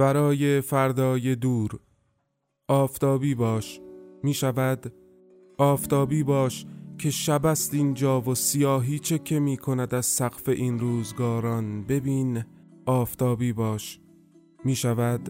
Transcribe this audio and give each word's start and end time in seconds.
برای 0.00 0.60
فردای 0.60 1.36
دور. 1.36 1.70
آفتابی 2.68 3.34
باش 3.34 3.80
می 4.22 4.34
شود. 4.34 4.92
آفتابی 5.58 6.22
باش 6.22 6.66
که 6.98 7.10
شب 7.10 7.46
است 7.46 7.74
اینجا 7.74 8.20
و 8.20 8.34
سیاهی 8.34 8.98
چه 8.98 9.18
که 9.18 9.38
می 9.38 9.56
کند 9.56 9.94
از 9.94 10.06
سقف 10.06 10.48
این 10.48 10.78
روزگاران. 10.78 11.82
ببین 11.82 12.44
آفتابی 12.86 13.52
باش 13.52 14.00
می 14.64 14.76
شود. 14.76 15.28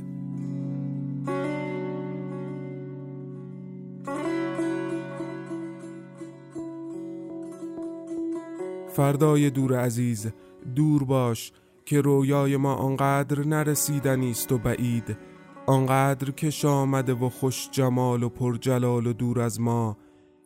فردای 8.88 9.50
دور 9.50 9.80
عزیز 9.80 10.32
دور 10.74 11.04
باش. 11.04 11.52
که 11.90 12.00
رویای 12.00 12.56
ما 12.56 12.74
آنقدر 12.74 13.46
نرسیدنی 13.46 14.30
است 14.30 14.52
و 14.52 14.58
بعید 14.58 15.16
آنقدر 15.66 16.30
که 16.30 16.68
آمده 16.68 17.14
و 17.14 17.28
خوش 17.28 17.70
جمال 17.70 18.22
و 18.22 18.28
پر 18.28 18.56
جلال 18.56 19.06
و 19.06 19.12
دور 19.12 19.40
از 19.40 19.60
ما 19.60 19.96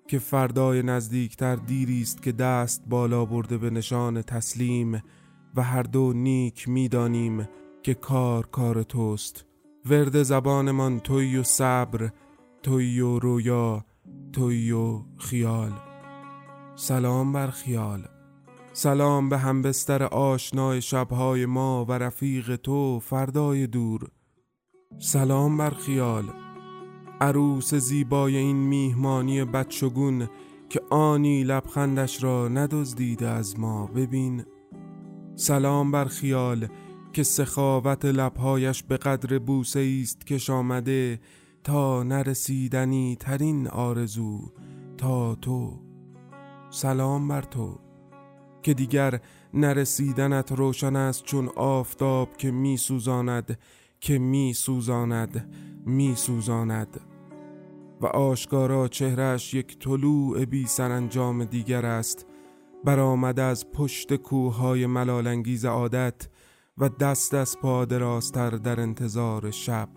که 0.09 0.19
فردای 0.19 0.83
نزدیکتر 0.83 1.57
دیری 1.57 2.03
است 2.03 2.23
که 2.23 2.33
دست 2.33 2.85
بالا 2.87 3.25
برده 3.25 3.59
به 3.59 3.71
نشان 3.71 4.23
تسلیم 4.23 5.03
و 5.55 5.63
هر 5.63 5.83
دو 5.83 6.13
نیک 6.13 6.69
می‌دانیم 6.69 7.49
که 7.83 7.95
کار 7.95 8.47
کار 8.47 8.83
توست. 8.83 9.45
ورد 9.91 10.23
زبانمان 10.23 11.01
توی 11.01 11.37
و 11.37 11.43
صبر 11.43 12.11
توی 12.63 13.01
و 13.01 13.19
رویا 13.19 13.85
توی 14.33 14.73
و 14.73 15.03
خیال. 15.19 15.73
سلام 16.75 17.33
بر 17.33 17.51
خیال. 17.51 18.14
سلام 18.77 19.29
به 19.29 19.39
همبستر 19.39 20.03
آشنای 20.03 20.83
شبهای 20.83 21.47
ما 21.47 21.85
و 21.85 21.93
رفیق 21.93 22.57
تو 22.57 23.01
فردای 23.01 23.67
دور. 23.67 24.09
سلام 24.99 25.57
بر 25.57 25.71
خیال. 25.71 26.25
عروس 27.21 27.75
زیبای 27.75 28.37
این 28.37 28.57
میهمانی 28.57 29.45
بچگون 29.45 30.29
که 30.69 30.81
آنی 30.91 31.45
لبخندش 31.45 32.23
را 32.23 32.49
ندزدیده 32.49 33.29
از 33.29 33.59
ما 33.59 33.87
ببین. 33.87 34.45
سلام 35.37 35.91
بر 35.91 36.05
خیال 36.05 36.69
که 37.13 37.23
سخاوت 37.23 38.05
لبهایش 38.05 38.83
به 38.83 38.97
قدر 38.97 39.39
بوسه 39.39 39.99
است 40.03 40.27
که 40.27 40.53
آمده 40.53 41.21
تا 41.65 42.03
نرسیدنی 42.03 43.17
ترین 43.21 43.69
آرزو 43.69 44.53
تا 44.99 45.35
تو. 45.35 45.81
سلام 46.71 47.29
بر 47.29 47.43
تو. 47.43 47.84
که 48.65 48.75
دیگر 48.75 49.21
نرسیدنت 49.55 50.53
روشن 50.53 50.97
است 50.97 51.25
چون 51.25 51.49
آفتاب 51.57 52.37
که 52.37 52.51
می 52.51 52.77
سوزاند 52.77 53.59
که 54.01 54.19
می 54.19 54.53
سوزاند 54.53 55.55
می 55.87 56.15
سوزاند 56.15 57.01
و 58.01 58.07
آشکارا 58.07 58.89
چهرش 58.89 59.55
یک 59.55 59.79
طلوع 59.79 60.45
بی 60.45 60.67
سرانجام 60.67 61.45
دیگر 61.45 61.87
است. 61.87 62.27
برآمده 62.85 63.43
از 63.43 63.71
پشت 63.71 64.17
کوههای 64.17 64.87
ملالانگیز 64.87 65.65
عادت 65.65 66.29
و 66.79 66.89
دست 66.89 67.35
از 67.35 67.59
پا 67.59 67.85
راستر 67.85 68.51
در 68.51 68.81
انتظار 68.81 69.51
شب. 69.51 69.89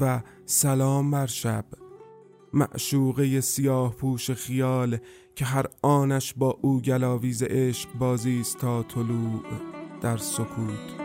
و 0.00 0.22
سلام 0.46 1.10
بر 1.10 1.26
شب. 1.26 1.64
معشوقه 2.54 3.40
سیاه 3.40 3.94
پوش 3.94 4.30
خیال 4.30 4.98
که 5.34 5.44
هر 5.44 5.66
آنش 5.82 6.34
با 6.36 6.58
او 6.62 6.80
گلاویز 6.80 7.42
عشق 7.42 7.88
بازی 7.98 8.40
است 8.40 8.58
تا 8.58 8.82
طلوع 8.82 9.42
در 10.00 10.16
سکوت. 10.16 11.02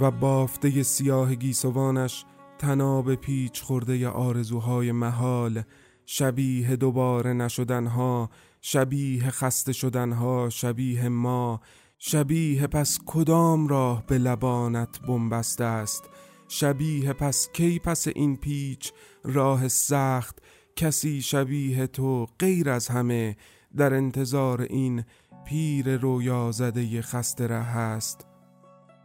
و 0.00 0.10
بافته 0.10 0.82
سیاه 0.82 1.34
گیسوانش 1.34 2.24
تناب 2.58 3.14
پیچ 3.14 3.62
خورده 3.62 4.08
آرزوهای 4.08 4.92
محال 4.92 5.62
شبیه 6.06 6.76
دوباره 6.76 7.32
نشدنها 7.32 8.30
شبیه 8.60 9.30
خسته 9.30 9.72
شدنها 9.72 10.48
شبیه 10.48 11.08
ما 11.08 11.60
شبیه 11.98 12.66
پس 12.66 12.98
کدام 13.06 13.68
راه 13.68 14.06
به 14.06 14.18
لبانت 14.18 15.00
بنبسته 15.00 15.64
است؟ 15.64 16.04
شبیه 16.48 17.12
پس 17.12 17.48
کی 17.52 17.78
پس 17.78 18.08
این 18.08 18.36
پیچ؟ 18.36 18.92
راه 19.24 19.68
سخت 19.68 20.38
کسی 20.76 21.22
شبیه 21.22 21.86
تو 21.86 22.26
غیر 22.38 22.70
از 22.70 22.88
همه. 22.88 23.36
در 23.76 23.94
انتظار 23.94 24.60
این 24.60 25.04
پیر 25.46 25.96
رویا 25.96 26.52
زده 26.52 27.02
خسته 27.02 27.46
ره 27.46 27.76
است. 27.76 28.26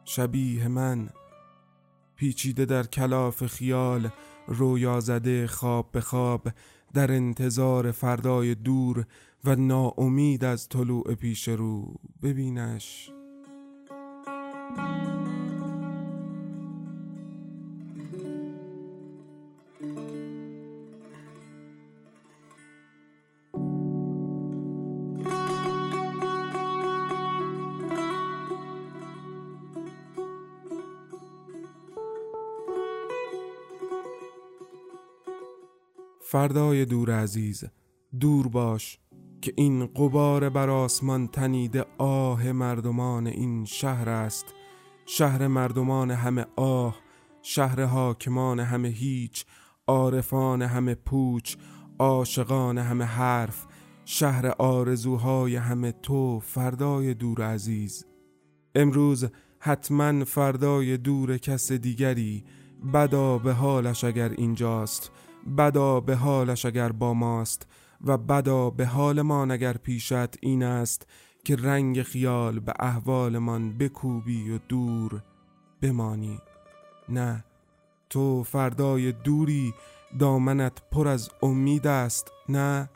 شبیه 0.06 0.68
من. 0.68 1.10
پیچیده 2.16 2.66
در 2.66 2.84
کلاف 2.84 3.46
خیال 3.46 4.10
رویا 4.48 5.00
زده 5.00 5.48
خواب 5.48 5.92
به 5.92 6.02
خواب. 6.02 6.48
در 6.94 7.12
انتظار 7.12 7.92
فردای 7.92 8.56
دور 8.56 9.06
و 9.46 9.56
ناامید 9.56 10.46
از 10.46 10.70
طلوع 10.70 11.16
پیش 11.16 11.48
رو 11.48 11.94
ببینش. 12.22 13.12
فردای 36.22 36.86
دور 36.86 37.12
عزیز 37.12 37.64
دور 38.20 38.48
باش. 38.48 39.00
که 39.44 39.54
این 39.56 39.86
قبار 39.86 40.50
بر 40.50 40.70
آسمان 40.70 41.28
تنیده 41.28 41.86
آه 41.98 42.52
مردمان 42.52 43.28
این 43.28 43.66
شهر 43.66 44.10
است. 44.10 44.46
شهر 45.06 45.48
مردمان 45.48 46.12
همه 46.12 46.46
آه 46.56 46.96
شهر 47.42 47.84
حاکمان 47.84 48.60
همه 48.60 48.88
هیچ 48.88 49.46
عارفان 49.88 50.62
همه 50.62 50.96
پوچ 50.96 51.56
عاشقان 52.00 52.78
همه 52.78 53.04
حرف 53.04 53.66
شهر 54.06 54.48
آرزوهای 54.58 55.56
همه 55.56 55.92
تو 55.92 56.40
فردای 56.40 57.14
دور 57.14 57.42
عزیز. 57.42 58.06
امروز 58.76 59.26
حتما 59.60 60.24
فردای 60.24 60.98
دور 60.98 61.38
کس 61.38 61.72
دیگری 61.72 62.44
بدا 62.94 63.38
به 63.38 63.54
حالش 63.54 64.04
اگر 64.04 64.30
اینجاست 64.30 65.12
بدا 65.58 66.00
به 66.00 66.16
حالش 66.16 66.66
اگر 66.66 66.92
با 66.92 67.14
ماست. 67.14 67.68
و 68.04 68.18
بدا 68.18 68.70
به 68.70 68.86
حالمان 68.86 69.52
اگر 69.52 69.74
پیشت 69.74 70.44
این 70.44 70.64
است 70.64 71.08
که 71.44 71.56
رنگ 71.56 72.02
خیال 72.02 72.60
به 72.60 72.74
احوالمان 72.80 73.78
بکوبی 73.78 74.52
و 74.52 74.60
دور 74.68 75.22
بمانی. 75.82 76.40
نه 77.10 77.44
تو 78.10 78.44
فردای 78.44 79.12
دوری 79.12 79.74
دامنت 80.20 80.82
پر 80.92 81.08
از 81.08 81.30
امید 81.42 81.88
است. 81.88 82.32
نه 82.50 82.90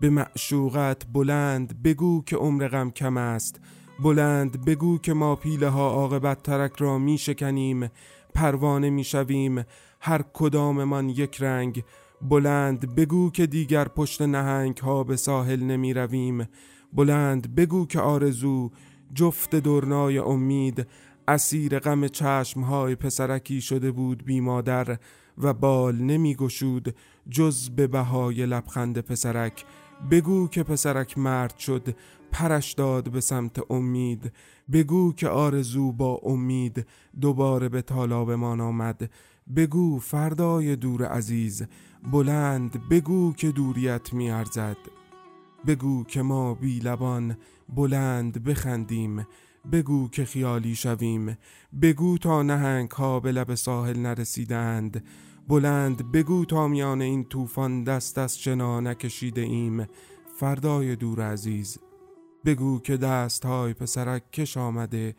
به 0.00 0.10
معشوقت 0.10 1.06
بلند 1.12 1.82
بگو 1.82 2.22
که 2.24 2.36
عمر 2.36 2.68
غم 2.68 2.90
کم 2.90 3.16
است. 3.16 3.60
بلند 4.02 4.64
بگو 4.64 4.98
که 4.98 5.12
ما 5.12 5.36
پیله 5.36 5.68
ها 5.68 5.90
عاقبت 5.90 6.42
ترک 6.42 6.72
را 6.78 6.98
می 6.98 7.18
شکنیم 7.18 7.90
پروانه 8.34 8.90
می 8.90 9.04
شویم 9.04 9.64
هر 10.00 10.24
کداممان 10.32 11.08
یک 11.08 11.42
رنگ. 11.42 11.84
بلند 12.22 12.94
بگو 12.94 13.30
که 13.30 13.46
دیگر 13.46 13.88
پشت 13.88 14.22
نهنگ 14.22 14.76
ها 14.76 15.04
به 15.04 15.16
ساحل 15.16 15.62
نمی 15.62 15.94
رویم 15.94 16.48
بلند 16.92 17.54
بگو 17.54 17.86
که 17.86 18.00
آرزو 18.00 18.70
جفت 19.14 19.56
دورنای 19.56 20.18
امید 20.18 20.86
اسیر 21.28 21.78
غم 21.78 22.08
چشم 22.08 22.60
های 22.60 22.94
پسرکی 22.94 23.60
شده 23.60 23.90
بود 23.90 24.24
بی 24.24 24.40
مادر 24.40 24.98
و 25.38 25.54
بال 25.54 25.96
نمی 25.96 26.34
گشود 26.34 26.94
جز 27.30 27.70
به 27.70 27.86
بهای 27.86 28.46
لبخند 28.46 28.98
پسرک. 28.98 29.64
بگو 30.10 30.48
که 30.48 30.62
پسرک 30.62 31.18
مرد 31.18 31.58
شد 31.58 31.96
پرش 32.32 32.72
داد 32.72 33.10
به 33.10 33.20
سمت 33.20 33.70
امید. 33.70 34.32
بگو 34.72 35.12
که 35.12 35.28
آرزو 35.28 35.92
با 35.92 36.20
امید 36.24 36.86
دوباره 37.20 37.68
به 37.68 37.82
طالابمان 37.82 38.60
آمد. 38.60 39.10
بگو 39.56 39.98
فردای 39.98 40.76
دور 40.76 41.04
عزیز 41.04 41.66
بلند 42.02 42.88
بگو 42.88 43.32
که 43.32 43.50
دوریت 43.50 44.12
میارزد. 44.12 44.76
بگو 45.66 46.04
که 46.04 46.22
ما 46.22 46.54
بی 46.54 46.78
لبان 46.78 47.36
بلند 47.68 48.44
بخندیم. 48.44 49.26
بگو 49.72 50.08
که 50.08 50.24
خیالی 50.24 50.74
شویم. 50.74 51.36
بگو 51.82 52.18
تا 52.18 52.42
نهنگ 52.42 52.90
ها 52.90 53.20
به 53.20 53.32
لب 53.32 53.54
ساحل 53.54 53.98
نرسیدند. 53.98 55.04
بلند 55.48 56.12
بگو 56.12 56.44
تا 56.44 56.68
میان 56.68 57.02
این 57.02 57.24
طوفان 57.24 57.84
دست 57.84 58.18
از 58.18 58.38
شنا 58.38 58.80
نکشیده 58.80 59.40
ایم. 59.40 59.86
فردای 60.36 60.96
دور 60.96 61.32
عزیز 61.32 61.78
بگو 62.44 62.80
که 62.80 62.96
دست 62.96 63.46
های 63.46 63.74
پسرک 63.74 64.32
کش 64.32 64.56
آمده. 64.56 65.14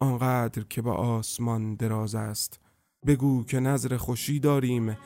آنقدر 0.00 0.62
که 0.62 0.82
با 0.82 0.92
آسمان 0.92 1.74
دراز 1.74 2.14
است. 2.14 2.60
بگو 3.06 3.44
که 3.44 3.60
نظر 3.60 3.96
خوشی 3.96 4.40
داریم. 4.40 4.96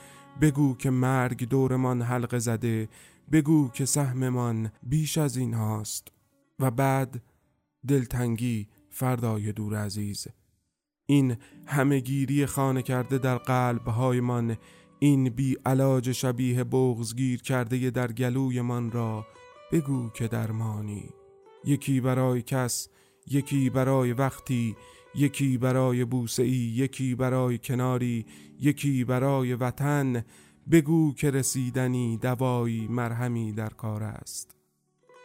بگو 0.40 0.74
که 0.74 0.90
مرگ 0.90 1.48
دورمان 1.48 2.02
حلقه 2.02 2.38
زده 2.38 2.88
بگو 3.32 3.68
که 3.68 3.84
سهممان 3.84 4.70
بیش 4.82 5.18
از 5.18 5.36
این 5.36 5.54
هاست. 5.54 6.08
و 6.60 6.70
بعد 6.70 7.22
دلتنگی 7.88 8.68
فردای 8.90 9.52
دور 9.52 9.76
عزیز. 9.76 10.26
این 11.06 11.36
همهگیری 11.66 12.46
خانه 12.46 12.82
کرده 12.82 13.18
در 13.18 13.38
قلبهایمان 13.38 14.56
این 14.98 15.28
بی 15.28 15.56
علاج 15.66 16.12
شبیه 16.12 16.64
بغزگیر 16.64 17.42
کرده 17.42 17.90
در 17.90 18.12
گلویمان 18.12 18.90
را 18.90 19.26
بگو 19.72 20.10
که 20.10 20.28
درمانی. 20.28 21.10
یکی 21.64 22.00
برای 22.00 22.42
کس 22.42 22.88
یکی 23.26 23.70
برای 23.70 24.12
وقتی 24.12 24.76
یکی 25.14 25.58
برای 25.58 26.04
بوسه 26.04 26.46
یکی 26.46 27.14
برای 27.14 27.58
کناری 27.58 28.26
یکی 28.60 29.04
برای 29.04 29.54
وطن. 29.54 30.24
بگو 30.70 31.14
که 31.14 31.30
رسیدنی 31.30 32.16
دوایی 32.16 32.88
مرهمی 32.88 33.52
در 33.52 33.68
کار 33.68 34.02
است. 34.02 34.56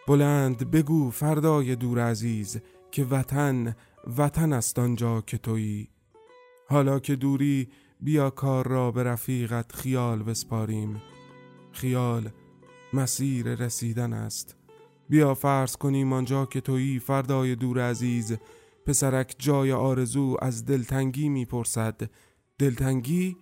بلند 0.07 0.71
بگو 0.71 1.09
فردای 1.09 1.75
دور 1.75 1.99
عزیز 1.99 2.61
که 2.91 3.03
وطن 3.03 3.75
وطن 4.17 4.53
است 4.53 4.79
آنجا 4.79 5.21
که 5.21 5.37
تویی. 5.37 5.89
حالا 6.67 6.99
که 6.99 7.15
دوری 7.15 7.67
بیا 7.99 8.29
کار 8.29 8.67
را 8.67 8.91
به 8.91 9.03
رفیقت 9.03 9.71
خیال 9.71 10.23
بسپاریم. 10.23 11.01
خیال 11.71 12.29
مسیر 12.93 13.55
رسیدن 13.55 14.13
است. 14.13 14.55
بیا 15.09 15.33
فرض 15.33 15.75
کنیم 15.75 16.13
آنجا 16.13 16.45
که 16.45 16.61
تویی 16.61 16.99
فردای 16.99 17.55
دور 17.55 17.89
عزیز. 17.89 18.37
پسرک 18.85 19.35
جای 19.39 19.71
آرزو 19.71 20.37
از 20.41 20.65
دلتنگی 20.65 21.29
می‌پرسد 21.29 22.09
دلتنگی؟ 22.59 23.37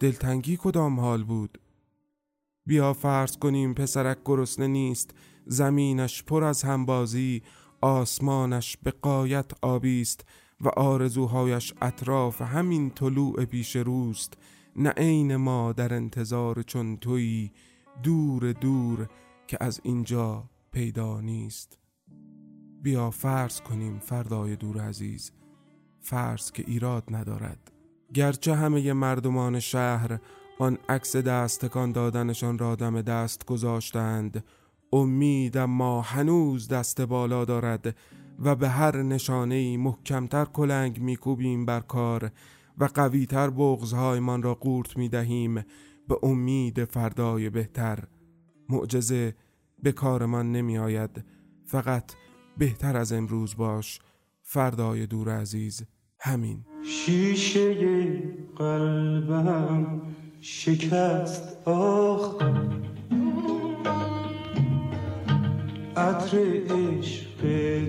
دلتنگی 0.00 0.58
کدام 0.60 1.00
حال 1.00 1.24
بود؟ 1.24 1.58
بیا 2.66 2.92
فرض 2.92 3.36
کنیم 3.36 3.74
پسرک 3.74 4.18
گرسنه 4.24 4.66
نیست 4.66 5.14
زمینش 5.46 6.22
پر 6.22 6.44
از 6.44 6.62
همبازی 6.62 7.42
آسمانش 7.80 8.76
به 8.76 8.90
قایت 8.90 9.52
آبی 9.62 10.00
است 10.00 10.24
و 10.60 10.68
آرزوهایش 10.68 11.74
اطراف 11.82 12.42
همین 12.42 12.90
طلوع 12.90 13.44
پیش 13.44 13.76
روست 13.76 14.34
نه 14.76 14.90
عین 14.90 15.36
ما 15.36 15.72
در 15.72 15.94
انتظار 15.94 16.62
چون 16.62 16.96
تویی 16.96 17.52
دور 18.02 18.52
دور 18.52 19.08
که 19.46 19.58
از 19.60 19.80
اینجا 19.84 20.50
پیدا 20.72 21.20
نیست 21.20 21.81
بیا 22.82 23.10
فرض 23.10 23.60
کنیم 23.60 23.98
فردای 23.98 24.56
دور 24.56 24.80
عزیز 24.80 25.30
فرض 26.00 26.50
که 26.50 26.64
ایراد 26.66 27.04
ندارد. 27.10 27.72
گرچه 28.14 28.54
همه 28.54 28.92
مردمان 28.92 29.60
شهر 29.60 30.18
آن 30.58 30.78
عکس 30.88 31.16
دست 31.16 31.64
تکان 31.64 31.92
دادنشان 31.92 32.58
را 32.58 32.74
دم 32.74 33.02
دست 33.02 33.46
گذاشتند 33.46 34.44
امید 34.92 35.58
ما 35.58 36.00
هنوز 36.00 36.68
دست 36.68 37.00
بالا 37.00 37.44
دارد 37.44 37.96
و 38.38 38.54
به 38.54 38.68
هر 38.68 39.02
نشانه 39.02 39.76
محکمتر 39.76 40.44
کلنگ 40.44 41.00
میکوبیم 41.00 41.66
بر 41.66 41.80
کار 41.80 42.30
و 42.78 42.84
قویتر 42.84 43.50
بغزهایمان 43.50 44.42
را 44.42 44.54
قورت 44.54 44.96
می‌دهیم. 44.96 45.54
به 46.08 46.18
امید 46.22 46.84
فردای 46.84 47.50
بهتر 47.50 48.04
معجزه 48.68 49.34
به 49.82 49.92
کارمان 49.92 50.52
نمی 50.52 50.78
آید 50.78 51.24
فقط 51.66 52.12
بهتر 52.58 52.96
از 52.96 53.12
امروز 53.12 53.56
باش. 53.56 54.00
فردای 54.42 55.06
دور 55.06 55.40
عزیز 55.40 55.82
همین. 56.20 56.64
شیشه 56.84 57.74
قلبم 58.56 60.00
شکست 60.40 61.68
آخ. 61.68 62.42
عطر 65.96 66.38
عشق 66.70 67.40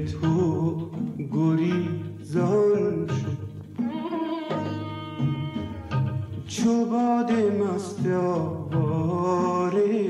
تو 0.06 0.92
گریزان 1.32 3.08
شد. 3.08 3.38
چو 6.48 6.86
باد 6.86 7.32
مست 7.32 8.08
آواره 8.08 10.10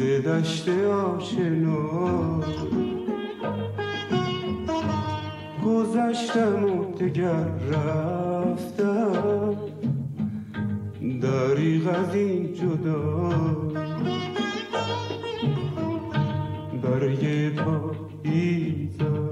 ز 0.00 0.02
دشت 0.02 0.68
آشنا. 0.68 2.40
گذشتم 5.64 6.64
و 6.64 6.94
دگر 6.94 7.46
رفتم. 7.72 9.54
دریغ 11.22 11.88
از 11.88 12.14
این 12.14 12.54
جدا. 12.54 13.28
برگ 16.82 17.54
پاییزم 17.54 19.28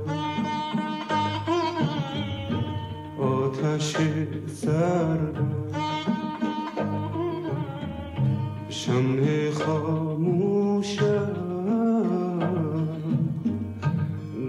آتش 3.19 3.97
سردم 4.47 5.88
شمه 8.89 9.51
خاموشم. 9.51 11.05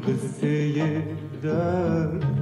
قصه 0.08 1.04
درد 1.44 2.39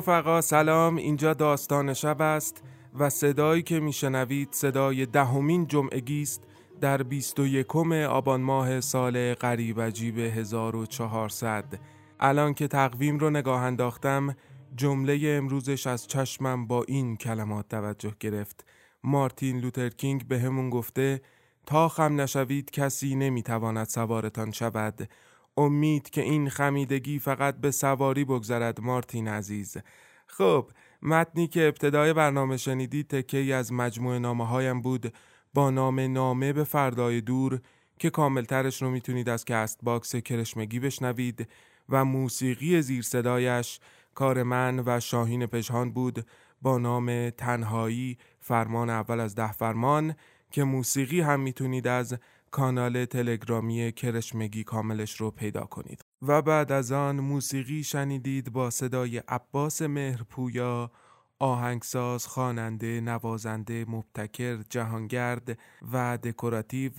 رفقا 0.00 0.40
سلام. 0.40 0.96
اینجا 0.96 1.34
داستان 1.34 1.94
شب 1.94 2.22
است 2.22 2.62
و 2.98 3.10
صدایی 3.10 3.62
که 3.62 3.80
میشنوید 3.80 4.48
صدای 4.52 5.06
دهمین 5.06 5.66
جمعگی 5.66 6.22
است 6.22 6.42
در 6.80 7.02
21 7.02 7.76
آبان 8.08 8.40
ماه 8.40 8.80
سال 8.80 9.34
قریب 9.34 9.80
عجیب 9.80 10.18
1400 10.18 11.64
الان 12.20 12.54
که 12.54 12.68
تقویم 12.68 13.18
رو 13.18 13.30
نگاه 13.30 13.62
انداختم 13.62 14.36
جمله 14.76 15.18
امروزش 15.24 15.86
از 15.86 16.06
چشمم 16.06 16.66
با 16.66 16.84
این 16.88 17.16
کلمات 17.16 17.68
توجه 17.68 18.12
گرفت. 18.20 18.64
مارتین 19.04 19.58
لوترکینگ 19.58 20.28
به 20.28 20.38
همون 20.38 20.70
گفته 20.70 21.20
تا 21.66 21.88
خم 21.88 22.20
نشوید 22.20 22.70
کسی 22.70 23.14
نمی‌تواند 23.14 23.86
سوارتان 23.86 24.50
شود. 24.50 25.08
امید 25.56 26.10
که 26.10 26.20
این 26.20 26.48
خمیدگی 26.48 27.18
فقط 27.18 27.56
به 27.56 27.70
سواری 27.70 28.24
بگذرد 28.24 28.80
مارتین 28.80 29.28
عزیز. 29.28 29.76
خب 30.26 30.70
متنی 31.02 31.46
که 31.46 31.68
ابتدای 31.68 32.12
برنامه 32.12 32.56
شنیدید 32.56 33.08
تکه 33.08 33.54
از 33.54 33.72
مجموعه 33.72 34.18
نامه 34.18 34.46
هایم 34.46 34.80
بود. 34.80 35.14
با 35.54 35.70
نام 35.70 36.00
نامه 36.00 36.52
به 36.52 36.64
فردای 36.64 37.20
دور 37.20 37.60
که 37.98 38.10
کاملترش 38.10 38.82
رو 38.82 38.90
می‌تونید 38.90 39.28
از 39.28 39.44
Castbox 39.44 40.16
جمعگی 40.16 40.80
بشنوید 40.80 41.48
و 41.88 42.04
موسیقی 42.04 42.82
زیر 42.82 43.02
صدایش 43.02 43.80
کار 44.14 44.42
من 44.42 44.82
و 44.86 45.00
شاهین 45.00 45.46
پشهان 45.46 45.92
بود 45.92 46.26
با 46.62 46.78
نام 46.78 47.30
تنهایی 47.30 48.18
فرمان 48.40 48.90
اول 48.90 49.20
از 49.20 49.34
ده 49.34 49.52
فرمان 49.52 50.14
که 50.50 50.64
موسیقی 50.64 51.20
هم 51.20 51.40
می‌تونید 51.40 51.86
از 51.86 52.18
کانال 52.50 53.04
تلگرامی 53.04 53.92
کرشمگی 53.92 54.64
کاملش 54.64 55.20
رو 55.20 55.30
پیدا 55.30 55.64
کنید. 55.64 56.00
و 56.22 56.42
بعد 56.42 56.72
از 56.72 56.92
آن 56.92 57.20
موسیقی 57.20 57.82
شنیدید 57.82 58.52
با 58.52 58.70
صدای 58.70 59.18
عباس 59.18 59.82
مهرپویا 59.82 60.90
آهنگساز، 61.38 62.26
خواننده، 62.26 63.00
نوازنده، 63.00 63.84
مبتکر، 63.88 64.62
جهانگرد 64.70 65.58
و 65.92 66.18
دکوراتیو 66.22 66.92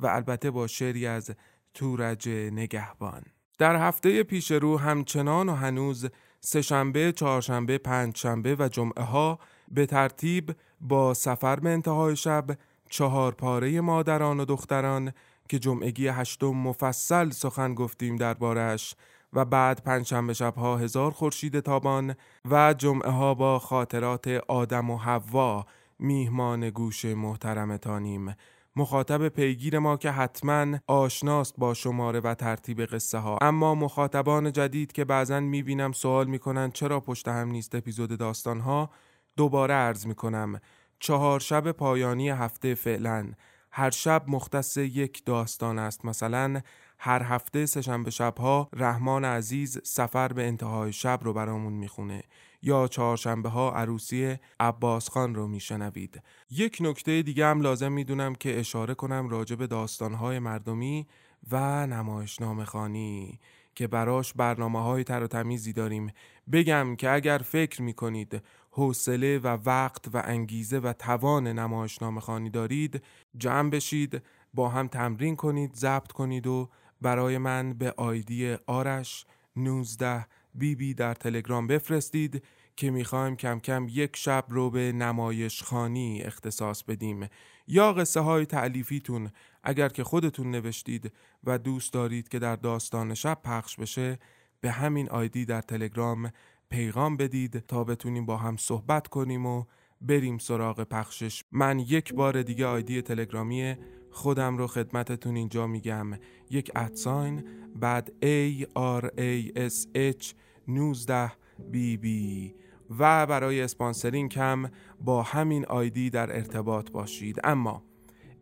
و 0.00 0.06
البته 0.06 0.50
با 0.50 0.66
شعری 0.66 1.06
از 1.06 1.30
تورج 1.74 2.28
نگهبان. 2.28 3.22
در 3.58 3.76
هفته 3.76 4.22
پیش 4.22 4.50
رو 4.50 4.78
همچنان 4.78 5.48
و 5.48 5.54
هنوز 5.54 6.06
سهشنبه، 6.40 7.12
چهارشنبه، 7.12 7.78
پنجشنبه 7.78 8.56
و 8.58 8.68
جمعه 8.68 9.04
ها 9.04 9.38
به 9.68 9.86
ترتیب 9.86 10.56
با 10.80 11.14
سفر 11.14 11.60
به 11.60 11.70
انتهای 11.70 12.16
شب 12.16 12.50
چهار 12.88 13.32
پاره 13.32 13.80
مادران 13.80 14.40
و 14.40 14.44
دختران 14.44 15.12
که 15.48 15.58
جمعگی 15.58 16.08
هشتم 16.08 16.46
مفصل 16.46 17.30
سخن 17.30 17.74
گفتیم 17.74 18.16
دربارش 18.16 18.94
و 19.32 19.44
بعد 19.44 19.82
پنجشنبه 19.82 20.32
شبها 20.32 20.76
هزار 20.76 21.10
خورشید 21.10 21.60
تابان 21.60 22.14
و 22.50 22.74
جمعه 22.74 23.10
ها 23.10 23.34
با 23.34 23.58
خاطرات 23.58 24.28
آدم 24.48 24.90
و 24.90 24.96
حوا 24.96 25.66
میهمان 25.98 26.70
گوش 26.70 27.04
محترمتانیم. 27.04 28.34
مخاطب 28.76 29.28
پیگیر 29.28 29.78
ما 29.78 29.96
که 29.96 30.10
حتما 30.10 30.78
آشناست 30.86 31.54
با 31.58 31.74
شماره 31.74 32.20
و 32.20 32.34
ترتیب 32.34 32.84
قصه 32.84 33.18
ها 33.18 33.38
اما 33.40 33.74
مخاطبان 33.74 34.52
جدید 34.52 34.92
که 34.92 35.04
بعضا 35.04 35.40
می‌بینم 35.40 35.92
سوال 35.92 36.26
می‌کنن 36.26 36.70
چرا 36.70 37.00
پشت 37.00 37.28
هم 37.28 37.48
نیست 37.48 37.74
اپیزود 37.74 38.18
داستان 38.18 38.60
ها 38.60 38.90
دوباره 39.36 39.74
عرض 39.74 40.06
می‌کنم. 40.06 40.60
چهار 40.98 41.40
شب 41.40 41.72
پایانی 41.72 42.30
هفته 42.30 42.74
فعلا. 42.74 43.32
هر 43.70 43.90
شب 43.90 44.24
مختص 44.28 44.76
یک 44.76 45.24
داستان 45.24 45.78
است. 45.78 46.04
مثلا 46.04 46.60
هر 46.98 47.22
هفته 47.22 47.66
سهشنبه 47.66 48.10
شبها 48.10 48.68
رحمان 48.72 49.24
عزیز 49.24 49.80
سفر 49.84 50.32
به 50.32 50.46
انتهای 50.46 50.92
شب 50.92 51.20
رو 51.22 51.32
برامون 51.32 51.72
می‌خونه 51.72 52.22
یا 52.62 52.88
چهارشنبه 52.88 53.48
ها 53.48 53.72
عروسی 53.72 54.36
عباس 54.60 55.08
خان 55.08 55.34
رو 55.34 55.46
میشنوید. 55.46 56.22
یک 56.50 56.78
نکته 56.80 57.22
دیگه 57.22 57.46
هم 57.46 57.60
لازم 57.60 57.92
می‌دونم 57.92 58.34
که 58.34 58.60
اشاره 58.60 58.94
کنم 58.94 59.28
راجع 59.28 59.56
به 59.56 59.66
داستانهای 59.66 60.38
مردمی 60.38 61.06
و 61.50 61.86
نمایشنامه 61.86 62.64
خانی 62.64 63.40
که 63.74 63.86
براش 63.86 64.32
برنامه 64.32 64.82
های 64.82 65.04
تر 65.04 65.22
و 65.22 65.26
تمیزی 65.26 65.72
داریم. 65.72 66.12
بگم 66.52 66.96
که 66.96 67.10
اگر 67.10 67.38
فکر 67.38 67.82
می‌کنید 67.82 68.42
حوصله 68.76 69.38
و 69.38 69.58
وقت 69.66 70.08
و 70.14 70.22
انگیزه 70.24 70.78
و 70.78 70.92
توان 70.92 71.46
نمایشنامه 71.46 72.20
خانی 72.20 72.50
دارید 72.50 73.02
جمع 73.36 73.70
بشید 73.70 74.22
با 74.54 74.68
هم 74.68 74.88
تمرین 74.88 75.36
کنید 75.36 75.74
ضبط 75.74 76.12
کنید 76.12 76.46
و 76.46 76.70
برای 77.00 77.38
من 77.38 77.72
به 77.72 77.94
آیدی 77.96 78.56
آرش 78.66 79.26
19 79.56 80.26
بی 80.54 80.74
بی 80.74 80.94
در 80.94 81.14
تلگرام 81.14 81.66
بفرستید 81.66 82.44
که 82.76 82.90
می‌خوایم 82.90 83.36
کم 83.36 83.58
کم 83.58 83.86
یک 83.90 84.16
شب 84.16 84.44
رو 84.48 84.70
به 84.70 84.92
نمایش 84.92 85.62
خانی 85.62 86.22
اختصاص 86.22 86.82
بدیم. 86.82 87.28
یا 87.66 87.92
قصه 87.92 88.20
های 88.20 88.46
تعلیفیتون 88.46 89.30
اگر 89.62 89.88
که 89.88 90.04
خودتون 90.04 90.50
نوشتید 90.50 91.12
و 91.44 91.58
دوست 91.58 91.92
دارید 91.92 92.28
که 92.28 92.38
در 92.38 92.56
داستان 92.56 93.14
شب 93.14 93.38
پخش 93.44 93.76
بشه 93.76 94.18
به 94.60 94.70
همین 94.70 95.10
ID 95.10 95.44
در 95.44 95.60
تلگرام 95.60 96.32
پیغام 96.70 97.16
بدید 97.16 97.58
تا 97.58 97.84
بتونیم 97.84 98.26
با 98.26 98.36
هم 98.36 98.56
صحبت 98.56 99.08
کنیم 99.08 99.46
و 99.46 99.64
بریم 100.00 100.38
سراغ 100.38 100.82
پخشش. 100.82 101.44
من 101.52 101.78
یک 101.78 102.14
بار 102.14 102.42
دیگه 102.42 102.66
ID 102.66 103.02
تلگرامی 103.02 103.74
خودم 104.10 104.56
رو 104.56 104.66
خدمتتون 104.66 105.36
اینجا 105.36 105.66
میگم. 105.66 106.12
یک 106.50 106.70
at 106.76 106.99
sign 106.99 107.44
بعد 107.74 108.12
A 108.22 108.64
R 109.00 109.04
A 109.04 109.52
S 109.68 109.86
H 109.96 110.34
19 110.68 111.32
B 111.70 111.96
B 111.96 112.54
و 112.98 113.26
برای 113.26 113.60
sponsoring 113.60 114.38
هم 114.38 114.70
با 115.00 115.22
همین 115.22 115.66
ID 115.66 116.10
در 116.10 116.36
ارتباط 116.36 116.90
باشید. 116.90 117.40
اما 117.44 117.85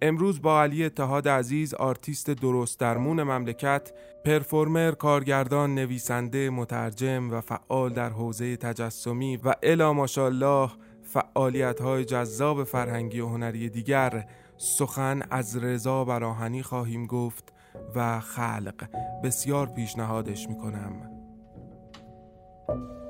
امروز 0.06 0.42
با 0.42 0.62
علی 0.62 0.84
اتحاد 0.84 1.28
عزیز 1.28 1.74
آرتیست 1.74 2.30
درست 2.30 2.80
درمون 2.80 3.22
مملکت 3.22 3.92
پرفورمر، 4.24 4.90
کارگردان، 4.90 5.74
نویسنده، 5.74 6.50
مترجم 6.50 7.30
و 7.32 7.40
فعال 7.40 7.92
در 7.92 8.10
حوزه 8.10 8.56
تجسمی 8.56 9.36
و 9.36 9.54
الا 9.62 9.92
ماشاءالله 9.92 10.70
فعالیت 11.02 11.80
های 11.80 12.04
جذاب 12.04 12.64
فرهنگی 12.64 13.20
و 13.20 13.28
هنری 13.28 13.68
دیگر 13.68 14.26
سخن 14.56 15.22
از 15.30 15.56
رضا 15.56 16.04
براهنی 16.04 16.62
خواهیم 16.62 17.06
گفت 17.06 17.52
و 17.94 18.20
خلق. 18.20 18.88
بسیار 19.24 19.66
پیشنهادش 19.66 20.48
می‌کنم. 20.48 21.10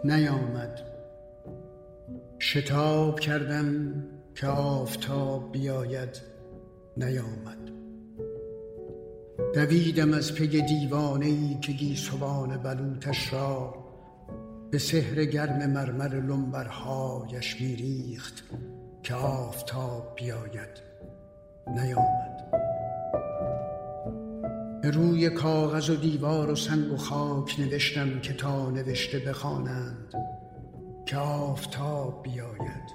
نیامد. 0.04 0.80
شتاب 2.38 3.20
کردم 3.20 3.94
که 4.34 4.46
آفتاب 4.46 5.52
بیاید. 5.52 6.33
نیامد. 6.96 7.58
دویدم 9.54 10.12
از 10.12 10.34
پی 10.34 10.62
دیوانه 10.62 11.26
ای 11.26 11.58
که 11.60 11.72
گیسوان 11.72 12.56
بلوتش 12.56 13.32
را 13.32 13.74
به 14.70 14.78
سحر 14.78 15.24
گرم 15.24 15.70
مرمر 15.70 16.14
لنبرهایش 16.14 17.60
میریخت 17.60 18.44
که 19.02 19.14
آفتاب 19.14 20.12
بیاید. 20.16 20.82
نیامد. 21.66 22.44
روی 24.84 25.30
کاغذ 25.30 25.90
و 25.90 25.96
دیوار 25.96 26.50
و 26.50 26.56
سنگ 26.56 26.92
و 26.92 26.96
خاک 26.96 27.60
نوشتم 27.60 28.20
که 28.20 28.32
تا 28.32 28.70
نوشته 28.70 29.18
بخوانند 29.18 30.14
که 31.06 31.16
آفتاب 31.16 32.22
بیاید. 32.22 32.94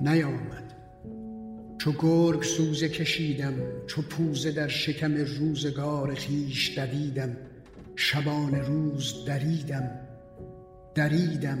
نیامد. 0.00 0.73
چو 1.84 1.92
گرگ 1.98 2.42
سوزه 2.42 2.88
کشیدم 2.88 3.54
چو 3.86 4.02
پوزه 4.02 4.52
در 4.52 4.68
شکم 4.68 5.14
روزگار 5.14 6.14
خیش 6.14 6.78
دویدم 6.78 7.36
شبان 7.96 8.54
روز 8.54 9.24
دریدم 9.26 9.90
دریدم 10.94 11.58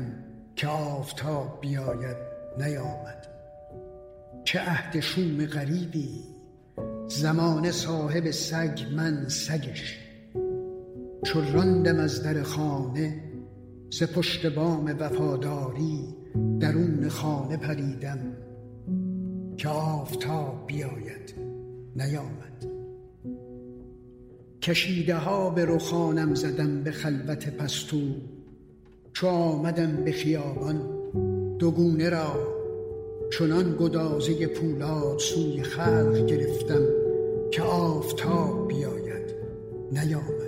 که 0.56 0.66
آفتاب 0.66 1.58
بیاید 1.60 2.16
نیامد. 2.58 3.26
چه 4.44 4.60
عهد 4.60 5.00
شوم 5.00 5.46
غریبی 5.46 6.24
زمان 7.08 7.70
صاحب 7.70 8.30
سگ 8.30 8.80
من 8.96 9.28
سگش. 9.28 9.98
چو 11.24 11.40
راندم 11.52 12.00
از 12.00 12.22
در 12.22 12.42
خانه 12.42 13.20
ز 13.90 14.02
پشت 14.02 14.46
بام 14.46 14.96
وفاداری 14.98 16.14
درون 16.60 17.08
خانه 17.08 17.56
پریدم. 17.56 18.43
که 19.56 19.68
آفتاب 19.68 20.64
بیاید 20.66 21.34
نیامد. 21.96 22.44
کشیده 24.62 25.14
ها 25.14 25.50
به 25.50 25.64
رخانم 25.64 26.34
زدم 26.34 26.82
به 26.82 26.90
خلوت 26.90 27.56
پستو 27.56 28.00
چو 29.12 29.26
آمدم 29.26 30.04
به 30.04 30.12
خیابان 30.12 30.80
دوگونه 31.58 32.10
را 32.10 32.54
چنان 33.38 33.76
گدازه 33.80 34.46
پولاد 34.46 35.18
سوی 35.18 35.62
خلق 35.62 36.26
گرفتم 36.26 36.82
که 37.50 37.62
آفتاب 37.62 38.68
بیاید 38.68 39.34
نیامد. 39.92 40.44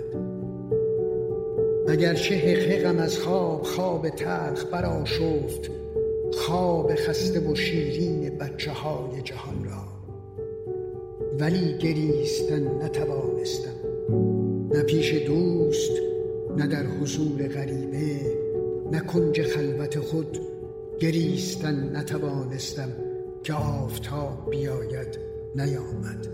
اگرچه 1.87 2.35
حقحقم 2.35 2.97
از 2.97 3.19
خواب 3.19 3.63
خواب 3.63 4.09
تلخ 4.09 4.65
برآشفت 4.71 5.86
خواب 6.33 6.95
خسته 6.95 7.39
و 7.39 7.55
شیرین 7.55 8.37
بچه 8.37 8.71
های 8.71 9.21
جهان 9.21 9.63
را. 9.65 9.83
ولی 11.39 11.77
گریستن 11.77 12.83
نتوانستم. 12.83 13.77
نه 14.71 14.83
پیش 14.83 15.13
دوست 15.13 15.91
نه 16.57 16.67
در 16.67 16.83
حضور 16.83 17.47
غریبه 17.47 18.37
نه 18.91 18.99
کنج 18.99 19.41
خلوت 19.41 19.99
خود 19.99 20.39
گریستن 20.99 21.95
نتوانستم 21.97 22.89
که 23.43 23.53
آفتاب 23.53 24.49
بیاید 24.49 25.19
نیامد. 25.55 26.27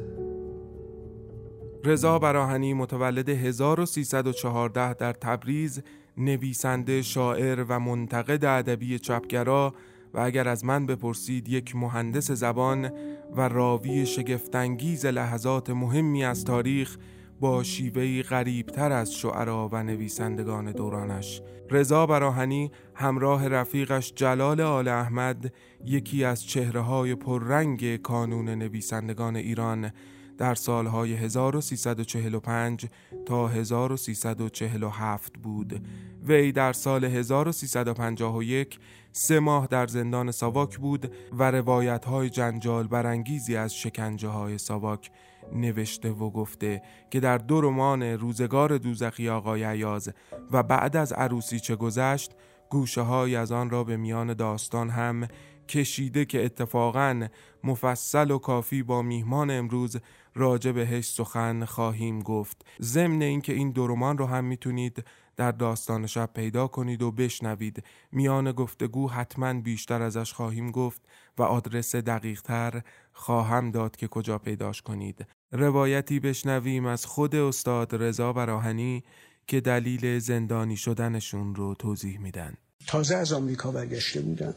رضا 1.86 2.20
براهنی 2.20 2.74
متولد 2.74 3.30
1314 3.30 4.94
در 4.94 5.14
تبریز 5.14 5.82
نویسنده 6.18 7.02
شاعر 7.02 7.66
و 7.70 7.80
منتقد 7.80 8.46
ادبی 8.46 9.00
چپگرا 9.00 9.74
و 10.14 10.20
اگر 10.20 10.48
از 10.48 10.66
من 10.66 10.86
بپرسید 10.86 11.50
یک 11.50 11.76
مهندس 11.76 12.32
زبان 12.32 12.92
و 13.36 13.42
راوی 13.42 14.06
شگفتانگیز 14.06 15.06
لحظات 15.06 15.70
مهمی 15.70 16.26
از 16.26 16.46
تاریخ 16.46 16.98
با 17.40 17.64
شیوهی 17.64 18.24
غریبتر 18.24 18.92
از 18.92 19.14
شعرا 19.14 19.70
و 19.72 19.84
نویسندگان 19.84 20.72
دورانش. 20.72 21.42
رضا 21.72 22.06
براهنی 22.06 22.72
همراه 22.96 23.48
رفیقش 23.48 24.14
جلال 24.16 24.62
آل 24.62 24.88
احمد 24.88 25.54
یکی 25.86 26.24
از 26.24 26.46
چهره 26.46 26.82
های 26.82 27.16
پررنگ 27.16 27.96
کانون 27.96 28.50
نویسندگان 28.50 29.36
ایران 29.36 29.92
در 30.38 30.56
سالهای 30.56 31.14
1345 31.14 32.86
تا 33.26 33.48
1347 33.48 35.34
بود. 35.44 35.88
وی 36.28 36.52
در 36.52 36.74
سال 36.74 37.06
1351 37.06 38.80
سه 39.12 39.40
ماه 39.40 39.68
در 39.68 39.88
زندان 39.88 40.32
ساواک 40.32 40.78
بود 40.78 41.14
و 41.34 41.52
روایت 41.52 42.06
های 42.06 42.30
جنجال 42.30 42.88
برانگیزی 42.88 43.56
از 43.56 43.76
شکنجه 43.76 44.28
های 44.28 44.58
ساواک 44.58 45.12
نوشته 45.56 46.10
و 46.10 46.30
گفته 46.30 46.82
که 47.12 47.20
در 47.20 47.38
دو 47.38 47.62
رمان 47.62 48.04
روزگار 48.04 48.78
دوزخی 48.78 49.30
آقای 49.30 49.64
عیاز 49.64 50.10
و 50.52 50.64
بعد 50.64 50.98
از 50.98 51.14
عروسی 51.14 51.60
چه 51.60 51.76
گذشت 51.76 52.32
گوشه 52.70 53.02
های 53.02 53.36
از 53.36 53.52
آن 53.52 53.70
را 53.70 53.84
به 53.84 53.98
میان 53.98 54.34
داستان 54.34 54.90
هم 54.90 55.28
کشیده 55.68 56.26
که 56.26 56.46
اتفاقا 56.46 57.28
مفصل 57.64 58.32
و 58.32 58.38
کافی 58.38 58.84
با 58.84 59.02
میهمان 59.02 59.52
امروز 59.52 59.98
راجع 60.36 60.72
بهش 60.72 61.06
سخن 61.06 61.66
خواهیم 61.66 62.22
گفت. 62.22 62.66
ضمن 62.82 63.22
اینکه 63.22 63.54
این 63.54 63.72
دو 63.72 63.88
رمان 63.88 64.18
رو 64.18 64.26
هم 64.26 64.46
می‌تونید 64.46 65.04
در 65.36 65.52
داستان 65.52 66.08
شب 66.08 66.30
پیدا 66.34 66.68
کنید 66.68 67.02
و 67.02 67.12
بشنوید. 67.12 67.84
میان 68.12 68.52
گفتگو 68.52 69.10
حتما 69.10 69.54
بیشتر 69.54 70.02
ازش 70.02 70.34
خواهیم 70.34 70.72
گفت 70.72 71.02
و 71.38 71.44
آدرس 71.44 71.96
دقیق 71.96 72.42
تر 72.42 72.82
خواهم 73.14 73.72
داد 73.72 73.96
که 73.96 74.08
کجا 74.08 74.38
پیداش 74.38 74.82
کنید. 74.82 75.26
روایتی 75.52 76.20
بشنویم 76.20 76.86
از 76.86 77.06
خود 77.06 77.36
استاد 77.36 77.96
رضا 77.96 78.34
براهنی 78.34 79.04
که 79.48 79.62
دلیل 79.62 80.20
زندانی 80.20 80.78
شدنشون 80.78 81.56
رو 81.56 81.76
توضیح 81.76 82.20
میدن. 82.20 82.54
تازه 82.88 83.16
از 83.16 83.34
آمریکا 83.34 83.72
برگشته 83.72 84.22
بودم 84.22 84.54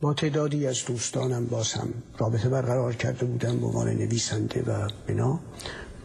با 0.00 0.14
تعدادی 0.14 0.66
از 0.66 0.84
دوستانم 0.84 1.46
باز 1.46 1.72
هم 1.72 1.88
رابطه 2.18 2.48
برقرار 2.48 2.94
کرده 2.94 3.26
بودم 3.26 3.60
به 3.60 3.66
عنوان 3.66 3.88
نویسنده 3.88 4.62
و 4.62 4.88
بنا 5.06 5.40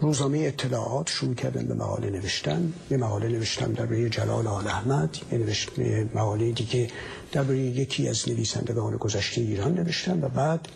روزنامه 0.02 0.38
اطلاعات 0.38 1.10
شروع 1.10 1.34
کردم 1.34 1.66
به 1.66 1.74
مقاله 1.74 2.10
نوشتن. 2.10 2.74
یه 2.92 2.98
مقاله 2.98 3.28
نوشتم 3.28 3.74
درباره 3.74 4.10
جلال 4.10 4.48
آل 4.48 4.68
احمد. 4.68 5.18
یه 5.32 5.38
نوشت 5.38 5.70
مقاله 6.16 6.52
دیگه 6.52 6.88
درباره 7.32 7.60
یکی 7.60 8.10
از 8.10 8.30
نویسندگان 8.30 8.98
گذشته 8.98 9.42
ایران 9.42 9.74
نوشتم 9.74 10.24
و 10.24 10.30
بعد 10.30 10.68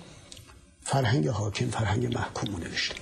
فرهنگ 0.81 1.27
حاکم 1.27 1.69
فرهنگ 1.69 2.15
محکوم 2.15 2.55
نوشتم. 2.63 3.01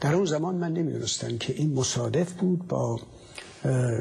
در 0.00 0.14
اون 0.14 0.24
زمان 0.24 0.54
من 0.54 0.72
نمی‌دونستم 0.72 1.38
که 1.38 1.52
این 1.52 1.74
مصادف 1.74 2.32
بود 2.32 2.68
با 2.68 3.00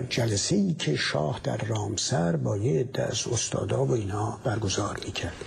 جلسه 0.09 0.55
ای 0.55 0.73
که 0.73 0.95
شاه 0.95 1.39
در 1.43 1.57
رامسر 1.57 2.35
با 2.35 2.57
یه 2.57 2.79
عده 2.79 3.03
از 3.03 3.27
استادا 3.31 3.85
و 3.85 3.91
اینا 3.91 4.39
برگزار 4.43 4.99
می‌کرد. 5.05 5.45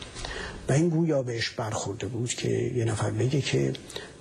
و 0.68 0.72
این 0.72 0.88
گویا 0.88 1.22
بهش 1.22 1.50
برخورده 1.50 2.06
بود 2.06 2.28
که 2.28 2.48
یه 2.48 2.84
نفر 2.84 3.10
بگه 3.10 3.40
که 3.40 3.72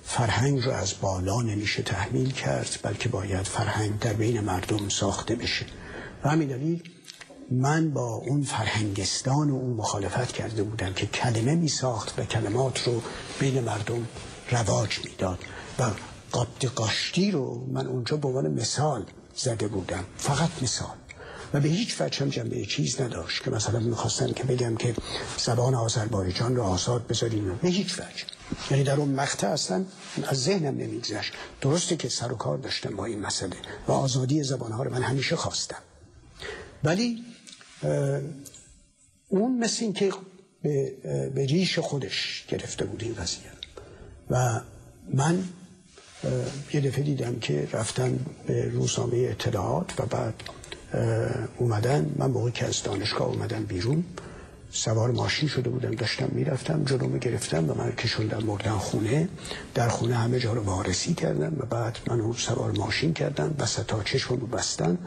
فرهنگ 0.04 0.64
رو 0.64 0.72
از 0.72 0.94
بالا 1.00 1.42
نمیشه 1.42 1.82
تحمیل 1.82 2.30
کرد 2.30 2.78
بلکه 2.82 3.08
باید 3.08 3.42
فرهنگ 3.42 3.98
در 3.98 4.12
بین 4.12 4.40
مردم 4.40 4.88
ساخته 4.88 5.34
بشه. 5.34 5.66
و 6.24 6.28
همین 6.28 6.48
دلیل 6.48 6.82
من 7.50 7.90
با 7.90 8.14
اون 8.14 8.42
فرهنگستان 8.42 9.50
و 9.50 9.54
اون 9.54 9.76
مخالفت 9.76 10.32
کرده 10.32 10.62
بودم 10.62 10.92
که 10.92 11.06
کلمه 11.06 11.54
می 11.54 11.68
ساخت 11.68 12.18
و 12.18 12.24
کلمات 12.24 12.88
رو 12.88 13.02
بین 13.40 13.60
مردم 13.60 14.08
رواج 14.50 14.98
می‌داد. 15.04 15.38
و 15.78 15.82
قبط 16.34 16.64
قاشتی 16.74 17.30
رو 17.30 17.66
من 17.72 17.86
اونجا 17.86 18.16
به 18.16 18.28
عنوان 18.28 18.50
مثال 18.50 19.04
زده 19.38 19.68
بودم. 19.68 20.04
فقط 20.16 20.50
مثال. 20.62 20.96
و 21.54 21.60
به 21.60 21.68
هیچ 21.68 22.00
وجه 22.00 22.20
هم 22.20 22.28
جنبه 22.28 22.66
چیز 22.66 23.00
نداشت 23.00 23.44
که 23.44 23.50
مثلا 23.50 23.78
می‌خواستن 23.80 24.32
که 24.32 24.44
بگم 24.44 24.76
که 24.76 24.94
زبان 25.38 25.74
آذربایجان 25.74 26.56
رو 26.56 26.62
آزاد 26.62 27.06
بذاریم. 27.06 27.58
به 27.62 27.68
هیچ 27.68 27.94
وجه. 27.94 28.24
یعنی 28.70 28.84
در 28.84 28.96
اون 28.96 29.08
مقطع 29.08 29.48
اصلا 29.48 29.84
از 30.22 30.42
ذهنم 30.42 30.76
نمیگذشت. 30.76 31.32
درسته 31.60 31.96
که 31.96 32.08
سر 32.08 32.32
و 32.32 32.36
کار 32.36 32.58
داشتم 32.58 32.96
با 32.96 33.04
این 33.04 33.20
مسئله 33.20 33.56
و 33.88 33.92
آزادی 33.92 34.42
زبانها 34.42 34.82
رو 34.82 34.90
من 34.90 35.02
همیشه 35.02 35.36
خواستم. 35.36 35.82
ولی 36.84 37.24
اون 39.28 39.58
مثل 39.58 39.84
این 39.84 39.92
که 39.92 40.12
به, 40.62 40.94
به 41.34 41.46
ریش 41.46 41.78
خودش 41.78 42.44
گرفته 42.48 42.84
بود 42.84 43.02
این 43.02 43.14
قضیه. 43.14 43.52
و 44.30 44.60
من 45.14 45.44
یه 46.72 46.80
دفعه 46.80 47.04
دیدم 47.04 47.38
که 47.38 47.68
رفتن 47.72 48.18
به 48.46 48.68
روزنامه 48.68 49.16
اطلاعات 49.16 50.00
و 50.00 50.06
بعد 50.06 50.34
اومدن. 51.58 52.14
من 52.16 52.30
موقعی 52.30 52.52
که 52.52 52.66
از 52.66 52.82
دانشگاه 52.82 53.28
اومدن 53.28 53.64
بیرون 53.64 54.04
سوار 54.70 55.10
ماشین 55.10 55.48
شده 55.48 55.70
بودم 55.70 55.90
داشتم 55.90 56.28
می‌رفتم 56.32 56.84
جلومو 56.84 57.18
گرفتم 57.18 57.70
و 57.70 57.74
من 57.74 57.92
کشوندم 57.92 58.42
مردن 58.46 58.72
خونه. 58.72 59.28
در 59.74 59.88
خونه 59.88 60.14
همه 60.14 60.38
جا 60.38 60.52
رو 60.52 60.62
وارسی 60.62 61.14
کردم 61.14 61.56
و 61.58 61.66
بعد 61.66 61.98
منو 62.06 62.32
سوار 62.32 62.70
ماشین 62.72 63.12
کردم 63.14 63.54
وسطا 63.58 64.02
چشممو 64.02 64.46
بستن 64.46 64.98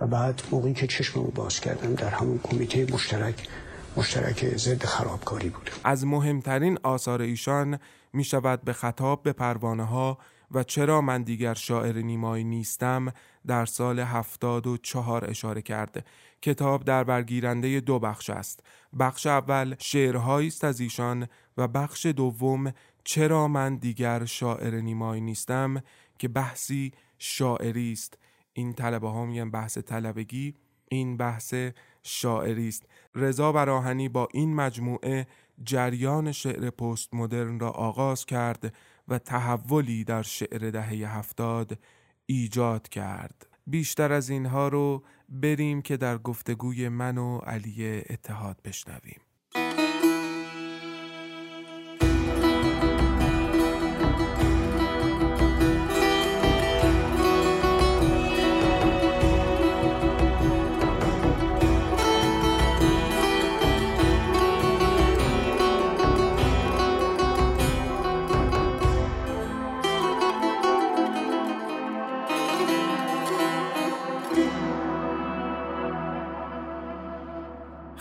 و 0.00 0.06
بعد 0.06 0.42
موقعی 0.50 0.74
که 0.74 0.86
چشممو 0.86 1.30
باز 1.30 1.60
کردم 1.60 1.94
در 1.94 2.08
همون 2.08 2.40
کمیته 2.42 2.86
مشترک 2.92 3.48
مشترک 3.96 4.56
ضد 4.56 4.84
خرابکاری 4.84 5.48
بود. 5.48 5.70
از 5.84 6.06
مهمترین 6.06 6.78
آثار 6.82 7.22
ایشان 7.22 7.78
می 8.12 8.24
شود 8.24 8.62
به 8.62 8.72
خطاب 8.72 9.22
به 9.22 9.32
پروانه 9.32 9.84
ها 9.84 10.18
و 10.50 10.62
چرا 10.62 11.00
من 11.00 11.22
دیگر 11.22 11.54
شاعر 11.54 11.98
نیمایی 11.98 12.44
نیستم 12.44 13.12
در 13.46 13.66
سال 13.66 13.98
هفتاد 13.98 14.66
و 14.66 14.76
چهار 14.76 15.30
اشاره 15.30 15.62
کرده 15.62 16.04
کتاب 16.42 16.84
در 16.84 17.04
برگیرنده 17.04 17.80
دو 17.80 17.98
بخش 17.98 18.30
است. 18.30 18.62
بخش 18.98 19.26
اول 19.26 19.74
شعرهایی 19.78 20.48
است 20.48 20.64
از 20.64 20.80
ایشان 20.80 21.28
و 21.56 21.68
بخش 21.68 22.06
دوم 22.06 22.72
چرا 23.04 23.48
من 23.48 23.76
دیگر 23.76 24.24
شاعر 24.24 24.80
نیمایی 24.80 25.20
نیستم 25.20 25.82
که 26.18 26.28
بحثی 26.28 26.92
شاعری 27.18 27.92
است. 27.92 28.18
این 28.52 28.72
طلبه 28.72 29.08
ها 29.08 29.24
میگن 29.24 29.50
بحث 29.50 29.78
طلبگی 29.78 30.54
این 30.88 31.16
بحث 31.16 31.54
شاعری 32.02 32.68
است. 32.68 32.86
رضا 33.14 33.52
براهنی 33.52 34.08
با 34.08 34.28
این 34.32 34.54
مجموعه 34.54 35.26
جریان 35.64 36.32
شعر 36.32 36.70
پست 36.70 37.14
مدرن 37.14 37.60
را 37.60 37.70
آغاز 37.70 38.26
کرد 38.26 38.74
و 39.08 39.18
تحولی 39.18 40.04
در 40.04 40.22
شعر 40.22 40.70
دهه 40.70 41.18
هفتاد 41.18 41.78
ایجاد 42.26 42.88
کرد. 42.88 43.46
بیشتر 43.66 44.12
از 44.12 44.30
اینها 44.30 44.68
رو 44.68 45.04
بریم 45.28 45.82
که 45.82 45.96
در 45.96 46.18
گفتگوی 46.18 46.88
من 46.88 47.18
و 47.18 47.38
علی 47.38 48.02
اتحاد 48.10 48.60
بشنویم. 48.64 49.20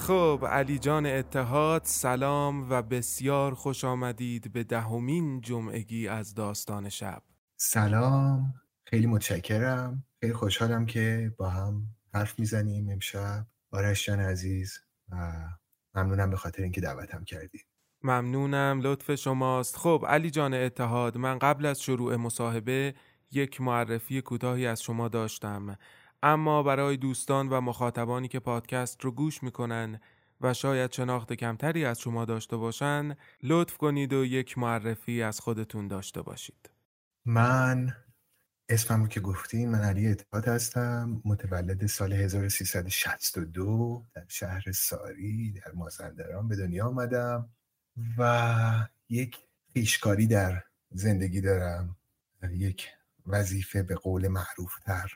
خب 0.08 0.46
علی 0.52 0.80
جان 0.80 1.06
اتحاد 1.06 1.82
سلام 1.86 2.70
و 2.70 2.82
بسیار 2.82 3.54
خوش 3.54 3.84
آمدید 3.84 4.54
به 4.54 4.64
دهمین 4.64 5.42
جمعگی 5.42 6.08
از 6.08 6.34
داستان 6.34 6.90
شب. 6.90 7.24
سلام 7.58 8.54
خیلی 8.86 9.08
متشکرم. 9.08 10.04
خیلی 10.22 10.34
خوشحالم 10.34 10.86
که 10.86 11.34
با 11.38 11.50
هم 11.50 11.88
حرف 12.14 12.40
می‌زنیم 12.40 12.90
امشب. 12.90 13.46
آرش 13.72 14.06
جان 14.06 14.20
عزیز 14.20 14.80
و 15.10 15.16
ممنونم 15.96 16.30
به 16.30 16.38
خاطر 16.38 16.64
اینکه 16.64 16.82
دعوتم 16.82 17.24
کردی. 17.24 17.60
ممنونم 18.04 18.80
لطف 18.84 19.16
شماست. 19.16 19.78
خب 19.78 20.06
علی 20.08 20.30
جان 20.30 20.54
اتحاد 20.54 21.18
من 21.18 21.40
قبل 21.40 21.66
از 21.66 21.82
شروع 21.82 22.16
مصاحبه 22.16 22.96
یک 23.32 23.62
معرفی 23.62 24.22
کوتاهی 24.22 24.68
از 24.68 24.84
شما 24.84 25.08
داشتم. 25.08 25.78
اما 26.24 26.64
برای 26.64 26.98
دوستان 26.98 27.50
و 27.50 27.62
مخاطبانی 27.62 28.28
که 28.28 28.40
پادکست 28.40 29.02
رو 29.02 29.12
گوش 29.12 29.44
می‌کنن 29.44 30.00
و 30.42 30.54
شاید 30.54 30.92
شناخت 30.92 31.34
کمتری 31.34 31.86
از 31.86 32.00
شما 32.00 32.26
داشته 32.26 32.58
باشن 32.58 33.16
لطف 33.44 33.78
کنید 33.78 34.14
و 34.14 34.26
یک 34.26 34.58
معرفی 34.58 35.22
از 35.22 35.40
خودتون 35.40 35.88
داشته 35.88 36.22
باشید. 36.22 36.70
من 37.26 37.96
اسمم 38.70 39.02
رو 39.02 39.08
که 39.08 39.20
گفتین 39.20 39.70
من 39.70 39.80
علی 39.82 40.08
اتحاد 40.08 40.48
هستم 40.48 41.22
متولد 41.26 41.86
سال 41.86 42.14
1362 42.14 44.06
در 44.14 44.26
شهر 44.28 44.72
ساری 44.72 45.52
در 45.52 45.72
مازندران 45.76 46.48
به 46.48 46.56
دنیا 46.56 46.88
آمدم 46.88 47.50
و 48.18 48.88
یک 49.10 49.38
پیشکاری 49.74 50.28
در 50.28 50.64
زندگی 50.92 51.42
دارم 51.42 51.96
یک 52.52 52.88
وظیفه 53.26 53.84
به 53.84 53.96
قول 53.96 54.28
معروف 54.28 54.80
تر 54.86 55.12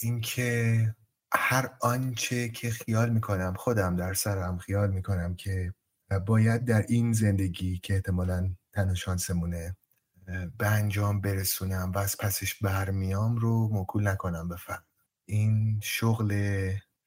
اینکه 0.00 0.94
هر 1.32 1.70
آنچه 1.80 2.48
که 2.48 2.70
خیال 2.70 3.10
می‌کنم 3.10 3.54
خودم 3.56 3.96
در 3.96 4.14
سرم 4.14 4.58
خیال 4.58 4.90
می‌کنم 4.90 5.34
که 5.34 5.74
باید 6.26 6.64
در 6.64 6.84
این 6.88 7.12
زندگی 7.12 7.78
که 7.78 7.94
احتمالا 7.94 8.54
تنها 8.72 8.94
شانسمونه 8.94 9.76
به 10.58 10.66
انجام 10.66 11.20
برسونم 11.20 11.92
و 11.94 11.98
از 11.98 12.16
پسش 12.16 12.54
برمیام 12.62 13.36
رو 13.36 13.68
موکول 13.68 14.08
نکنم 14.08 14.48
به 14.48 14.56
این 15.26 15.80
شغل 15.82 16.32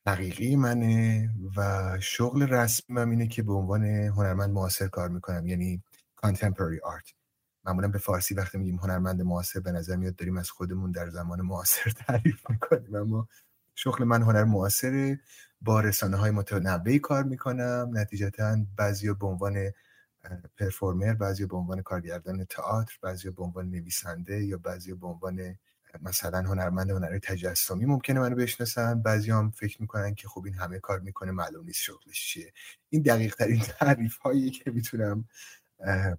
حقیقی 0.07 0.55
منه 0.55 1.29
و 1.55 1.97
شغل 1.99 2.43
رسمی 2.43 2.95
من 2.95 3.09
اینه 3.09 3.27
که 3.27 3.43
به 3.43 3.53
عنوان 3.53 3.85
هنرمند 3.85 4.49
معاصر 4.49 4.87
کار 4.87 5.09
می‌کنم 5.09 5.47
یعنی 5.47 5.83
contemporary 6.25 6.79
art. 6.83 7.20
معمولا 7.65 7.87
به 7.87 7.97
فارسی 7.97 8.33
وقتی 8.33 8.57
میگیم 8.57 8.75
هنرمند 8.75 9.21
معاصر 9.21 9.59
به 9.59 9.71
نظر 9.71 9.95
میاد 9.95 10.15
داریم 10.15 10.37
از 10.37 10.49
خودمون 10.49 10.91
در 10.91 11.09
زمان 11.09 11.41
معاصر 11.41 11.89
تعریف 12.07 12.49
می‌کنیم. 12.49 12.95
اما 12.95 13.27
شغل 13.75 14.03
من 14.03 14.21
هنر 14.21 14.43
معاصره. 14.43 15.19
با 15.61 15.79
رسانه 15.81 16.17
های 16.17 16.31
متنوعی 16.31 16.99
کار 16.99 17.23
می‌کنم. 17.23 17.89
نتیجتا 17.93 18.57
بعضی 18.77 19.13
به 19.13 19.27
عنوان 19.27 19.71
پرفورمر 20.57 21.13
بعضی 21.13 21.45
به 21.45 21.57
عنوان 21.57 21.81
کارگردان 21.81 22.45
تئاتر 22.45 22.97
بعضی 23.01 23.29
به 23.29 23.43
عنوان 23.43 23.69
نویسنده 23.69 24.45
یا 24.45 24.57
بعضی 24.57 24.93
به 24.93 25.07
عنوان 25.07 25.55
مثلا 26.01 26.39
هنرمند 26.39 26.91
هنر 26.91 27.19
تجسمی 27.19 27.85
ممکنه 27.85 28.19
منو 28.19 28.35
بشناسن. 28.35 29.01
بعضی 29.01 29.31
هم 29.31 29.51
فکر 29.51 29.81
می‌کنن 29.81 30.15
که 30.15 30.27
خب 30.27 30.45
این 30.45 30.55
همه 30.55 30.79
کار 30.79 30.99
می‌کنه 30.99 31.31
معلوم 31.31 31.65
نیست 31.65 31.79
شغلش 31.79 32.27
چیه. 32.27 32.53
این 32.89 33.01
دقیق 33.01 33.35
ترین 33.35 33.59
تعریف 33.79 34.17
هایی 34.17 34.51
که 34.51 34.71
می‌تونم 34.71 35.25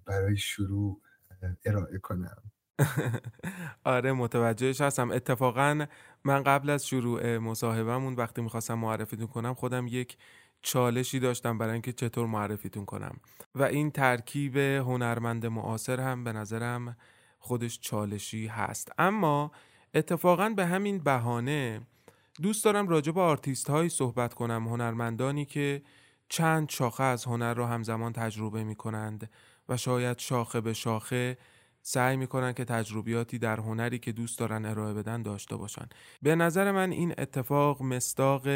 برای 0.05 0.37
شروع 0.37 1.01
ارائه 1.65 1.97
کنم. 1.97 2.51
آره 3.83 4.13
متوجهش 4.13 4.81
هستم. 4.81 5.11
اتفاقا 5.11 5.85
من 6.23 6.43
قبل 6.43 6.69
از 6.69 6.87
شروع 6.87 7.37
مصاحبهمون 7.37 8.13
وقتی 8.15 8.41
می‌خواستم 8.41 8.73
معرفیتون 8.73 9.27
کنم 9.27 9.53
خودم 9.53 9.87
یک 9.87 10.17
چالشی 10.61 11.19
داشتم 11.19 11.57
برای 11.57 11.73
اینکه 11.73 11.93
چطور 11.93 12.27
معرفیتون 12.27 12.85
کنم. 12.85 13.17
و 13.55 13.63
این 13.63 13.91
ترکیب 13.91 14.57
هنرمند 14.57 15.45
معاصر 15.45 15.99
هم 15.99 16.23
به 16.23 16.33
نظرم 16.33 16.97
خودش 17.39 17.79
چالشی 17.79 18.47
هست. 18.47 18.91
اما 18.97 19.51
اتفاقا 19.93 20.49
به 20.49 20.65
همین 20.65 20.99
بهانه 20.99 21.81
دوست 22.41 22.65
دارم 22.65 22.87
راجع 22.87 23.11
به 23.11 23.21
آرتیست 23.21 23.69
هایی 23.69 23.89
صحبت 23.89 24.33
کنم 24.33 24.67
هنرمندانی 24.67 25.45
که 25.45 25.81
چند 26.29 26.69
شاخه 26.69 27.03
از 27.03 27.25
هنر 27.25 27.53
رو 27.53 27.65
همزمان 27.65 28.13
تجربه 28.13 28.63
می 28.63 28.75
کنند 28.75 29.29
و 29.69 29.77
شاید 29.77 30.19
شاخه 30.19 30.61
به 30.61 30.73
شاخه 30.73 31.37
سعی 31.81 32.17
می‌کنن 32.17 32.53
که 32.53 32.65
تجربیاتی 32.65 33.39
در 33.39 33.59
هنری 33.59 33.99
که 33.99 34.11
دوست 34.11 34.39
دارن 34.39 34.65
ارائه 34.65 34.93
بدن 34.93 35.21
داشته 35.21 35.55
باشن. 35.55 35.85
به 36.21 36.35
نظر 36.35 36.71
من 36.71 36.91
این 36.91 37.13
اتفاق 37.17 37.81
مصداق 37.81 38.47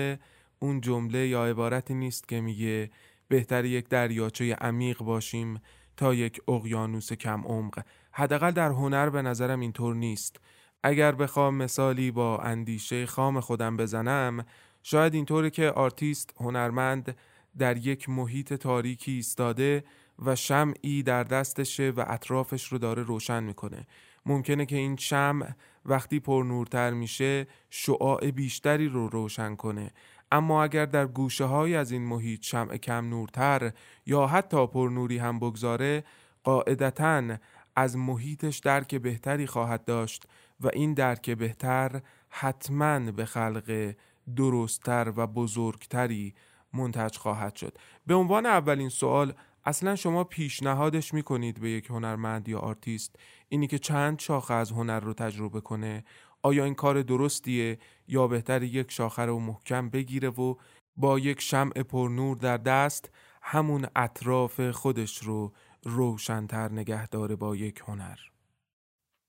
اون 0.59 0.81
جمله 0.81 1.27
یا 1.27 1.45
عبارتی 1.45 1.93
نیست 1.93 2.27
که 2.27 2.41
میگه 2.41 2.89
بهتر 3.27 3.65
یک 3.65 3.89
دریاچه 3.89 4.53
عمیق 4.53 4.97
باشیم 4.97 5.61
تا 5.97 6.13
یک 6.13 6.41
اقیانوس 6.47 7.13
کم 7.13 7.41
عمق. 7.41 7.79
حداقل 8.11 8.51
در 8.51 8.69
هنر 8.69 9.09
به 9.09 9.21
نظرم 9.21 9.59
اینطور 9.59 9.95
نیست. 9.95 10.39
اگر 10.83 11.11
بخوام 11.11 11.55
مثالی 11.55 12.11
با 12.11 12.37
اندیشه 12.37 13.05
خام 13.05 13.39
خودم 13.39 13.77
بزنم 13.77 14.45
شاید 14.83 15.13
اینطوری 15.13 15.49
که 15.49 15.69
آرتیست 15.69 16.33
هنرمند 16.39 17.17
در 17.57 17.77
یک 17.77 18.09
محیط 18.09 18.53
تاریکی 18.53 19.11
ایستاده 19.11 19.83
و 20.25 20.35
شمعی 20.35 21.03
در 21.03 21.23
دستشه 21.23 21.89
و 21.89 22.03
اطرافش 22.07 22.67
رو 22.67 22.77
داره 22.77 23.03
روشن 23.03 23.43
می‌کنه. 23.43 23.87
ممکنه 24.25 24.65
که 24.65 24.75
این 24.75 24.95
شمع 24.95 25.49
وقتی 25.85 26.19
پر 26.19 26.43
نورتر 26.47 26.91
میشه 26.91 27.47
شعاع 27.69 28.31
بیشتری 28.31 28.87
رو 28.87 29.07
روشن 29.07 29.55
کنه. 29.55 29.91
اما 30.31 30.63
اگر 30.63 30.85
در 30.85 31.05
گوشه 31.05 31.45
های 31.45 31.75
از 31.75 31.91
این 31.91 32.01
محیط 32.01 32.43
شمع 32.43 32.77
کم 32.77 33.09
نورتر 33.09 33.71
یا 34.05 34.27
حتی 34.27 34.67
پر 34.67 34.89
نوری 34.89 35.17
هم 35.17 35.39
بگذاره 35.39 36.03
قاعدتا 36.43 37.37
از 37.75 37.97
محیطش 37.97 38.57
درک 38.57 38.95
بهتری 38.95 39.47
خواهد 39.47 39.85
داشت 39.85 40.23
و 40.61 40.69
این 40.73 40.93
درک 40.93 41.29
بهتر 41.29 42.01
حتما 42.29 42.99
به 42.99 43.25
خلق 43.25 43.93
درستتر 44.35 45.13
و 45.15 45.27
بزرگتری 45.27 46.33
منتج 46.73 47.17
خواهد 47.17 47.55
شد. 47.55 47.77
به 48.07 48.15
عنوان 48.15 48.45
اولین 48.45 48.89
سوال 48.89 49.33
اصلا 49.67 49.95
شما 49.95 50.23
پیشنهادش 50.23 51.13
می‌کنید 51.13 51.61
به 51.61 51.69
یک 51.69 51.89
هنرمند 51.89 52.49
یا 52.49 52.59
آرتیست 52.59 53.15
اینی 53.49 53.67
که 53.67 53.79
چند 53.79 54.19
شاخه 54.19 54.53
از 54.53 54.71
هنر 54.71 54.99
رو 54.99 55.13
تجربه 55.13 55.61
کنه. 55.61 56.03
آیا 56.41 56.63
این 56.63 56.75
کار 56.75 57.01
درستیه 57.01 57.79
یا 58.07 58.27
بهتر 58.27 58.63
یک 58.63 58.91
شاخه 58.91 59.21
رو 59.21 59.39
محکم 59.39 59.89
بگیره 59.89 60.29
و 60.29 60.55
با 60.95 61.19
یک 61.19 61.41
شمع 61.41 61.83
پرنور 61.83 62.37
در 62.37 62.57
دست 62.57 63.09
همون 63.41 63.87
اطراف 63.95 64.71
خودش 64.71 65.17
رو 65.17 65.53
روشنتر 65.83 66.71
نگه 66.71 67.07
داره 67.07 67.35
با 67.35 67.55
یک 67.55 67.81
هنر؟ 67.87 68.17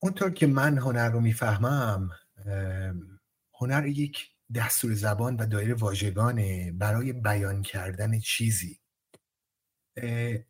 اونطور 0.03 0.31
که 0.31 0.47
من 0.47 0.79
هنر 0.79 1.11
رو 1.11 1.21
می‌فهمم 1.21 2.11
هنر 3.61 3.87
یک 3.87 4.29
دستور 4.55 4.95
زبان 4.95 5.37
و 5.37 5.47
دایره 5.47 5.75
واژگانه 5.75 6.73
برای 6.73 7.13
بیان 7.13 7.63
کردن 7.63 8.19
چیزی. 8.19 8.81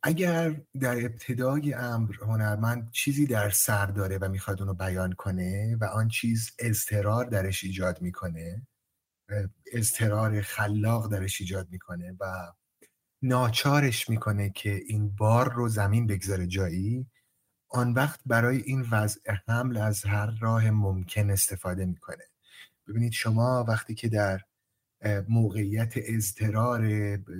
اگر 0.02 0.60
در 0.80 1.04
ابتدای 1.04 1.74
امر 1.74 2.14
هنرمند 2.22 2.90
چیزی 2.90 3.26
در 3.26 3.50
سر 3.50 3.86
داره 3.86 4.18
و 4.18 4.28
می‌خواد 4.28 4.60
اونو 4.62 4.74
بیان 4.74 5.12
کنه 5.12 5.76
و 5.80 5.84
آن 5.84 6.08
چیز 6.08 6.50
اضطرار 6.58 7.24
درش 7.24 7.64
ایجاد 7.64 8.02
می‌کنه 8.02 8.66
اضطرار 9.72 10.40
خلاق 10.40 11.12
درش 11.12 11.40
ایجاد 11.40 11.68
می‌کنه 11.70 12.16
و 12.20 12.52
ناچارش 13.22 14.08
می‌کنه 14.10 14.50
که 14.50 14.80
این 14.86 15.16
بار 15.16 15.52
رو 15.52 15.68
زمین 15.68 16.06
بگذاره 16.06 16.46
جایی 16.46 17.06
آن 17.70 17.92
وقت 17.92 18.20
برای 18.26 18.62
این 18.62 18.86
وضع 18.90 19.20
حمل 19.48 19.76
از 19.76 20.04
هر 20.04 20.38
راه 20.40 20.70
ممکن 20.70 21.30
استفاده 21.30 21.86
می‌کنه. 21.86 22.24
ببینید 22.88 23.12
شما 23.12 23.64
وقتی 23.68 23.94
که 23.94 24.08
در 24.08 24.40
موقعیت 25.28 25.92
اضطرار 25.96 26.82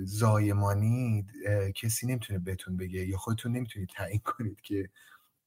زایمانی 0.03 1.27
کسی 1.75 2.07
نمی‌تونه 2.07 2.39
بهتون 2.39 2.77
بگه 2.77 3.07
یا 3.07 3.17
خودتون 3.17 3.51
نمی‌تونید 3.51 3.89
تعیین 3.89 4.19
کنید 4.19 4.61
که 4.61 4.89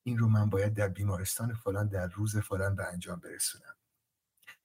این 0.02 0.18
رو 0.18 0.28
من 0.28 0.50
باید 0.50 0.74
در 0.74 0.88
بیمارستان 0.88 1.54
فلان 1.54 1.88
در 1.88 2.06
روز 2.06 2.36
فلان 2.36 2.76
به 2.76 2.92
انجام 2.92 3.20
برسونم. 3.20 3.74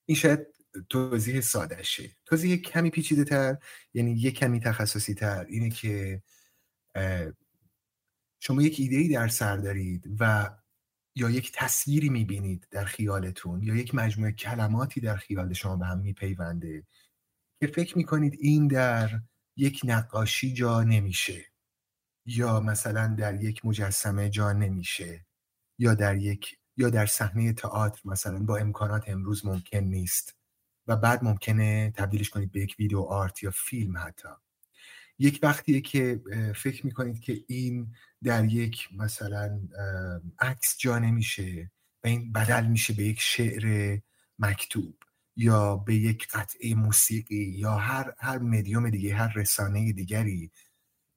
این 0.05 0.17
شاید 0.17 0.47
توضیح 0.89 1.41
سادشه 1.41 2.15
توضیح 2.25 2.55
کمی 2.55 2.89
پیچیده 2.89 3.23
تر 3.23 3.57
یعنی 3.93 4.11
یک 4.11 4.37
کمی 4.37 4.59
تخصصی 4.59 5.13
تر 5.13 5.45
اینه 5.45 5.69
که 5.69 6.21
شما 8.39 8.61
یک 8.61 8.79
ایده 8.79 9.13
در 9.15 9.27
سر 9.27 9.57
دارید 9.57 10.15
و 10.19 10.49
یا 11.15 11.29
یک 11.29 11.51
تصویری 11.55 12.09
می‌بینید 12.09 12.67
در 12.71 12.85
خیالتون 12.85 13.63
یا 13.63 13.75
یک 13.75 13.95
مجموعه 13.95 14.31
کلماتی 14.31 15.01
در 15.01 15.15
خیال 15.15 15.53
شما 15.53 15.75
به 15.75 15.85
هم 15.85 15.99
میپیونده 15.99 16.83
که 17.59 17.67
فکر 17.67 17.97
می‌کنید 17.97 18.37
این 18.39 18.67
در 18.67 19.21
یک 19.55 19.81
نقاشی 19.83 20.53
جا 20.53 20.83
نمیشه 20.83 21.45
یا 22.25 22.59
مثلا 22.59 23.15
در 23.17 23.43
یک 23.43 23.65
مجسمه 23.65 24.29
جا 24.29 24.53
نمیشه 24.53 25.25
یا 25.77 25.93
در 25.93 26.17
یک 26.17 26.57
یا 26.77 26.89
در 26.89 27.05
صحنه 27.05 27.53
تئاتر 27.53 28.01
مثلا 28.05 28.39
با 28.39 28.57
امکانات 28.57 29.03
امروز 29.09 29.45
ممکن 29.45 29.77
نیست 29.77 30.35
و 30.87 30.95
بعد 30.95 31.23
ممکنه 31.23 31.91
تبدیلش 31.91 32.29
کنید 32.29 32.51
به 32.51 32.61
یک 32.61 32.75
ویدیو 32.79 32.99
آرت 32.99 33.43
یا 33.43 33.51
فیلم 33.51 33.97
حتی. 33.97 34.29
یک 35.19 35.39
وقتیه 35.43 35.81
که 35.81 36.21
فکر 36.55 36.85
می‌کنید 36.85 37.19
که 37.19 37.43
این 37.47 37.93
در 38.23 38.45
یک 38.45 38.89
مثلا 38.97 39.59
عکس 40.39 40.77
جا 40.77 40.99
نمیشه 40.99 41.71
و 42.03 42.07
این 42.07 42.31
بدل 42.31 42.65
میشه 42.65 42.93
به 42.93 43.03
یک 43.03 43.21
شعر 43.21 43.97
مکتوب. 44.39 44.95
یا 45.37 45.77
به 45.77 45.95
یک 45.95 46.27
قطعه 46.27 46.75
موسیقی 46.75 47.35
یا 47.35 47.75
هر 47.75 48.13
هر 48.17 48.37
مدیوم 48.37 48.89
دیگه 48.89 49.15
هر 49.15 49.33
رسانه 49.35 49.93
دیگری 49.93 50.51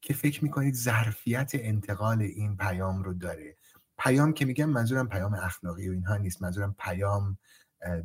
که 0.01 0.15
فکر 0.15 0.45
می‌کنید 0.45 0.75
ظرفیت 0.75 1.51
انتقال 1.55 2.23
این 2.23 2.57
پیام 2.57 3.03
رو 3.03 3.15
داره. 3.15 3.57
پیام 3.99 4.33
که 4.33 4.45
میگم 4.45 4.71
منظورم 4.71 5.09
پیام 5.09 5.35
اخلاقی 5.35 5.89
و 5.89 5.93
اینها 5.93 6.17
نیست 6.17 6.43
منظورم 6.43 6.75
پیام 6.79 7.39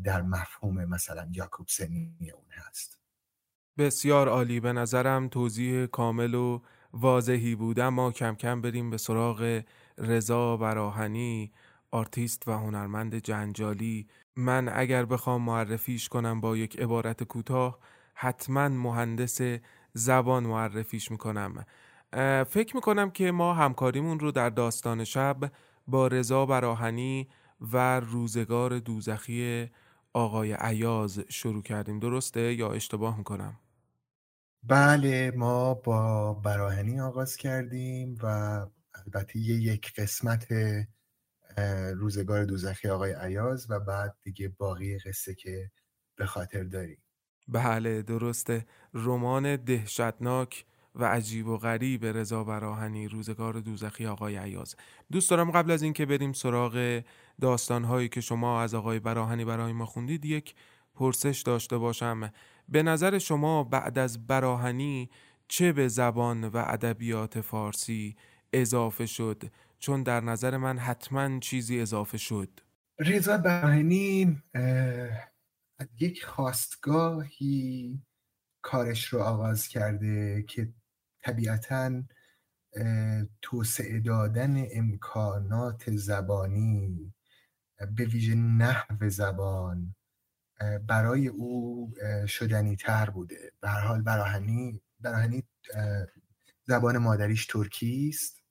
در 0.04 0.22
مفهوم 0.22 0.86
مثلا 0.86 1.30
یاکوبسنی 1.34 2.16
اون 2.22 2.46
هست. 2.52 3.00
بسیار 3.78 4.28
عالی. 4.28 4.60
به 4.60 4.74
نظرم 4.74 5.28
توضیح 5.28 5.86
کامل 5.86 6.34
و 6.34 6.62
واضحی 6.94 7.56
بود. 7.56 7.80
اما 7.80 8.12
کم 8.12 8.36
کم 8.36 8.62
بریم 8.62 8.90
به 8.90 8.98
سراغ 8.98 9.64
رضا 9.98 10.58
براهنی 10.58 11.52
آرتیست 11.92 12.48
و 12.48 12.52
هنرمند 12.52 13.16
جنجالی. 13.16 14.08
من 14.36 14.70
اگر 14.74 15.06
بخوام 15.06 15.42
معرفیش 15.42 16.10
کنم 16.10 16.42
با 16.42 16.58
یک 16.58 16.80
عبارت 16.80 17.24
کوتاه 17.24 17.80
حتما 18.14 18.70
مهندس 18.70 19.42
زبان 19.94 20.44
معرفیش 20.44 21.12
می‌کنم 21.12 21.66
فکر 22.48 22.76
می‌کنم 22.76 23.12
که 23.12 23.32
ما 23.32 23.54
همکاریمون 23.54 24.20
رو 24.20 24.32
در 24.32 24.50
داستان 24.50 25.04
شب 25.04 25.52
با 25.88 26.08
رضا 26.08 26.46
براهنی 26.46 27.30
و 27.62 28.00
روزگار 28.00 28.80
دوزخی 28.80 29.70
آقای 30.14 30.54
عیاز 30.54 31.20
شروع 31.30 31.64
کردیم 31.64 32.00
درسته 32.00 32.54
یا 32.54 32.74
اشتباه 32.74 33.18
می‌کنم؟ 33.18 33.60
بله 34.64 35.32
ما 35.36 35.74
با 35.74 36.34
براهنی 36.34 37.02
آغاز 37.02 37.38
کردیم 37.38 38.18
و 38.24 38.26
البته 38.96 39.40
یک 39.40 39.94
قسمت 39.98 40.48
روزگار 41.98 42.46
دوزخی 42.46 42.90
آقای 42.90 43.14
عیاز 43.14 43.68
و 43.70 43.80
بعد 43.80 44.16
دیگه 44.22 44.50
باقی 44.50 45.00
قصه 45.00 45.36
که 45.36 45.72
به 46.16 46.26
خاطر 46.26 46.64
داریم. 46.64 47.04
بله 47.48 48.02
درسته. 48.02 48.66
رمان 48.94 49.56
دهشتناک 49.56 50.66
و 50.96 51.06
عجیب 51.06 51.48
و 51.48 51.58
غریب 51.58 52.06
رضا 52.06 52.44
براهنی 52.44 53.08
روزگار 53.08 53.54
دوزخی 53.60 54.06
آقای 54.06 54.38
عیاز 54.38 54.76
دوست 55.12 55.30
دارم 55.30 55.52
قبل 55.52 55.72
از 55.72 55.82
اینکه 55.82 56.06
بریم 56.06 56.34
سراغ 56.34 57.04
داستانهایی 57.42 58.10
که 58.10 58.22
شما 58.22 58.62
از 58.62 58.74
آقای 58.74 59.00
براهنی 59.00 59.46
برای 59.46 59.74
ما 59.74 59.86
خوندید 59.86 60.26
یک 60.26 60.56
پرسش 60.96 61.42
داشته 61.46 61.78
باشم. 61.78 62.32
به 62.70 62.84
نظر 62.84 63.18
شما 63.18 63.64
بعد 63.64 64.00
از 64.00 64.28
براهنی 64.28 65.10
چه 65.48 65.74
به 65.74 65.88
زبان 65.88 66.44
و 66.44 66.58
ادبیات 66.68 67.42
فارسی 67.42 68.16
اضافه 68.54 69.06
شد؟ 69.06 69.44
چون 69.80 70.04
در 70.04 70.22
نظر 70.22 70.58
من 70.58 70.78
حتما 70.78 71.40
چیزی 71.40 71.82
اضافه 71.82 72.18
شد. 72.18 72.60
رضا 73.00 73.38
براهنی 73.38 74.42
یک 76.00 76.26
خواستگاهی 76.26 78.02
کارش 78.62 79.06
رو 79.06 79.22
آغاز 79.22 79.68
کرده 79.68 80.44
که 80.48 80.74
طبیعتا 81.22 82.04
توسعه 83.42 84.00
دادن 84.00 84.66
امکانات 84.72 85.92
زبانی 85.92 87.14
به 87.98 88.06
ویژه 88.06 88.36
نحو 88.36 89.10
زبان 89.10 89.96
برای 90.88 91.28
او 91.28 91.94
شدنی 92.28 92.76
تر 92.76 93.10
بوده. 93.10 93.52
به 93.62 93.70
حال 93.70 94.02
براهنی 94.02 94.82
براهنی 95.00 95.44
زبان 96.68 96.98
مادریش 96.98 97.46
ترکی 97.46 98.10
است. 98.14 98.45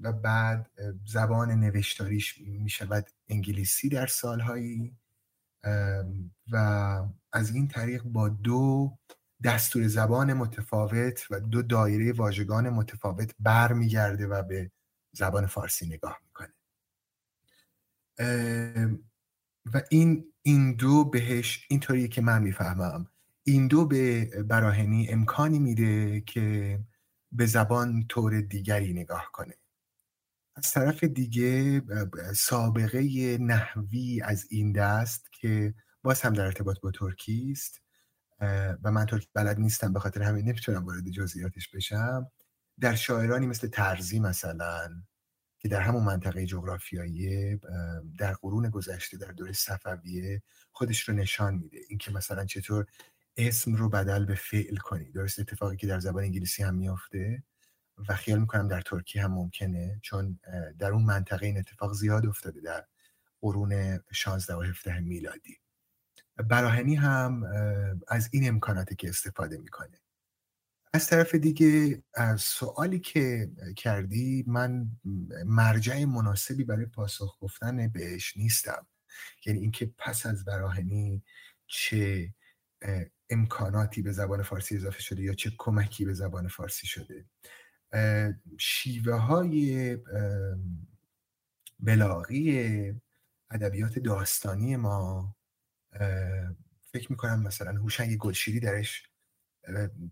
و 0.00 0.12
بعد 0.12 0.70
زبان 1.06 1.50
نوشتاریش 1.50 2.38
می 2.38 2.70
شود 2.70 3.10
انگلیسی 3.28 3.88
در 3.88 4.06
سالهایی. 4.06 4.96
و 6.52 6.56
از 7.32 7.54
این 7.54 7.68
طریق 7.68 8.02
با 8.02 8.28
دو 8.28 8.98
دستور 9.44 9.88
زبان 9.88 10.32
متفاوت 10.32 11.26
و 11.30 11.40
دو 11.40 11.62
دایره 11.62 12.12
واژگان 12.12 12.70
متفاوت 12.70 13.34
برمیگرده 13.38 14.26
و 14.26 14.42
به 14.42 14.70
زبان 15.12 15.46
فارسی 15.46 15.86
نگاه 15.86 16.20
می‌کنه. 16.24 16.52
و 19.74 19.82
این 19.90 20.32
این 20.42 20.74
دو 20.74 21.04
بهش 21.04 21.66
اینطوری 21.70 22.08
که 22.08 22.20
من 22.20 22.42
می‌فهمم 22.42 23.06
این 23.44 23.68
دو 23.68 23.86
به 23.86 24.24
براهنی 24.42 25.08
امکانی 25.08 25.58
میده 25.58 26.20
که 26.20 26.78
به 27.32 27.46
زبان 27.46 28.06
طور 28.08 28.40
دیگری 28.40 28.92
نگاه 28.92 29.30
کنه. 29.32 29.54
از 30.64 30.72
طرف 30.72 31.04
دیگه 31.04 31.82
سابقه 32.34 33.38
نحوی 33.38 34.22
از 34.24 34.46
این 34.50 34.72
دست 34.72 35.32
که 35.32 35.74
باز 36.02 36.20
هم 36.20 36.32
در 36.32 36.44
ارتباط 36.44 36.80
با 36.80 36.90
ترکی 36.90 37.48
است 37.52 37.80
و 38.82 38.90
من 38.90 39.06
ترکی 39.06 39.28
بلد 39.34 39.58
نیستم 39.58 39.92
به 39.92 40.00
خاطر 40.00 40.22
همین 40.22 40.48
نمی‌تونم 40.48 40.84
وارد 40.84 41.10
جزئیاتش 41.10 41.68
بشم. 41.68 42.30
در 42.80 42.94
شاعرانی 42.94 43.46
مثل 43.46 43.68
ترزی 43.68 44.20
مثلا 44.20 44.88
که 45.58 45.68
در 45.68 45.80
همون 45.80 46.02
منطقه 46.02 46.46
جغرافیایی 46.46 47.56
در 48.18 48.32
قرون 48.32 48.70
گذشته 48.70 49.16
در 49.16 49.32
دوره 49.32 49.52
صفویه 49.52 50.42
خودش 50.72 51.08
رو 51.08 51.14
نشان 51.14 51.54
میده. 51.54 51.78
اینکه 51.88 52.12
مثلا 52.12 52.44
چطور 52.44 52.86
اسم 53.36 53.74
رو 53.74 53.88
بدل 53.88 54.24
به 54.24 54.34
فعل 54.34 54.76
کنی. 54.76 55.12
درست 55.12 55.38
اتفاقی 55.38 55.76
که 55.76 55.86
در 55.86 55.98
زبان 55.98 56.24
انگلیسی 56.24 56.62
هم 56.62 56.74
میافته. 56.74 57.42
و 58.08 58.14
خیال 58.14 58.40
می‌کنم 58.40 58.68
در 58.68 58.80
ترکی 58.80 59.18
هم 59.18 59.32
ممکنه 59.32 59.98
چون 60.02 60.40
در 60.78 60.92
اون 60.92 61.02
منطقه 61.02 61.46
این 61.46 61.58
اتفاق 61.58 61.92
زیاد 61.92 62.26
افتاده 62.26 62.60
در 62.60 62.84
قرون 63.40 64.00
16 64.12 64.54
و 64.54 64.62
17 64.62 65.00
میلادی. 65.00 65.56
براهنی 66.36 66.94
هم 66.94 67.44
از 68.08 68.28
این 68.32 68.48
امکاناتی 68.48 68.96
که 68.96 69.08
استفاده 69.08 69.58
می‌کنه. 69.58 70.00
از 70.92 71.06
طرف 71.06 71.34
دیگه 71.34 72.02
از 72.14 72.40
سوالی 72.40 73.00
که 73.00 73.50
کردی 73.76 74.44
من 74.46 74.90
مرجع 75.46 76.04
مناسبی 76.04 76.64
برای 76.64 76.86
پاسخ 76.86 77.38
گفتن 77.40 77.88
بهش 77.88 78.36
نیستم. 78.36 78.86
یعنی 79.46 79.58
اینکه 79.58 79.92
پس 79.98 80.26
از 80.26 80.44
براهنی 80.44 81.22
چه 81.66 82.34
امکاناتی 83.30 84.02
به 84.02 84.12
زبان 84.12 84.42
فارسی 84.42 84.76
اضافه 84.76 85.00
شده 85.00 85.22
یا 85.22 85.34
چه 85.34 85.52
کمکی 85.58 86.04
به 86.04 86.14
زبان 86.14 86.48
فارسی 86.48 86.86
شده. 86.86 87.24
شیوه 88.58 89.14
های 89.14 89.96
بلاغی 91.80 92.94
ادبیات 93.50 93.98
داستانی 93.98 94.76
ما 94.76 95.36
فکر 96.92 97.12
می‌کنم 97.12 97.42
مثلا 97.42 97.72
هوشنگ 97.72 98.16
گلشیری 98.16 98.60
درش 98.60 99.06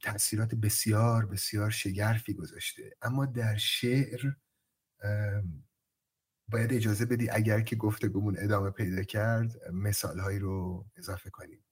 تاثیرات 0.03 0.55
بسیار 0.55 1.27
بسیار 1.27 1.71
شگرفی 1.71 2.35
گذاشته. 2.35 2.97
اما 3.03 3.27
در 3.27 3.57
شعر 3.57 4.33
باید 6.51 6.73
اجازه 6.73 7.07
بدی 7.07 7.31
اگر 7.31 7.61
که 7.61 7.77
گفتگومون 7.77 8.37
ادامه 8.39 8.71
پیدا 8.71 9.03
کرد 9.03 9.53
مثالهایی 9.73 10.39
رو 10.39 10.87
اضافه 10.97 11.31
کنیم. 11.31 11.65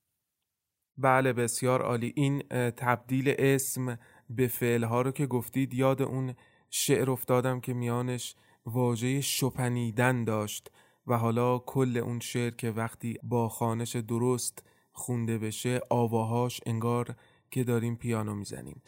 بله 0.99 1.33
بسیار 1.33 1.83
عالی. 1.83 2.13
این 2.17 2.43
تبدیل 2.71 3.35
اسم 3.39 3.99
به 4.31 4.49
فعلها 4.49 5.03
رو 5.03 5.11
که 5.11 5.27
گفتید 5.27 5.75
یاد 5.75 6.03
اون 6.03 6.35
شعر 6.71 7.11
افتادم 7.11 7.61
که 7.61 7.75
میانش 7.75 8.35
واژه 8.67 9.21
شپنیدن 9.21 10.25
داشت 10.25 10.71
و 11.07 11.17
حالا 11.19 11.59
کل 11.59 11.97
اون 11.97 12.21
شعر 12.21 12.51
که 12.51 12.71
وقتی 12.71 13.19
با 13.23 13.49
خانش 13.49 13.97
درست 13.97 14.63
خونده 14.93 15.39
بشه 15.39 15.81
آواهاش 15.91 16.61
انگار 16.67 17.15
که 17.51 17.65
داریم 17.65 17.97
پیانو 17.97 18.35
می‌زنیم. 18.35 18.83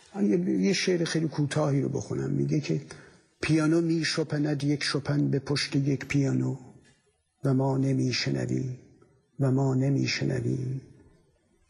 یه 0.60 0.72
شعر 0.72 1.04
خیلی 1.04 1.28
کوتاهی 1.28 1.82
رو 1.82 1.88
بخونم. 1.88 2.30
میگه 2.30 2.60
که 2.60 2.80
پیانو 3.40 3.80
می 3.80 4.04
شپند 4.04 4.64
یک 4.64 4.82
شپن 4.82 5.30
به 5.30 5.38
پشت 5.38 5.76
یک 5.76 6.06
پیانو 6.06 6.56
و 7.44 7.54
ما 7.54 7.78
نمیشنویم 7.78 8.78
و 9.40 9.50
ما 9.50 9.74
نمیشنویم 9.74 10.80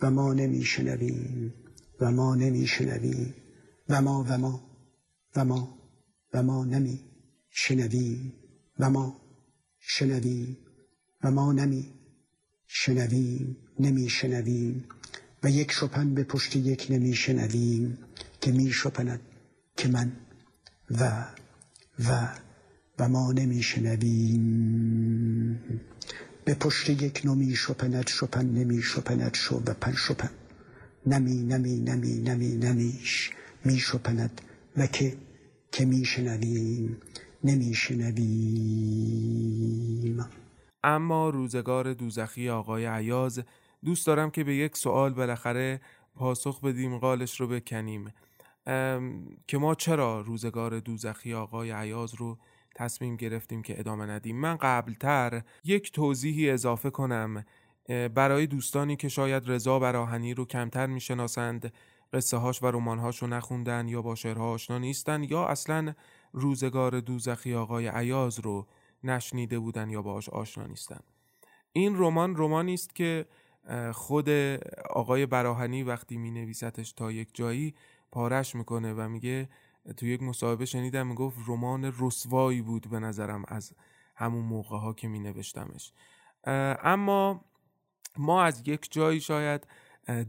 و 0.00 0.11
ما 0.11 0.35
نمیشنویم 0.35 1.54
و 2.00 2.11
ما 2.11 2.35
نمیشنویم. 2.35 3.35
و 3.88 4.03
ما 4.03 4.24
و 4.29 4.38
ما 4.38 4.61
و 5.37 5.44
ما 5.44 5.79
و 6.35 6.42
ما 6.42 6.64
نمی 6.64 7.05
شنویم. 7.51 8.33
و 8.79 8.90
ما 8.90 9.20
شنویم. 9.79 10.57
و 11.22 11.31
ما 11.31 11.53
نمی 11.53 11.94
شنویم. 12.66 13.57
نمی 13.81 14.09
شنویم. 14.09 14.85
و 15.42 15.51
یک 15.51 15.72
شپن 15.72 16.14
به 16.14 16.24
پشت 16.24 16.57
یک 16.57 16.87
نمی 16.90 17.14
شنویم 17.14 17.98
که 18.40 18.53
می 18.53 18.70
شپند 18.70 19.20
که 19.77 19.88
من 19.88 20.12
و 20.90 21.27
و 21.98 22.35
و 22.98 23.09
ما 23.09 23.33
نمی 23.33 23.62
شنویم. 23.62 24.38
به 26.44 26.55
پشت 26.55 26.90
یک 26.90 27.22
نمی 27.24 27.57
شپند 27.57 28.09
شپن 28.09 28.46
نمی 28.46 28.83
شپند 28.83 29.35
شو 29.35 29.62
و 29.66 29.74
پن 29.74 29.92
شپن. 29.92 30.31
نمی 31.07 31.42
نمی 31.42 31.81
نمی 31.81 32.18
نمی 32.18 32.57
نمیش. 32.57 33.31
می 33.64 33.79
شپند 33.79 34.40
و 34.77 34.87
که 34.87 35.16
که 35.73 35.85
می 35.85 36.05
شنویم 36.05 37.01
اما 40.85 41.31
روزگار 41.31 41.94
دوزخی 41.94 42.49
آقای 42.49 42.87
عیاز 42.87 43.42
دوست 43.85 44.07
دارم 44.07 44.31
که 44.31 44.44
به 44.44 44.57
یک 44.57 44.77
سوال 44.77 45.12
بالاخره 45.12 45.81
پاسخ 46.14 46.61
بدیم 46.61 46.99
قالش 46.99 47.40
رو 47.40 47.47
بکنیم. 47.47 48.12
که 49.47 49.59
ما 49.59 49.75
چرا 49.75 50.21
روزگار 50.21 50.81
دوزخی 50.81 51.35
آقای 51.35 51.71
عیاز 51.71 52.14
رو 52.14 52.38
تصمیم 52.75 53.16
گرفتیم 53.16 53.62
که 53.62 53.81
ادامه 53.81 54.07
ندیم؟ 54.07 54.37
من 54.37 54.57
قبلتر 54.57 55.42
یک 55.64 55.92
توضیحی 55.92 56.51
اضافه 56.51 56.90
کنم. 56.90 57.44
برای 58.14 58.47
دوستانی 58.47 58.97
که 58.97 59.09
شاید 59.09 59.42
رضا 59.47 59.79
براهنی 59.79 60.35
رو 60.35 60.44
کمتر 60.44 60.87
می‌شناسند 60.87 61.73
قصه 62.12 62.37
هاش 62.37 62.62
و 62.62 62.66
رمانهاش 62.66 63.23
رو 63.23 63.29
نخوندن 63.29 63.88
یا 63.88 64.03
با 64.03 64.14
شعرها 64.14 64.51
آشنا 64.51 64.79
نیستن 64.79 65.23
یا 65.23 65.47
اصلا 65.47 65.94
روزگار 66.33 67.01
دوزخی 67.01 67.55
آقای 67.55 67.88
عیاز 67.88 68.40
رو 68.40 68.66
نشنیده 69.05 69.59
بودن 69.59 69.90
یا 69.90 70.03
باهاش 70.03 70.29
آشنا 70.29 70.66
نیستن. 70.66 71.01
این 71.73 71.99
رمان 71.99 72.37
رمانی 72.37 72.75
است 72.75 72.94
که 72.94 73.27
خود 73.92 74.29
آقای 74.90 75.27
براهنی 75.27 75.83
وقتی 75.83 76.16
می 76.16 76.31
نویستش 76.31 76.92
تا 76.92 77.12
یک 77.12 77.29
جایی 77.35 77.75
پارش 78.12 78.55
می‌کنه 78.55 78.94
و 78.94 79.09
میگه 79.09 79.49
تو 79.97 80.07
یک 80.07 80.23
مصاحبه 80.23 80.64
شنیدم 80.64 81.07
می‌گفت 81.07 81.38
رمان 81.47 81.94
رسوایی 81.99 82.62
بود 82.62 82.90
به 82.90 82.99
نظرم 82.99 83.44
از 83.49 83.73
همون 84.16 84.44
موقع 84.44 84.77
ها 84.77 84.92
که 84.92 85.09
می 85.09 85.18
نوشتمش 85.18 85.92
اما 86.83 87.44
ما 88.16 88.42
از 88.42 88.68
یک 88.68 88.92
جایی 88.92 89.21
شاید 89.21 89.66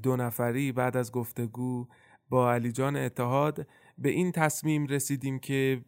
دو 0.04 0.16
نفری 0.16 0.72
بعد 0.72 0.98
از 0.98 1.12
گفتگو 1.12 1.88
با 2.30 2.54
علی 2.54 2.72
جان 2.72 2.96
اتحاد 2.96 3.68
به 3.98 4.10
این 4.10 4.32
تصمیم 4.32 4.88
رسیدیم 4.88 5.40
که 5.40 5.82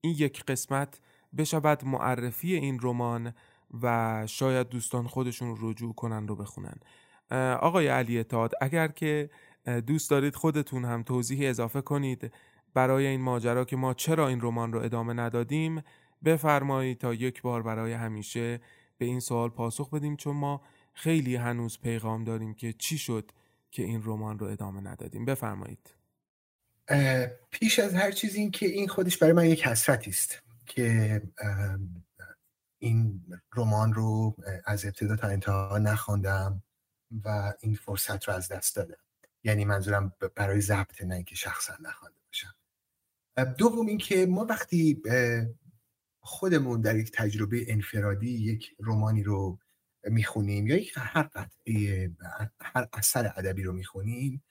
این 0.00 0.14
یک 0.18 0.44
قسمت 0.44 1.00
بشود 1.38 1.84
معرفی 1.84 2.54
این 2.54 2.78
رمان 2.82 3.34
و 3.82 4.22
شاید 4.26 4.68
دوستان 4.68 5.06
خودشون 5.06 5.56
رجوع 5.60 5.94
کنن 5.94 6.28
رو 6.28 6.36
بخونن. 6.36 6.76
آقای 7.60 7.86
علی 7.86 8.18
اتحاد 8.18 8.52
اگر 8.60 8.88
که 8.88 9.30
دوست 9.86 10.10
دارید 10.10 10.34
خودتون 10.34 10.84
هم 10.84 11.02
توضیحی 11.02 11.46
اضافه 11.46 11.80
کنید 11.80 12.32
برای 12.74 13.06
این 13.06 13.20
ماجرا 13.20 13.64
که 13.64 13.76
ما 13.76 13.94
چرا 13.94 14.28
این 14.28 14.40
رمان 14.40 14.72
رو 14.72 14.80
ادامه 14.80 15.12
ندادیم 15.12 15.82
بفرمایید 16.24 16.98
تا 16.98 17.14
یک 17.14 17.42
بار 17.42 17.62
برای 17.62 17.92
همیشه 17.92 18.60
به 18.98 19.04
این 19.04 19.20
سوال 19.20 19.48
پاسخ 19.48 19.90
بدیم 19.90 20.16
چون 20.16 20.36
ما 20.36 20.60
خیلی 20.96 21.36
هنوز 21.36 21.78
پیغام 21.78 22.24
داریم 22.24 22.54
که 22.54 22.72
چی 22.72 22.98
شد 22.98 23.30
که 23.70 23.82
این 23.82 24.02
رمان 24.04 24.38
رو 24.38 24.46
ادامه 24.46 24.80
ندادیم. 24.80 25.24
بفرمایید. 25.24 25.94
پیش 27.50 27.78
از 27.78 27.94
هر 27.94 28.10
چیز 28.10 28.34
این 28.34 28.50
که 28.50 28.66
این 28.66 28.88
خودش 28.88 29.18
برای 29.18 29.32
من 29.32 29.46
یک 29.46 29.66
حسرتی 29.66 30.10
است 30.10 30.42
که 30.66 31.22
این 32.78 33.24
رمان 33.56 33.92
رو 33.92 34.36
از 34.64 34.84
ابتدا 34.84 35.16
تا 35.16 35.28
انتها 35.28 35.78
نخواندم 35.78 36.62
و 37.24 37.54
این 37.60 37.74
فرصت 37.74 38.28
رو 38.28 38.34
از 38.34 38.48
دست 38.48 38.76
دادم. 38.76 38.96
یعنی 39.44 39.64
منظورم 39.64 40.12
برای 40.34 40.60
ضبط 40.60 41.02
نه 41.02 41.14
اینکه 41.14 41.34
شخصا 41.34 41.74
نخوانده 41.80 42.20
باشم. 42.26 42.54
دوم 43.58 43.86
اینکه 43.86 44.26
ما 44.26 44.44
وقتی 44.44 45.02
خودمون 46.20 46.80
در 46.80 46.96
یک 46.96 47.10
تجربه 47.12 47.72
انفرادی 47.72 48.30
یک 48.30 48.74
رومانی 48.78 49.22
رو 49.22 49.58
می‌خونیم 50.06 50.66
یا 50.66 50.78
هر 50.96 51.22
قطعه 51.22 52.10
هر 52.60 52.88
اثر 52.92 53.32
ادبی 53.36 53.62
رو 53.62 53.72
می‌خونیم 53.72 54.42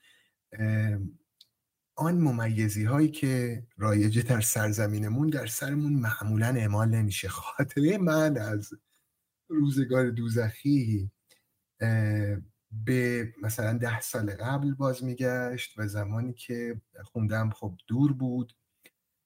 آن 1.96 2.18
ممیزی 2.18 2.84
هایی 2.84 3.08
که 3.08 3.64
رایجه 3.78 4.22
در 4.22 4.42
سرزمینمون 4.42 5.30
در 5.30 5.48
سرمون 5.48 5.94
معمولا 5.94 6.48
اعمال 6.48 6.90
نمیشه. 6.90 7.28
خاطره 7.28 7.98
من 7.98 8.38
از 8.38 8.74
روزگار 9.48 10.10
دوزخی 10.10 11.12
به 12.72 13.34
مثلا 13.42 13.78
ده 13.78 14.02
سال 14.02 14.32
قبل 14.32 14.74
باز 14.74 15.04
میگشت 15.04 15.74
و 15.78 15.88
زمانی 15.88 16.34
که 16.34 16.82
خوندم 17.04 17.50
خب 17.50 17.78
دور 17.88 18.14
بود. 18.14 18.56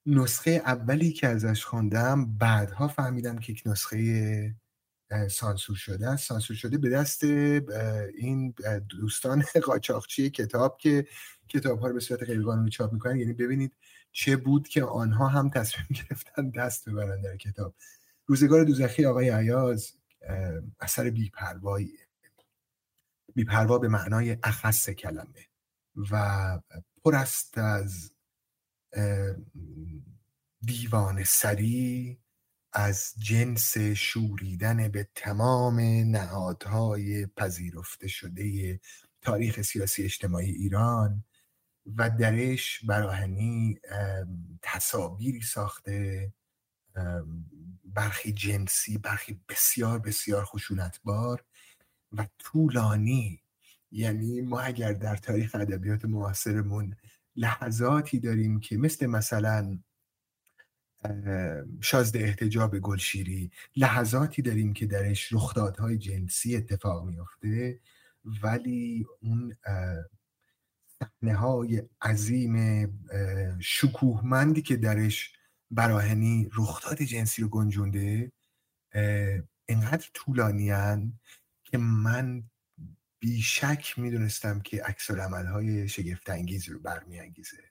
نسخه 0.06 0.52
اولی 0.52 1.12
که 1.12 1.28
ازش 1.28 1.66
خوندم 1.66 2.38
بعدها 2.38 2.88
فهمیدم 2.88 3.38
که 3.40 3.52
یک 3.52 3.64
نسخه 3.66 4.56
سانسور 5.30 5.76
شده 5.76 6.08
است. 6.08 6.28
سانسور 6.28 6.58
شده 6.58 6.78
به 6.78 6.90
دست 6.90 7.24
این 7.24 8.54
دوستان 8.90 9.44
قاچاقچی 9.66 10.30
کتاب 10.30 10.78
که 10.78 11.08
کتاب 11.48 11.80
ها 11.80 11.88
رو 11.88 11.94
به 11.94 12.00
صورت 12.00 12.24
غیرقانونی 12.24 12.70
چاپ 12.70 12.94
می‌کنن. 12.94 13.18
یعنی 13.18 13.34
ببینید 13.34 13.74
چه 14.12 14.36
بود 14.36 14.68
که 14.68 14.84
آنها 14.84 15.28
هم 15.28 15.50
تصمیم 15.50 15.88
گرفتن 16.10 16.50
دست 16.50 16.90
ببرن 16.90 17.22
در 17.22 17.38
کتاب. 17.38 17.76
روزگار 18.26 18.64
دوزخی 18.64 19.06
آقای 19.06 19.30
عیاز 19.30 19.94
اثر 20.80 21.10
بیپروایی. 21.10 21.98
بیپروا 23.36 23.78
به 23.80 23.88
معنای 23.88 24.38
اخص 24.44 24.90
کلمه 24.90 25.48
و 26.12 26.60
پر 27.04 27.16
است 27.16 27.58
از 27.58 28.12
دیوان 30.62 31.24
سری 31.24 32.20
از 32.74 33.14
جنس 33.18 33.78
شوریدن 33.78 34.88
به 34.88 35.08
تمام 35.16 35.80
نهادهای 36.06 37.26
پذیرفته 37.26 38.08
شده 38.08 38.80
تاریخ 39.22 39.62
سیاسی 39.62 40.04
اجتماعی 40.04 40.52
ایران 40.52 41.24
و 41.98 42.10
درش 42.10 42.86
براهنی 42.86 43.80
تصاویری 44.62 45.42
ساخته 45.42 46.34
برخی 47.86 48.32
جنسی 48.32 48.98
برخی 48.98 49.42
بسیار 49.50 50.00
بسیار 50.00 50.46
خشونتبار 50.46 51.46
و 52.12 52.28
طولانی. 52.40 53.44
یعنی 53.92 54.42
ما 54.42 54.60
اگر 54.60 54.94
در 54.94 55.16
تاریخ 55.16 55.56
ادبیات 55.56 56.06
معاصرمون 56.06 56.96
لحظاتی 57.36 58.20
داریم 58.20 58.60
که 58.60 58.78
مثل 58.78 59.06
مثلا 59.06 59.80
شازد 61.82 62.18
احتجاب 62.18 62.80
گلشیری 62.80 63.52
لحظاتی 63.76 64.42
داریم 64.42 64.74
که 64.74 64.86
درش 64.86 65.34
رخدادهای 65.34 65.98
جنسی 65.98 66.56
اتفاق 66.56 67.06
میافته 67.06 67.80
ولی 68.44 69.06
اون 69.22 69.56
صحنه 71.00 71.36
های 71.36 71.84
عظیم 72.02 72.88
شکوهمندی 73.60 74.62
که 74.62 74.76
درش 74.76 75.34
براهنی 75.72 76.50
رخداد 76.58 77.02
جنسی 77.02 77.42
رو 77.42 77.48
گنجونده 77.48 78.32
انقدر 79.68 80.08
طولانیان 80.14 81.20
که 81.64 81.78
من 81.78 82.44
بیشک 83.20 84.00
می‌دونستم 84.00 84.60
که 84.60 84.84
عکس 84.84 85.12
های 85.12 85.88
شگفت 85.88 86.30
انگیز 86.30 86.70
رو 86.70 86.80
برمیانگیزه. 86.80 87.69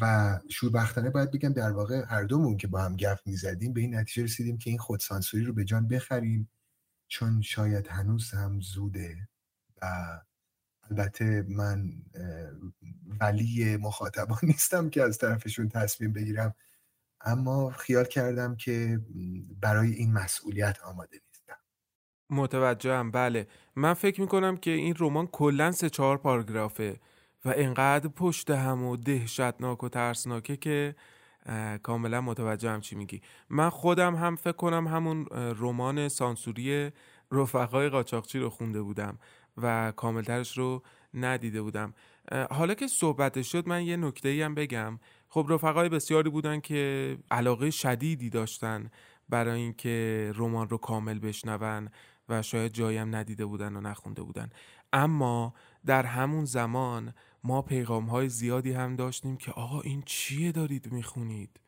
و 0.00 0.40
شوربختانه 0.50 1.10
باید 1.10 1.30
بگم 1.30 1.52
در 1.52 1.72
واقع 1.72 2.02
هر 2.08 2.22
دومون 2.24 2.56
که 2.56 2.66
با 2.66 2.82
هم 2.82 2.96
گفت 2.96 3.26
می‌زدیم 3.26 3.72
به 3.72 3.80
این 3.80 3.94
نتیجه 3.94 4.24
رسیدیم 4.24 4.58
که 4.58 4.70
این 4.70 4.78
خودسانسوری 4.78 5.44
رو 5.44 5.52
به 5.52 5.64
جان 5.64 5.88
بخریم. 5.88 6.50
چون 7.08 7.42
شاید 7.42 7.86
هنوز 7.88 8.30
هم 8.30 8.60
زوده 8.60 9.28
و 9.82 9.86
البته 10.90 11.46
من 11.48 11.92
ولی 13.20 13.76
مخاطبان 13.76 14.38
نیستم 14.52 14.90
که 14.90 15.02
از 15.02 15.18
طرفشون 15.18 15.68
تصمیم 15.68 16.12
بگیرم. 16.12 16.54
اما 17.20 17.70
خیال 17.70 18.04
کردم 18.04 18.56
که 18.56 19.00
برای 19.60 19.92
این 19.92 20.12
مسئولیت 20.12 20.80
آماده 20.80 21.20
نیستم. 21.28 21.56
متوجهم. 22.30 23.10
بله. 23.10 23.46
من 23.76 23.94
فکر 23.94 24.20
می‌کنم 24.20 24.56
که 24.56 24.70
این 24.70 24.94
رمان 24.98 25.26
کلا 25.26 25.72
سه 25.72 25.90
چهار 25.90 26.18
پاراگرافه. 26.18 27.00
و 27.44 27.52
انقدر 27.56 28.08
پشت 28.08 28.50
هم 28.50 28.82
و 28.82 28.96
دهشتناک 28.96 29.84
و 29.84 29.88
ترسناکه 29.88 30.56
که 30.56 30.94
کاملا 31.82 32.20
متوجهم 32.20 32.80
چی 32.80 32.96
میگی. 32.96 33.20
من 33.50 33.70
خودم 33.70 34.14
هم 34.14 34.36
فکر 34.36 34.52
کنم 34.52 34.88
همون 34.88 35.26
رمان 35.32 36.08
سانسوری 36.08 36.90
رفقای 37.32 37.88
قاچاقچی 37.88 38.38
رو 38.38 38.50
خونده 38.50 38.82
بودم 38.82 39.18
و 39.56 39.92
کاملترش 39.96 40.58
رو 40.58 40.82
ندیده 41.14 41.62
بودم. 41.62 41.94
حالا 42.50 42.74
که 42.74 42.86
صحبت 42.86 43.42
شد 43.42 43.68
من 43.68 43.82
یه 43.82 43.96
نکته 43.96 44.44
هم 44.44 44.54
بگم. 44.54 44.98
خب 45.28 45.46
رفقای 45.48 45.88
بسیاری 45.88 46.30
بودن 46.30 46.60
که 46.60 47.16
علاقه 47.30 47.70
شدیدی 47.70 48.30
داشتن 48.30 48.90
برای 49.28 49.60
اینکه 49.60 50.32
رمان 50.36 50.68
رو 50.68 50.78
کامل 50.78 51.18
بشنون 51.18 51.88
و 52.28 52.42
شاید 52.42 52.72
جایی 52.72 52.98
هم 52.98 53.16
ندیده 53.16 53.46
بودن 53.46 53.76
و 53.76 53.80
نخونده 53.80 54.22
بودن. 54.22 54.50
اما 54.92 55.54
در 55.86 56.02
همون 56.02 56.44
زمان 56.44 57.14
ما 57.44 57.62
پیغام 57.62 58.06
های 58.06 58.28
زیادی 58.28 58.72
هم 58.72 58.96
داشتیم 58.96 59.36
که 59.36 59.52
آقا 59.52 59.80
این 59.80 60.02
چیه 60.06 60.52
دارید 60.52 60.92
می‌خونید؟ 60.92 61.60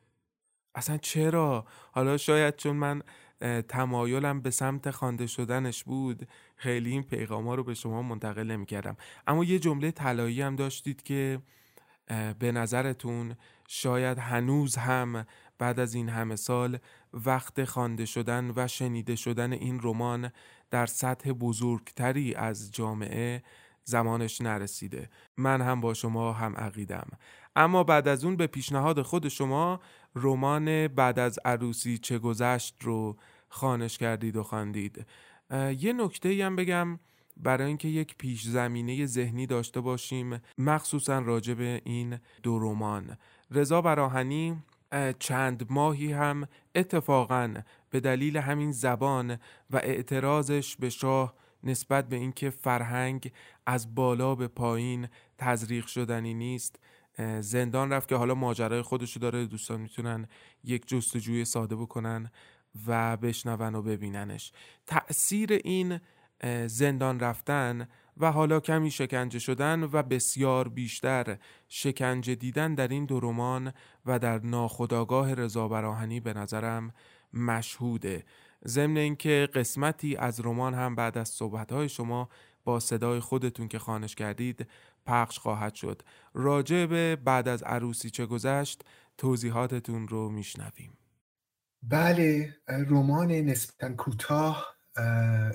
اصلا 0.75 0.97
چرا؟ 0.99 1.67
حالا 1.93 2.17
شاید 2.17 2.57
چون 2.57 2.77
من 2.77 3.03
تمایلم 3.69 4.41
به 4.41 4.51
سمت 4.51 4.91
خوانده 4.91 5.27
شدنش 5.27 5.85
بود 5.85 6.29
خیلی 6.57 6.91
این 6.91 7.03
پیغام 7.03 7.49
ها 7.49 7.55
رو 7.55 7.65
به 7.65 7.75
شما 7.75 8.03
منتقل 8.03 8.43
نمی 8.43 8.67
کردم 8.67 8.97
اما 9.27 9.45
یه 9.45 9.59
جمله 9.59 9.91
طلایی 9.91 10.43
هم 10.43 10.57
داشتید 10.57 11.03
که 11.03 11.41
به 12.39 12.53
نظرتون 12.53 13.37
شاید 13.69 14.19
هنوز 14.19 14.77
هم 14.77 15.27
بعد 15.59 15.81
از 15.81 15.95
این 15.95 16.09
همه 16.09 16.37
سال 16.37 16.79
وقت 17.13 17.65
خوانده 17.65 18.07
شدن 18.07 18.53
و 18.57 18.69
شنیده 18.69 19.17
شدن 19.17 19.53
این 19.53 19.81
رمان 19.83 20.33
در 20.71 20.87
سطح 20.87 21.33
بزرگتری 21.33 22.35
از 22.35 22.73
جامعه 22.73 23.43
زمانش 23.89 24.41
نرسیده. 24.41 25.11
من 25.37 25.61
هم 25.61 25.81
با 25.81 25.95
شما 25.95 26.33
هم 26.33 26.57
عقیدم. 26.57 27.09
اما 27.57 27.85
بعد 27.85 28.09
از 28.09 28.25
اون 28.25 28.37
به 28.37 28.47
پیشنهاد 28.47 29.03
خود 29.03 29.29
شما 29.29 29.81
رمان 30.15 30.89
بعد 30.89 31.19
از 31.19 31.39
عروسی 31.45 31.99
چه 31.99 32.19
گذشت 32.19 32.77
رو 32.81 33.17
خانش 33.49 33.99
کردید 33.99 34.37
و 34.37 34.43
خواندید. 34.43 35.07
یه 35.79 35.93
نکته 35.93 36.45
هم 36.45 36.57
بگم. 36.57 36.99
برای 37.37 37.67
اینکه 37.67 37.89
یک 37.89 38.17
پیش 38.19 38.43
زمینه 38.43 39.07
ذهنی 39.07 39.47
داشته 39.47 39.81
باشیم 39.81 40.41
مخصوصا 40.59 41.19
راجع 41.19 41.55
به 41.55 41.81
این 41.85 42.19
دو 42.43 42.59
رمان. 42.59 43.17
رضا 43.51 43.83
براهنی 43.83 44.63
چند 45.19 45.67
ماهی 45.71 46.13
هم 46.13 46.49
اتفاقا 46.75 47.55
به 47.91 48.01
دلیل 48.01 48.37
همین 48.37 48.73
زبان 48.73 49.39
و 49.71 49.77
اعتراضش 49.77 50.77
به 50.77 50.91
شاه 50.91 51.35
نسبت 51.65 52.09
به 52.09 52.17
اینکه 52.17 52.51
فرهنگ 52.51 53.33
از 53.67 53.95
بالا 53.95 54.35
به 54.35 54.49
پایین 54.49 55.09
تزریق 55.39 55.87
شدنی 55.87 56.35
نیست. 56.35 56.79
زندان 57.41 57.93
رفت 57.93 58.09
که 58.09 58.17
حالا 58.17 58.35
ماجرای 58.35 58.83
خودشو 58.83 59.21
داره 59.21 59.47
دوستان 59.47 59.81
می‌تونن 59.81 60.29
یک 60.65 60.89
جستجوی 60.89 61.45
ساده 61.45 61.77
بکنن 61.77 62.31
و 62.87 63.17
بشنون 63.17 63.75
و 63.75 63.83
ببیننش. 63.83 64.53
تأثیر 64.87 65.53
این 65.53 66.01
زندان 66.67 67.21
رفتن 67.21 67.89
و 68.17 68.33
حالا 68.33 68.61
کمی 68.61 68.91
شکنجه 68.91 69.39
شدن 69.39 69.83
و 69.83 70.03
بسیار 70.03 70.69
بیشتر 70.69 71.39
شکنجه 71.69 72.35
دیدن 72.35 72.75
در 72.75 72.89
این 72.89 73.05
دو 73.05 73.21
رمان 73.21 73.73
و 74.07 74.19
در 74.19 74.39
ناخداگاه 74.39 75.35
رضا 75.35 75.69
براهنی 75.69 76.21
به 76.21 76.35
نظرم 76.35 76.95
مشهوده. 77.33 78.25
ضمن 78.67 78.97
اینکه 78.97 79.49
قسمتی 79.55 80.17
از 80.17 80.41
رمان 80.41 80.75
هم 80.75 80.95
بعد 80.95 81.19
از 81.19 81.29
صحبتهای 81.29 81.89
شما 81.89 82.29
با 82.67 82.81
صدای 82.81 83.21
خودتون 83.21 83.69
که 83.69 83.79
خانش 83.79 84.15
کردید 84.15 84.67
پخش 85.07 85.39
خواهد 85.39 85.75
شد. 85.75 86.03
راجع 86.35 86.87
به 86.87 87.17
بعد 87.17 87.49
از 87.49 87.63
عروسی 87.63 88.11
چه 88.11 88.27
گذشت 88.27 88.85
توضیحاتتون 89.19 90.09
رو 90.09 90.29
میشنویم. 90.31 90.99
بله 91.83 92.57
رمان 92.69 93.33
نسبتا 93.33 93.95
کوتاه 93.95 94.77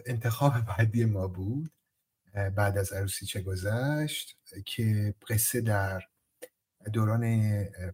انتخاب 0.06 0.54
بعدی 0.62 1.06
ما 1.06 1.28
بود 1.28 1.72
بعد 2.34 2.78
از 2.78 2.94
عروسی 2.94 3.26
چه 3.26 3.42
گذشت 3.42 4.38
که 4.66 5.16
قصه 5.30 5.62
در 5.62 6.02
دوران 6.94 7.24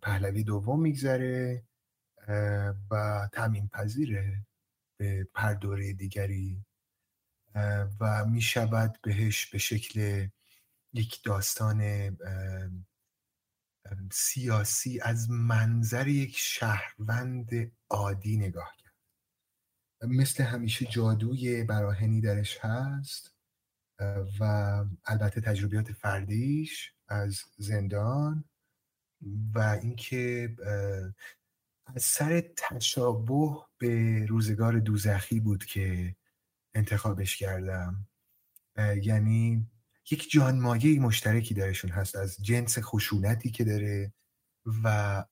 پهلوی 0.01 0.43
دوم 0.43 0.81
میگذره 0.81 1.63
و 2.91 3.27
تمین 3.33 3.67
پذیره 3.67 4.45
به 4.99 5.27
پردوره 5.33 5.93
دیگری 5.93 6.65
و 7.99 8.25
می 8.25 8.41
شود 8.41 8.99
بهش 9.01 9.45
به 9.45 9.57
شکل 9.57 10.27
یک 10.93 11.23
داستان 11.23 11.81
سیاسی 14.11 14.99
از 15.01 15.29
منظر 15.29 16.07
یک 16.07 16.37
شهروند 16.37 17.71
عادی 17.89 18.37
نگاه 18.37 18.75
کرد. 18.77 18.93
مثل 20.01 20.43
همیشه 20.43 20.85
جادوی 20.85 21.63
براهنی 21.63 22.21
درش 22.21 22.57
هست 22.61 23.35
و 24.39 24.43
البته 25.05 25.41
تجربیات 25.41 25.91
فردیش 25.91 26.93
از 27.07 27.43
زندان 27.57 28.43
و 29.53 29.59
اینکه 29.81 30.55
از 31.85 32.03
سر 32.03 32.43
تشابه 32.57 33.57
به 33.77 34.25
روزگار 34.25 34.79
دوزخی 34.79 35.39
بود 35.39 35.65
که 35.65 36.15
انتخابش 36.77 37.37
کردم. 37.37 38.07
یعنی 39.03 39.67
یک 40.11 40.31
جانمایه 40.31 40.99
مشترکی 40.99 41.53
درشون 41.53 41.91
هست 41.91 42.15
از 42.15 42.37
جنس 42.41 42.77
خشونتی 42.79 43.51
که 43.51 43.63
داره 43.63 44.13
و 44.83 45.25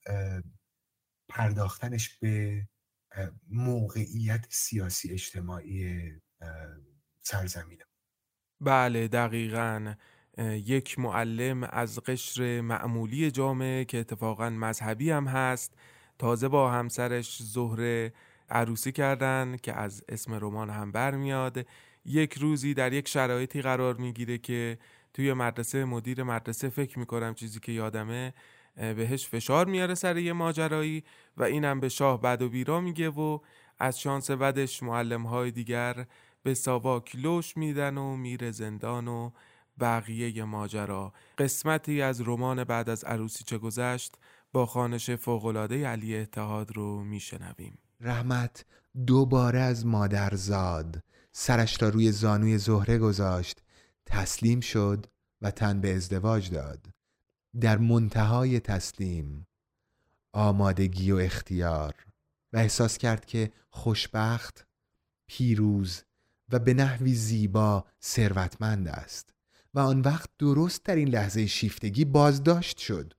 پرداختنش 1.29 2.17
به 2.19 2.67
موقعیت 3.49 4.45
سیاسی 4.49 5.11
اجتماعی 5.11 6.11
سرزمین. 7.21 7.79
بله 8.61 9.07
دقیقا. 9.07 9.95
یک 10.51 10.99
معلم 10.99 11.63
از 11.63 11.99
قشر 11.99 12.61
معمولی 12.61 13.31
جامعه 13.31 13.85
که 13.85 13.97
اتفاقا 13.97 14.49
مذهبی 14.49 15.11
هم 15.11 15.27
هست 15.27 15.73
تازه 16.19 16.47
با 16.47 16.71
همسرش 16.71 17.41
زهره 17.41 18.13
عروسی 18.49 18.91
کردن 18.91 19.57
که 19.63 19.73
از 19.73 20.03
اسم 20.09 20.33
رمان 20.33 20.69
هم 20.69 20.91
برمیاد. 20.91 21.65
یک 22.05 22.33
روزی 22.33 22.73
در 22.73 22.93
یک 22.93 23.07
شرایطی 23.07 23.61
قرار 23.61 23.95
می‌گیره 23.95 24.37
که 24.37 24.77
توی 25.13 25.33
مدرسه 25.33 25.85
مدیر 25.85 26.23
مدرسه 26.23 26.69
فکر 26.69 26.99
می‌کنم 26.99 27.33
چیزی 27.33 27.59
که 27.59 27.71
یادمه 27.71 28.33
بهش 28.75 29.27
فشار 29.27 29.65
میاره 29.65 29.95
سر 29.95 30.17
یه 30.17 30.33
ماجرایی 30.33 31.03
و 31.37 31.43
اینم 31.43 31.79
به 31.79 31.89
شاه 31.89 32.21
بد 32.21 32.41
و 32.41 32.49
بیرا 32.49 32.81
میگه 32.81 33.09
و 33.09 33.39
از 33.79 33.99
شانس 33.99 34.31
بدش 34.31 34.83
معلم 34.83 35.23
های 35.25 35.51
دیگر 35.51 36.05
به 36.43 36.53
ساواک 36.53 37.15
لوش 37.15 37.57
میدن 37.57 37.97
و 37.97 38.15
میره 38.15 38.51
زندان 38.51 39.07
و 39.07 39.31
بقیه 39.79 40.43
ماجرا. 40.43 41.13
قسمتی 41.37 42.01
از 42.01 42.21
رمان 42.21 42.63
بعد 42.63 42.89
از 42.89 43.03
عروسی 43.03 43.43
چه 43.43 43.57
گذشت 43.57 44.15
با 44.53 44.65
خانش 44.65 45.09
فوقلاده 45.09 45.87
علی 45.87 46.17
اتحاد 46.17 46.75
رو 46.75 47.03
میشنویم. 47.03 47.77
رحمت 47.99 48.65
دوباره 49.07 49.59
از 49.59 49.85
مادر 49.85 50.35
زاد. 50.35 51.03
سرش 51.31 51.81
را 51.81 51.89
روی 51.89 52.11
زانوی 52.11 52.57
زهره 52.57 52.97
گذاشت. 52.97 53.61
تسلیم 54.05 54.59
شد 54.59 55.05
و 55.41 55.51
تن 55.51 55.81
به 55.81 55.95
ازدواج 55.95 56.51
داد. 56.51 56.87
در 57.59 57.77
منتهای 57.77 58.59
تسلیم. 58.59 59.47
آمادگی 60.33 61.11
و 61.11 61.15
اختیار. 61.15 61.93
و 62.53 62.57
احساس 62.57 62.97
کرد 62.97 63.25
که 63.25 63.51
خوشبخت 63.69 64.67
پیروز 65.27 66.03
و 66.49 66.59
به 66.59 66.73
نحوی 66.73 67.13
زیبا 67.13 67.85
ثروتمند 68.03 68.87
است. 68.87 69.33
و 69.73 69.79
آن 69.79 70.01
وقت 70.01 70.29
درست 70.39 70.83
در 70.83 70.95
این 70.95 71.07
لحظه 71.07 71.45
شیفتگی 71.45 72.05
بازداشت 72.05 72.77
شد. 72.77 73.13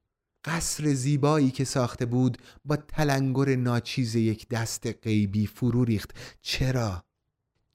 قصر 0.47 0.95
زیبایی 0.95 1.51
که 1.51 1.65
ساخته 1.65 2.07
بود 2.07 2.39
با 2.65 2.77
تلنگر 2.77 3.57
ناچیز 3.57 4.15
یک 4.15 4.49
دست 4.49 4.87
غیبی 4.87 5.47
فرو 5.47 5.85
ریخت. 5.85 6.11
چرا؟ 6.41 7.05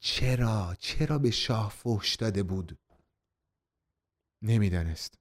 چرا؟ 0.00 0.76
چرا 0.78 1.18
به 1.18 1.30
شاه 1.30 1.70
فحش 1.70 2.14
داده 2.14 2.42
بود؟ 2.42 2.78
نمی‌دانست. 4.42 5.14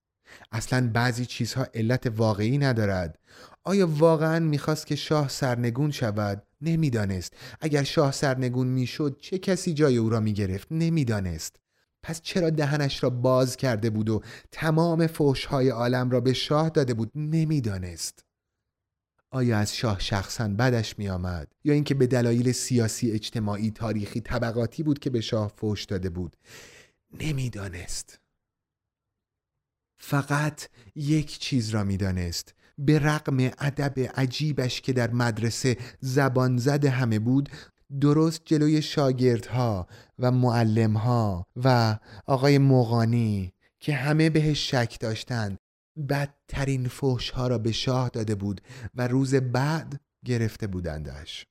اصلا 0.51 0.91
بعضی 0.93 1.25
چیزها 1.25 1.67
علت 1.73 2.07
واقعی 2.07 2.57
ندارد. 2.57 3.19
آیا 3.63 3.87
واقعا 3.87 4.39
می‌خواست 4.39 4.87
که 4.87 4.95
شاه 4.95 5.29
سرنگون 5.29 5.91
شود؟ 5.91 6.43
نمی‌دانست. 6.61 7.33
اگر 7.61 7.83
شاه 7.83 8.11
سرنگون 8.11 8.67
می‌شد 8.67 9.17
چه 9.21 9.37
کسی 9.37 9.73
جای 9.73 9.97
او 9.97 10.09
را 10.09 10.19
می‌گرفت؟ 10.19 10.67
نمی‌دانست. 10.71 11.55
پس 12.03 12.21
چرا 12.21 12.49
دهنش 12.49 13.03
را 13.03 13.09
باز 13.09 13.57
کرده 13.57 13.89
بود 13.89 14.09
و 14.09 14.21
تمام 14.51 15.07
فوشهای 15.07 15.69
عالم 15.69 16.09
را 16.09 16.21
به 16.21 16.33
شاه 16.33 16.69
داده 16.69 16.93
بود؟ 16.93 17.11
نمی‌دانست. 17.15 18.25
آیا 19.31 19.57
از 19.57 19.75
شاه 19.75 19.99
شخصا 19.99 20.47
بدش 20.47 20.99
می 20.99 21.09
آمد 21.09 21.51
یا 21.63 21.73
اینکه 21.73 21.93
به 21.93 22.07
دلایل 22.07 22.51
سیاسی 22.51 23.11
اجتماعی 23.11 23.71
تاریخی 23.71 24.21
طبقاتی 24.21 24.83
بود 24.83 24.99
که 24.99 25.09
به 25.09 25.21
شاه 25.21 25.53
فوش 25.57 25.85
داده 25.85 26.09
بود؟ 26.09 26.35
نمی‌دانست. 27.19 28.19
فقط 29.99 30.69
یک 30.95 31.39
چیز 31.39 31.69
را 31.69 31.83
می‌دانست. 31.83 32.53
به 32.77 32.99
رقم 32.99 33.37
ادب 33.39 33.99
عجیبش 34.15 34.81
که 34.81 34.93
در 34.93 35.11
مدرسه 35.11 35.77
زبان 35.99 36.57
زد 36.57 36.85
همه 36.85 37.19
بود 37.19 37.49
درست 37.99 38.41
جلوی 38.45 38.81
شاگردها 38.81 39.87
و 40.19 40.31
معلمها 40.31 41.47
و 41.63 41.97
آقای 42.25 42.57
مغانی 42.57 43.53
که 43.79 43.93
همه 43.93 44.29
بهش 44.29 44.71
شک 44.71 44.97
داشتند. 44.99 45.57
بدترین 46.09 46.87
فوش 46.87 47.29
ها 47.29 47.47
را 47.47 47.57
به 47.57 47.71
شاه 47.71 48.09
داده 48.09 48.35
بود 48.35 48.61
و 48.95 49.07
روز 49.07 49.35
بعد 49.35 49.99
گرفته 50.25 50.67
بودندش. 50.67 51.45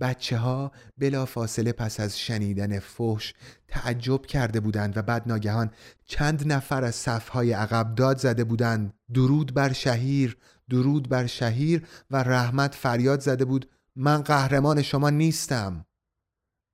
بچه 0.00 0.38
ها 0.38 0.72
بلا 0.98 1.26
فاصله 1.26 1.72
پس 1.72 2.00
از 2.00 2.20
شنیدن 2.20 2.78
فوش 2.78 3.32
تعجب 3.68 4.26
کرده 4.26 4.60
بودند 4.60 4.96
و 4.96 5.02
بعد 5.02 5.22
ناگهان 5.28 5.70
چند 6.04 6.52
نفر 6.52 6.84
از 6.84 6.94
صفهای 6.94 7.52
عقب 7.52 7.94
داد 7.94 8.18
زده 8.18 8.44
بودند. 8.44 8.92
درود 9.14 9.54
بر 9.54 9.72
شهیر 9.72 10.36
درود 10.70 11.08
بر 11.08 11.26
شهیر 11.26 11.86
و 12.10 12.16
رحمت 12.16 12.74
فریاد 12.74 13.20
زده 13.20 13.44
بود. 13.44 13.70
من 13.96 14.22
قهرمان 14.22 14.82
شما 14.82 15.10
نیستم. 15.10 15.86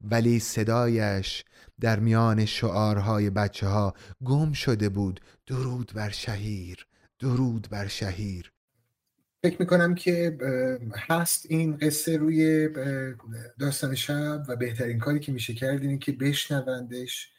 ولی 0.00 0.38
صدایش 0.38 1.44
در 1.80 1.98
میان 1.98 2.44
شعارهای 2.44 3.30
بچه 3.30 3.66
ها 3.66 3.94
گم 4.24 4.52
شده 4.52 4.88
بود. 4.88 5.20
درود 5.46 5.92
بر 5.94 6.10
شهیر 6.10 6.86
درود 7.18 7.68
بر 7.70 7.86
شهیر. 7.86 8.52
فکر 9.42 9.56
می‌کنم 9.60 9.94
که 9.94 10.38
هست 11.08 11.46
این 11.48 11.76
قصه 11.76 12.16
روی 12.16 12.68
داستان 13.58 13.94
شب 13.94 14.42
و 14.48 14.56
بهترین 14.56 14.98
کاری 14.98 15.20
که 15.20 15.32
میشه 15.32 15.54
کرد 15.54 15.82
اینه 15.82 15.98
که 15.98 16.12
بشنوندش. 16.12 17.32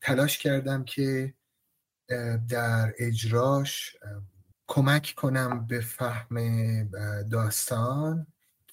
تلاش 0.00 0.38
کردم 0.38 0.84
که 0.84 1.34
در 2.48 2.94
اجراش 2.98 3.96
کمک 4.66 5.14
کنم 5.16 5.66
به 5.66 5.80
فهم 5.80 6.38
داستان. 7.30 8.26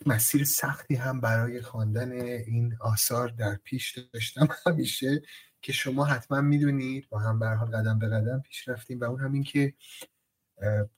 مسیر 0.05 0.43
سختی 0.43 0.95
هم 0.95 1.21
برای 1.21 1.61
خواندن 1.61 2.11
این 2.11 2.77
آثار 2.79 3.27
در 3.27 3.55
پیش 3.55 3.97
داشتم 3.97 4.47
همیشه 4.65 5.21
که 5.61 5.73
شما 5.73 6.05
حتما 6.05 6.41
می‌دونید. 6.41 7.09
با 7.09 7.19
هم 7.19 7.39
به 7.39 7.47
حال 7.47 7.67
قدم 7.67 7.99
به 7.99 8.07
قدم 8.07 8.41
پیش 8.41 8.67
رفتیم 8.67 8.99
و 8.99 9.03
اون 9.03 9.19
همین 9.19 9.43
که 9.43 9.73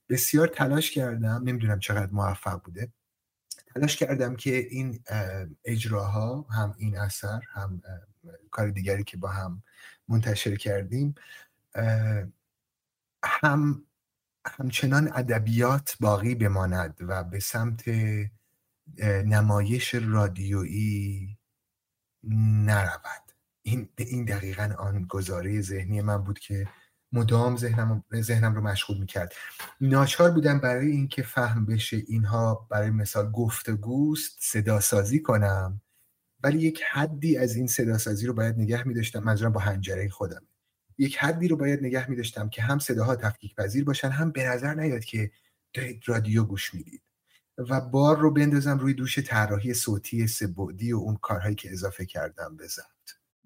بسیار 0.09 0.47
تلاش 0.47 0.91
کردم 0.91 1.41
نمی‌دونم 1.45 1.79
چقدر 1.79 2.11
موفق 2.11 2.61
بوده. 2.63 2.91
تلاش 3.75 3.95
کردم 3.95 4.35
که 4.35 4.55
این 4.55 5.03
اجراها 5.65 6.41
هم 6.41 6.75
این 6.77 6.97
اثر 6.97 7.41
هم 7.53 7.81
کار 8.51 8.69
دیگری 8.69 9.03
که 9.03 9.17
با 9.17 9.29
هم 9.29 9.63
منتشر 10.07 10.55
کردیم 10.55 11.15
هم 13.23 13.83
همچنان 14.47 15.11
ادبیات 15.13 15.95
باقی 15.99 16.35
بماند 16.35 16.95
و 16.99 17.23
به 17.23 17.39
سمت 17.39 17.83
نمایش 19.25 19.95
رادیویی 19.95 21.37
نرود. 22.65 23.31
این 23.61 23.89
این 23.97 24.25
دقیقا 24.25 24.75
آن 24.77 25.05
گزاره 25.09 25.61
ذهنی 25.61 26.01
من 26.01 26.17
بود 26.17 26.39
که 26.39 26.67
مدام 27.11 27.57
ذهنم, 27.57 28.03
ذهنم 28.15 28.55
رو 28.55 28.61
مشغول 28.61 28.97
می‌کرد. 28.97 29.33
ناچار 29.81 30.31
بودم 30.31 30.59
برای 30.59 30.91
اینکه 30.91 31.23
فهم 31.23 31.65
بشه 31.65 31.97
اینها 32.07 32.67
برای 32.71 32.89
مثال 32.89 33.31
گفتگوست 33.31 34.37
صدا 34.39 34.79
سازی 34.79 35.19
کنم 35.21 35.81
ولی 36.43 36.59
یک 36.59 36.81
حدی 36.91 37.37
از 37.37 37.55
این 37.55 37.67
صدا 37.67 37.97
سازی 37.97 38.27
رو 38.27 38.33
باید 38.33 38.59
نگه 38.59 38.87
میداشتم. 38.87 39.19
منظورم 39.19 39.51
با 39.51 39.59
هنجره 39.59 40.09
خودم. 40.09 40.47
یک 40.97 41.17
حدی 41.17 41.47
رو 41.47 41.57
باید 41.57 41.83
نگه 41.83 42.09
میداشتم 42.09 42.49
که 42.49 42.61
هم 42.61 42.79
صداها 42.79 43.15
تفکیک 43.15 43.55
پذیر 43.55 43.83
باشن 43.83 44.09
هم 44.09 44.31
به 44.31 44.43
نظر 44.43 44.73
نیاد 44.73 45.03
که 45.03 45.31
دارید 45.73 46.03
رادیو 46.05 46.43
گوش 46.43 46.73
می‌دید. 46.73 47.01
و 47.57 47.81
بار 47.81 48.17
رو 48.17 48.31
بندازم 48.31 48.77
روی 48.77 48.93
دوش 48.93 49.19
طراحی 49.19 49.73
صوتی 49.73 50.27
سبودی 50.27 50.93
و 50.93 50.97
اون 50.97 51.15
کارهایی 51.15 51.55
که 51.55 51.71
اضافه 51.71 52.05
کردم 52.05 52.57
به 52.57 52.67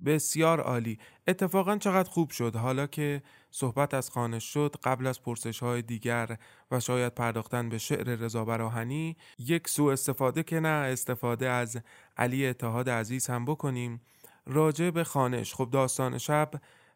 بسیار 0.06 0.60
عالی. 0.60 1.00
اتفاقا 1.28 1.78
چقدر 1.78 2.10
خوب 2.10 2.30
شد. 2.30 2.56
حالا 2.56 2.88
که 2.88 3.24
صحبت 3.52 3.94
از 3.94 4.10
خانش 4.10 4.54
شد 4.54 4.76
قبل 4.84 5.08
از 5.08 5.22
پرسش 5.22 5.60
های 5.60 5.82
دیگر 5.82 6.38
و 6.72 6.80
شاید 6.80 7.16
پرداختن 7.16 7.70
به 7.70 7.78
شعر 7.78 8.16
رضا 8.16 8.46
براهنی 8.46 9.18
یک 9.40 9.68
سوء 9.68 9.94
استفاده 9.94 10.44
که 10.44 10.60
نه 10.60 10.68
استفاده 10.68 11.50
از 11.50 11.82
علی 12.18 12.48
اتحاد 12.48 12.90
عزیز 12.90 13.28
هم 13.28 13.46
بکنیم. 13.46 14.02
راجع 14.46 14.90
به 14.90 15.04
خانش. 15.04 15.54
خب 15.54 15.70
داستان 15.72 16.18
شب 16.18 16.52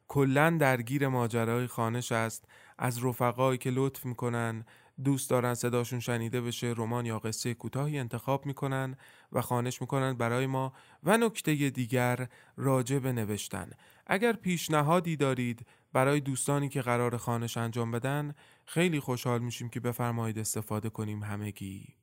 کلا 0.07 0.57
درگیر 0.59 1.07
ماجرای 1.07 1.67
خانش 1.67 2.11
است. 2.11 2.45
از 2.77 3.05
رفقایی 3.05 3.57
که 3.57 3.69
لطف 3.69 4.05
می‌کنن 4.05 4.65
دوست 5.03 5.29
دارن 5.29 5.53
صداشون 5.53 5.99
شنیده 5.99 6.41
بشه 6.41 6.73
رمان 6.77 7.05
یا 7.05 7.19
قصه 7.19 7.53
کوتاهی 7.53 7.99
انتخاب 7.99 8.45
می‌کنن 8.45 8.95
و 9.31 9.41
خانش 9.41 9.81
می‌کنن 9.81 10.13
برای 10.13 10.47
ما. 10.47 10.73
و 11.03 11.17
نکته 11.17 11.69
دیگر 11.69 12.27
راجع 12.57 12.99
به 12.99 13.11
نوشتن. 13.11 13.69
اگر 14.07 14.33
پیشنهادی 14.33 15.15
دارید 15.15 15.65
برای 15.93 16.19
دوستانی 16.19 16.69
که 16.69 16.81
قرار 16.81 17.17
خانش 17.17 17.57
انجام 17.57 17.91
بدن 17.91 18.33
خیلی 18.65 18.99
خوشحال 18.99 19.41
میشیم 19.41 19.69
که 19.69 19.79
بفرمایید 19.79 20.39
استفاده 20.39 20.89
کنیم 20.89 21.23
همگی. 21.23 21.95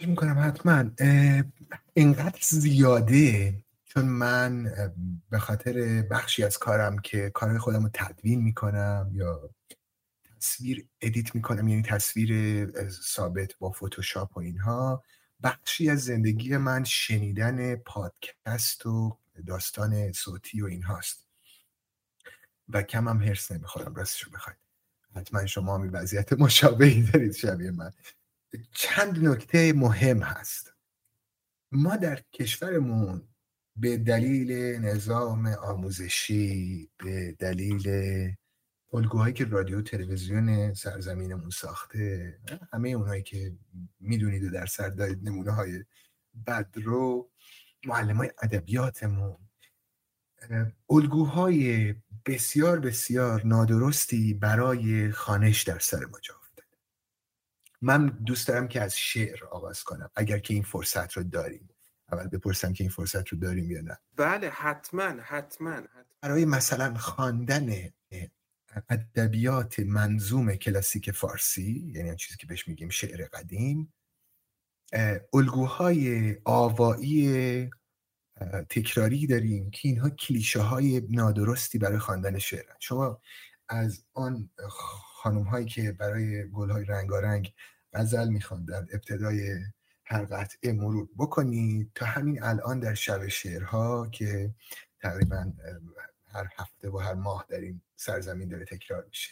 می‌کنم 0.00 0.38
حتما. 0.38 0.84
اینقدر 1.94 2.38
زیاده 2.40 3.54
چون 3.84 4.04
من 4.04 4.70
به 5.30 5.38
خاطر 5.38 6.02
بخشی 6.10 6.44
از 6.44 6.58
کارم 6.58 6.98
که 6.98 7.30
کار 7.30 7.58
خودم 7.58 7.82
رو 7.82 7.90
تدوین 7.94 8.42
می‌کنم 8.42 9.10
یا 9.12 9.50
تصویر 10.48 10.86
ادیت 11.00 11.34
می‌کنم 11.34 11.68
یعنی 11.68 11.82
تصویر 11.82 12.66
ثابت 12.90 13.58
با 13.58 13.70
فتوشاپ 13.70 14.36
و 14.36 14.40
اینها. 14.40 15.04
بخشی 15.42 15.90
از 15.90 16.04
زندگی 16.04 16.56
من 16.56 16.84
شنیدن 16.84 17.76
پادکست 17.76 18.86
و 18.86 19.18
داستان 19.46 20.12
صوتی 20.12 20.62
و 20.62 20.66
اینهاست. 20.66 21.28
و 22.68 22.82
کم 22.82 23.08
هم 23.08 23.22
هرس 23.22 23.52
نمی‌خورم 23.52 23.94
راستش 23.94 24.22
رو 24.22 24.32
بخواید. 24.32 24.58
حتما 25.16 25.46
شما 25.46 25.74
هم 25.74 25.90
وضعیت 25.92 26.32
مشابهی 26.32 27.02
دارید 27.02 27.32
شبیه 27.32 27.70
من. 27.70 27.90
چند 28.72 29.24
نکته 29.28 29.72
مهم 29.72 30.22
هست. 30.22 30.72
ما 31.72 31.96
در 31.96 32.22
کشورمون 32.32 33.28
به 33.76 33.96
دلیل 33.96 34.52
نظام 34.80 35.46
آموزشی 35.46 36.90
به 36.98 37.32
دلیل 37.32 37.82
الگوهایی 38.92 39.34
که 39.34 39.44
رادیو 39.44 39.82
تلویزیون 39.82 40.74
سرزمینمون 40.74 41.50
ساخته 41.50 42.38
همه 42.72 42.88
اونایی 42.88 43.22
که 43.22 43.56
می‌دونید 44.00 44.44
و 44.44 44.50
در 44.50 44.66
سر 44.66 44.88
دارید 44.88 45.28
نمونه 45.28 45.50
های 45.50 45.84
بدرو 46.46 47.30
معلم 47.84 48.16
های 48.16 48.30
ادبیاتمون. 48.42 49.36
الگوهای 50.90 51.94
بسیار 52.26 52.78
بسیار 52.80 53.46
نادرستی 53.46 54.34
برای 54.34 55.12
خانش 55.12 55.62
در 55.62 55.78
سر 55.78 56.04
ما 56.04 56.20
جا 56.20 56.34
افتاده. 56.34 56.68
من 57.80 58.06
دوست 58.06 58.48
دارم 58.48 58.68
که 58.68 58.80
از 58.80 58.98
شعر 58.98 59.44
آغاز 59.44 59.84
کنم 59.84 60.10
اگر 60.16 60.38
که 60.38 60.54
این 60.54 60.62
فرصت 60.62 61.12
رو 61.12 61.22
داریم. 61.22 61.68
اول 62.12 62.26
بپرسم 62.26 62.72
که 62.72 62.84
این 62.84 62.90
فرصت 62.90 63.28
رو 63.28 63.38
داریم 63.38 63.70
یا 63.70 63.80
نه. 63.80 63.98
بله 64.16 64.48
حتما 64.48 65.14
حتما. 65.22 65.82
برای 66.20 66.44
مثلا 66.44 66.94
خواندن 66.94 67.68
ادبیات 68.88 69.80
منظوم 69.80 70.54
کلاسیک 70.54 71.10
فارسی 71.10 71.92
یعنی 71.94 72.16
چیزی 72.16 72.36
که 72.38 72.46
بهش 72.46 72.68
میگیم 72.68 72.88
شعر 72.88 73.26
قدیم 73.26 73.92
الگوهای 75.32 76.36
آوایی 76.44 77.70
تکراری 78.68 79.26
داریم 79.26 79.70
که 79.70 79.88
اینها 79.88 80.10
کلیشه 80.10 80.60
های 80.60 81.02
نادرستی 81.10 81.78
برای 81.78 81.98
خواندن 81.98 82.38
شعرن. 82.38 82.76
شما 82.80 83.20
از 83.68 84.04
آن 84.14 84.50
خانم 85.22 85.42
هایی 85.42 85.66
که 85.66 85.92
برای 85.92 86.50
گل 86.50 86.70
های 86.70 86.84
رنگارنگ 86.84 87.54
غزل 87.92 88.28
میخواندن 88.28 88.86
ابتدای 88.92 89.58
هر 90.04 90.24
قطعه 90.24 90.72
مرور 90.72 91.08
بکنید 91.18 91.90
تا 91.94 92.06
همین 92.06 92.42
الان 92.42 92.80
در 92.80 92.94
شب 92.94 93.28
شعرها 93.28 94.08
که 94.08 94.54
تقریبا 95.00 95.52
هر 96.28 96.48
هفته 96.56 96.90
و 96.90 96.98
هر 96.98 97.14
ماه 97.14 97.46
این 97.50 97.80
سرزمین 97.98 98.48
داره 98.48 98.64
تکرار 98.64 99.04
میشه. 99.04 99.30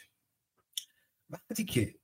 وقتی 1.31 1.65
که 1.65 1.99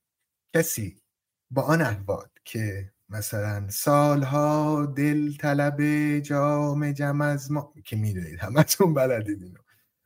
کسی 0.55 1.03
با 1.51 1.63
آن 1.63 1.83
احواد 1.83 2.39
که 2.45 2.93
مثلا 3.09 3.71
سالها 3.71 4.87
دل 4.87 5.37
طلب 5.37 5.83
جام 6.19 6.93
جم 6.93 7.21
از 7.21 7.51
ما 7.51 7.75
که 7.85 7.97
می‌دونید 7.97 8.39
همتون 8.39 8.95
بلدید 8.95 9.43
اینو. 9.43 9.61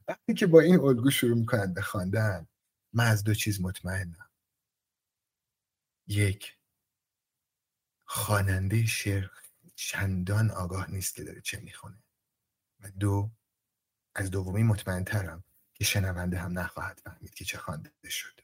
وقتی 0.09 0.35
که 0.35 0.47
با 0.47 0.61
این 0.61 0.81
الگو 0.81 1.11
شروع 1.11 1.39
می‌کنند 1.39 1.75
به 1.75 1.83
خواندن 1.83 2.47
من 2.93 3.07
از 3.07 3.25
دو 3.25 3.35
چیز 3.35 3.61
مطمئنم. 3.61 4.31
یک 6.07 6.59
خواننده 8.05 8.87
شعر 8.87 9.27
چندان 9.75 10.51
آگاه 10.51 10.91
نیست 10.91 11.15
که 11.15 11.25
داره 11.25 11.41
چه 11.41 11.61
می‌خونه. 11.61 12.05
و 12.81 12.91
دو 12.91 13.31
از 14.15 14.31
دومی 14.31 14.63
مطمئن 14.63 15.05
ترم 15.05 15.45
که 15.77 15.85
شنونده 15.85 16.39
هم 16.39 16.59
نخواهد 16.59 17.01
فهمید 17.05 17.35
که 17.35 17.45
چه 17.45 17.59
خوانده 17.59 17.91
شد. 18.05 18.41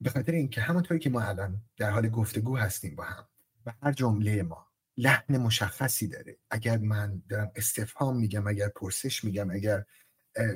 به 0.00 0.10
خاطر 0.10 0.32
اینکه 0.32 0.60
همونطوری 0.60 1.00
که 1.00 1.10
ما 1.10 1.22
الان 1.22 1.62
در 1.76 1.90
حال 1.90 2.08
گفتگو 2.08 2.56
هستیم 2.56 2.94
با 2.94 3.04
هم 3.04 3.28
و 3.66 3.72
هر 3.82 3.92
جمله 3.92 4.42
ما 4.42 4.68
لحن 4.96 5.36
مشخصی 5.36 6.08
داره. 6.08 6.38
اگر 6.50 6.78
من 6.78 7.22
دارم 7.28 7.52
استفهام 7.56 8.16
میگم 8.16 8.46
اگر 8.46 8.68
پرسش 8.68 9.24
میگم 9.24 9.50
اگر 9.50 9.84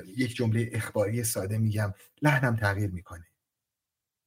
یک 0.05 0.35
جمله 0.35 0.69
اخباری 0.73 1.23
ساده 1.23 1.57
میگم 1.57 1.93
لحنم 2.21 2.55
تغییر 2.55 2.91
می‌کنه. 2.91 3.27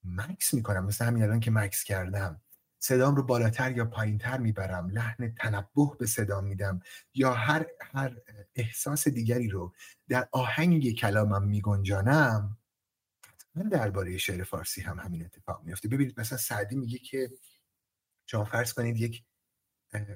مکس 0.05 0.55
می‌کنم. 0.55 0.85
مثل 0.85 1.05
همین 1.05 1.23
الان 1.23 1.41
که 1.41 1.51
مکس 1.51 1.85
کردم. 1.85 2.41
صدام 2.83 3.17
رو 3.17 3.23
بالاتر 3.23 3.77
یا 3.77 3.85
پایینتر 3.85 4.39
می‌برم. 4.39 4.91
لحن 4.91 5.35
تنبه 5.35 5.97
به 5.99 6.07
صدا 6.07 6.41
میدم. 6.41 6.81
یا 7.15 7.33
هر 7.33 7.67
هر 7.81 8.17
احساس 8.55 9.09
دیگری 9.09 9.49
رو 9.49 9.75
در 10.09 10.29
آهنگ 10.33 10.95
کلامم 10.95 11.49
میگنجانم 11.49 12.59
من 13.55 13.69
درباره 13.69 14.19
شعر 14.19 14.45
فارسی 14.45 14.81
هم 14.81 14.99
همین 14.99 15.25
اتفاق 15.25 15.63
میفته 15.65 15.89
ببینید 15.89 16.21
مثلا 16.21 16.39
سعدی 16.39 16.77
میگه 16.77 16.99
که 16.99 17.31
شما 18.27 18.45
فرض 18.45 18.73
کنید 18.73 18.97
یک 18.97 19.25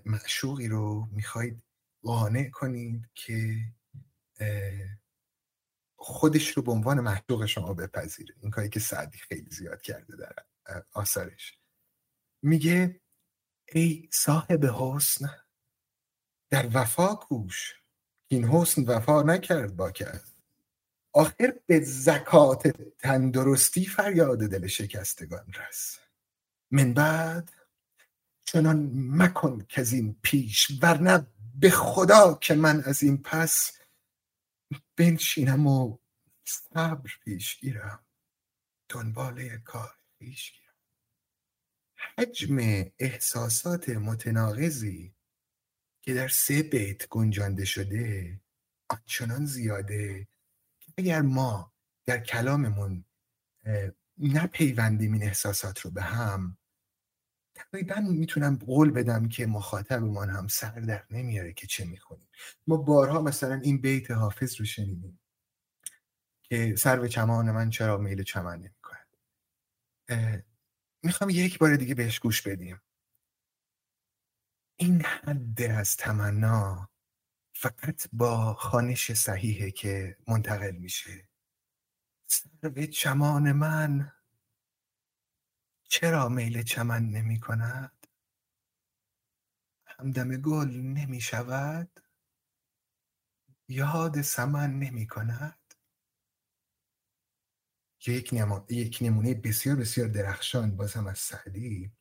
معشوقی 0.04 0.68
رو 0.68 1.08
می‌خواید 1.12 1.62
قانع 2.02 2.50
کنید 2.50 3.08
که 3.14 3.56
خودش 5.96 6.48
رو 6.48 6.62
به 6.62 6.72
عنوان 6.72 7.00
معشوق 7.00 7.46
شما 7.46 7.74
بپذیره. 7.74 8.34
این 8.40 8.50
کاری 8.50 8.68
که 8.68 8.80
سعدی 8.80 9.18
خیلی 9.18 9.50
زیاد 9.50 9.82
کرده 9.82 10.16
در 10.16 10.34
آثارش. 10.92 11.58
میگه 12.46 13.00
ای 13.72 14.08
صاحب 14.12 14.64
حسن 14.64 15.30
در 16.50 16.68
وفا 16.74 17.14
کوش. 17.14 17.74
این 18.28 18.44
حسن 18.44 18.82
وفا 18.82 19.22
نکرد 19.22 19.76
با 19.76 19.90
کرد 19.90 20.28
آخر 21.12 21.60
به 21.66 21.80
زکات 21.80 22.68
تندرستی 22.98 23.86
فریاد 23.86 24.38
دل 24.38 24.66
شکستگان 24.66 25.52
رس. 25.52 25.98
من 26.70 26.94
بعد 26.94 27.52
چنان 28.44 28.90
مکن 28.94 29.66
که 29.68 29.80
از 29.80 29.92
این 29.92 30.16
پیش 30.22 30.68
ورنه 30.82 31.26
به 31.54 31.70
خدا 31.70 32.34
که 32.34 32.54
من 32.54 32.82
از 32.84 33.02
این 33.02 33.22
پس 33.22 33.78
بنشینم 34.96 35.66
و 35.66 35.98
صبر 36.44 37.10
پیش 37.24 37.60
گیرم. 37.60 38.06
دنباله 38.88 39.58
کار 39.58 39.98
پیش 40.18 40.52
گیرم 40.52 40.65
حجم 42.18 42.56
احساسات 42.98 43.88
متناقضی 43.88 45.14
که 46.02 46.14
در 46.14 46.28
سه 46.28 46.62
بیت 46.62 47.08
گنجانده 47.08 47.64
شده 47.64 48.40
آنچنان 48.88 49.46
زیاده 49.46 50.28
که 50.80 50.92
اگر 50.98 51.22
ما 51.22 51.72
در 52.04 52.18
کلاممون 52.18 53.04
نپیوندیم 54.18 55.12
این 55.12 55.22
احساسات 55.22 55.80
رو 55.80 55.90
به 55.90 56.02
هم 56.02 56.58
تقریبا 57.54 58.00
می‌تونم 58.00 58.56
قول 58.56 58.90
بدم 58.90 59.28
که 59.28 59.46
مخاطبمان 59.46 60.30
هم 60.30 60.48
سر 60.48 60.70
در 60.80 61.04
نمیاره 61.10 61.52
که 61.52 61.66
چه 61.66 61.84
می‌کنیم 61.84 62.28
ما 62.66 62.76
بارها 62.76 63.22
مثلا 63.22 63.54
این 63.54 63.80
بیت 63.80 64.10
حافظ 64.10 64.56
رو 64.60 64.64
شنیدیم 64.64 65.20
که 66.42 66.74
سر 66.76 67.00
به 67.00 67.08
چمان 67.08 67.50
من 67.50 67.70
چرا 67.70 67.98
میل 67.98 68.22
چمن 68.22 68.58
نمی‌کنه 68.58 69.06
می‌خوام 71.02 71.30
یک 71.30 71.58
بار 71.58 71.76
دیگه 71.76 71.94
بهش 71.94 72.18
گوش 72.18 72.42
بدیم 72.42 72.80
این 74.76 75.02
حد 75.02 75.62
از 75.62 75.96
تمنا 75.96 76.90
فقط 77.54 78.08
با 78.12 78.54
خانش 78.54 79.12
صحیحه 79.12 79.70
که 79.70 80.16
منتقل 80.28 80.76
میشه 80.76 81.28
سر 82.26 82.68
به 82.68 82.86
چمان 82.86 83.52
من 83.52 84.12
چرا 85.88 86.28
میل 86.28 86.62
چمن 86.62 87.02
نمی 87.02 87.40
کند؟ 87.40 88.06
همدم 89.86 90.36
گل 90.36 90.70
نمی 90.70 91.20
شود؟ 91.20 92.00
یاد 93.68 94.22
سمن 94.22 94.78
نمی 94.78 95.06
کند؟ 95.06 95.65
یک, 98.12 98.34
یک 98.70 98.98
نمونه 99.00 99.34
بسیار 99.34 99.76
بسیار 99.76 100.08
درخشان 100.08 100.76
باز 100.76 100.94
هم 100.94 101.06
از 101.06 101.18
سعدی 101.18 101.92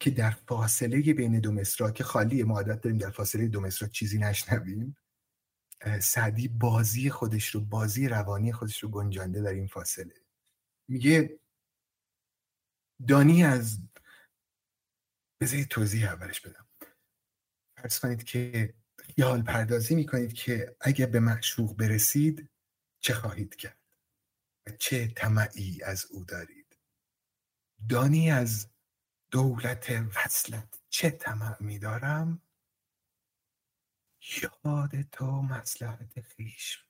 که 0.00 0.10
در 0.10 0.30
فاصله 0.30 1.12
بین 1.12 1.40
دو 1.40 1.52
مصرا 1.52 1.90
که 1.90 2.04
خالی 2.04 2.42
ما 2.42 2.54
عادت 2.54 2.80
داریم 2.80 2.98
در 2.98 3.10
فاصله 3.10 3.48
دو 3.48 3.60
مصرا 3.60 3.88
چیزی 3.88 4.18
نشنویم 4.18 4.96
سعدی 6.02 6.48
بازی 6.48 7.10
خودش 7.10 7.48
رو 7.54 7.60
بازی 7.60 8.08
روانی 8.08 8.52
خودش 8.52 8.82
رو 8.82 8.88
گنجانده 8.88 9.42
در 9.42 9.52
این 9.52 9.66
فاصله. 9.66 10.14
میگه 10.88 11.40
دانی 13.08 13.44
از 13.44 13.80
بذاری 15.40 15.64
توضیح 15.64 16.12
اولش 16.12 16.40
بدم. 16.40 16.68
فرض 17.78 17.98
کنید 17.98 18.24
که 18.24 18.74
خیال 18.98 19.42
پردازی 19.42 19.94
می‌کنید 19.94 20.32
که 20.32 20.76
اگر 20.80 21.06
به 21.06 21.20
معشوق 21.20 21.76
برسید 21.76 22.50
چه 23.00 23.14
خواهید 23.14 23.56
کرد؟ 23.56 23.77
چه 24.68 25.08
طمعی 25.08 25.82
از 25.82 26.06
او 26.10 26.24
دارید؟ 26.24 26.76
دانی 27.88 28.30
از 28.30 28.68
دولت 29.30 29.90
وصلت 29.90 30.68
چه 30.88 31.10
طمع 31.10 31.56
میدارم 31.60 32.42
یاد 34.42 35.02
تو 35.12 35.42
مسلحت 35.42 36.20
خیش 36.20 36.84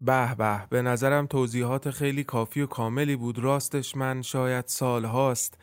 به 0.00 0.34
به 0.34 0.66
به 0.70 0.82
نظرم 0.82 1.26
توضیحات 1.26 1.90
خیلی 1.90 2.24
کافی 2.24 2.60
و 2.60 2.66
کاملی 2.66 3.16
بود. 3.16 3.38
راستش 3.38 3.96
من 3.96 4.22
شاید 4.22 4.66
سال 4.66 5.04
هاست 5.04 5.58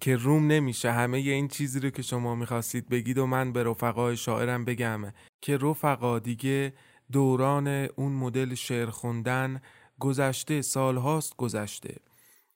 که 0.00 0.16
روم 0.16 0.46
نمیشه. 0.46 0.92
همه 0.92 1.18
این 1.18 1.48
چیزی 1.48 1.80
رو 1.80 1.90
که 1.90 2.02
شما 2.02 2.34
می‌خواستید 2.34 2.88
بگید 2.88 3.18
و 3.18 3.26
من 3.26 3.52
به 3.52 3.64
رفقای 3.64 4.16
شاعرم 4.16 4.64
بگم 4.64 5.12
که 5.40 5.56
رفقا 5.56 6.18
دیگه 6.18 6.74
دوران 7.12 7.68
اون 7.68 8.12
مدل 8.12 8.54
شعر 8.54 8.90
خوندن 8.90 9.60
گذشته 10.00 10.62
سال 10.62 10.96
هاست 10.96 11.36
گذشته 11.36 11.96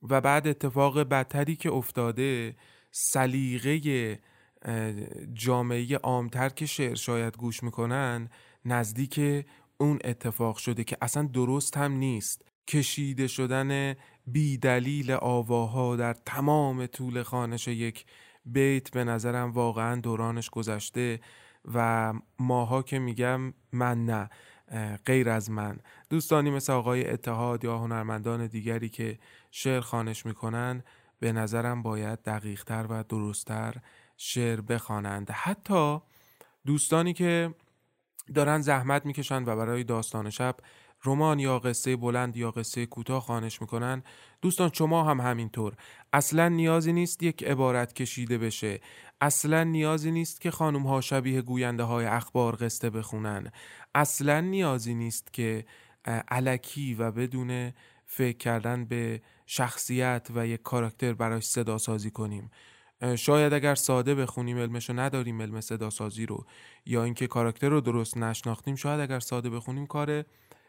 و 0.02 0.20
بعد 0.20 0.48
اتفاق 0.48 1.00
بدتری 1.00 1.56
که 1.56 1.72
افتاده 1.72 2.56
سلیقه 2.90 4.18
جامعه 5.32 5.96
عامتر 5.96 6.48
که 6.48 6.66
شعر 6.66 6.94
شاید 6.94 7.36
گوش 7.36 7.62
می‌کنن 7.62 8.28
نزدیک 8.64 9.46
اون 9.78 9.98
اتفاق 10.04 10.56
شده 10.56 10.84
که 10.84 10.96
اصلا 11.02 11.22
درست 11.22 11.76
هم 11.76 11.92
نیست. 11.92 12.42
کشیده 12.68 13.26
شدن 13.26 13.94
بی 14.26 14.58
دلیل 14.58 15.12
آواها 15.12 15.96
در 15.96 16.12
تمام 16.14 16.86
طول 16.86 17.22
خانش 17.22 17.68
یک 17.68 18.04
بیت 18.44 18.90
به 18.90 19.04
نظرم 19.04 19.50
واقعا 19.50 20.00
دورانش 20.00 20.50
گذشته. 20.50 21.20
و 21.74 22.12
ماها 22.38 22.82
که 22.82 22.98
میگم 22.98 23.54
من 23.72 24.04
نه 24.04 24.30
غیر 25.06 25.30
از 25.30 25.50
من. 25.50 25.78
دوستانی 26.10 26.50
مثل 26.50 26.72
آقای 26.72 27.10
اتحاد 27.10 27.64
یا 27.64 27.78
هنرمندان 27.78 28.46
دیگری 28.46 28.88
که 28.88 29.18
شعر 29.50 29.80
خانش 29.80 30.26
می‌کنن 30.26 30.82
به 31.20 31.32
نظرم 31.32 31.82
باید 31.82 32.22
دقیقتر 32.22 32.86
و 32.90 33.04
درستتر 33.08 33.74
شعر 34.16 34.60
بخوانند. 34.60 35.30
حتی 35.30 35.98
دوستانی 36.66 37.12
که 37.12 37.54
دارن 38.34 38.60
زحمت 38.60 39.06
می‌کشن 39.06 39.42
و 39.42 39.56
برای 39.56 39.84
داستان 39.84 40.30
شب 40.30 40.56
رمان 41.04 41.38
یا 41.38 41.58
قصه 41.58 41.96
بلند 41.96 42.36
یا 42.36 42.50
قصه 42.50 42.86
کوتاه 42.86 43.22
خانش 43.22 43.60
می‌کنن 43.60 44.02
دوستان 44.42 44.70
شما 44.72 45.04
هم 45.04 45.20
همینطور. 45.20 45.74
اصلا 46.12 46.48
نیازی 46.48 46.92
نیست 46.92 47.22
یک 47.22 47.44
عبارت 47.44 47.92
کشیده 47.92 48.38
بشه. 48.38 48.80
اصلا 49.20 49.64
نیازی 49.64 50.10
نیست 50.10 50.40
که 50.40 50.50
خانم 50.50 50.86
ها 50.86 51.00
شبیه 51.00 51.42
گوینده 51.42 51.82
های 51.82 52.06
اخبار 52.06 52.56
قصه 52.56 52.90
بخونن. 52.90 53.52
اصلا 53.94 54.40
نیازی 54.40 54.94
نیست 54.94 55.32
که 55.32 55.64
علکی 56.28 56.94
و 56.94 57.10
بدون 57.10 57.72
فکر 58.06 58.36
کردن 58.36 58.84
به 58.84 59.22
شخصیت 59.46 60.28
و 60.34 60.46
یک 60.46 60.62
کاراکتر 60.62 61.12
براش 61.12 61.44
صدا 61.44 61.78
سازی 61.78 62.10
کنیم 62.10 62.50
شاید 63.16 63.52
اگر 63.52 63.74
ساده 63.74 64.14
بخونیم 64.14 64.58
علمشو 64.58 64.92
نداریم 64.92 65.42
علم 65.42 65.60
صدا 65.60 65.90
سازی 65.90 66.26
رو. 66.26 66.46
یا 66.86 67.04
اینکه 67.04 67.26
کاراکتر 67.26 67.68
رو 67.68 67.80
درست 67.80 68.16
نشناختیم 68.16 68.74
شاید 68.74 69.00
اگر 69.00 69.20
ساده 69.20 69.50
بخونیم 69.50 69.86
کار 69.86 70.24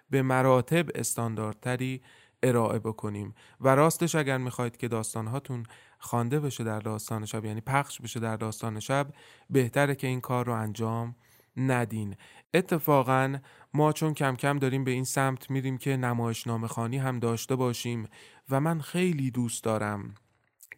به 0.09 0.21
مراتب 0.21 0.85
استانداردتری 0.95 2.01
ارائه 2.43 2.79
بکنیم. 2.79 3.35
و 3.61 3.75
راستش 3.75 4.15
اگر 4.15 4.37
می‌خواید 4.37 4.77
که 4.77 4.87
داستان 4.87 5.27
هاتون 5.27 5.65
خوانده 5.99 6.39
بشه 6.39 6.63
در 6.63 6.79
داستان 6.79 7.25
شب 7.25 7.45
یعنی 7.45 7.61
پخش 7.61 8.01
بشه 8.01 8.19
در 8.19 8.37
داستان 8.37 8.79
شب 8.79 9.13
بهتره 9.49 9.95
که 9.95 10.07
این 10.07 10.21
کار 10.21 10.45
رو 10.45 10.53
انجام 10.53 11.15
ندین. 11.57 12.15
اتفاقا 12.53 13.37
ما 13.73 13.93
چون 13.93 14.13
کم 14.13 14.35
کم 14.35 14.59
داریم 14.59 14.83
به 14.83 14.91
این 14.91 15.03
سمت 15.03 15.49
میریم 15.49 15.77
که 15.77 15.97
نمایشنامه 15.97 16.67
خانی 16.67 16.97
هم 16.97 17.19
داشته 17.19 17.55
باشیم 17.55 18.07
و 18.49 18.59
من 18.59 18.81
خیلی 18.81 19.31
دوست 19.31 19.63
دارم 19.63 20.15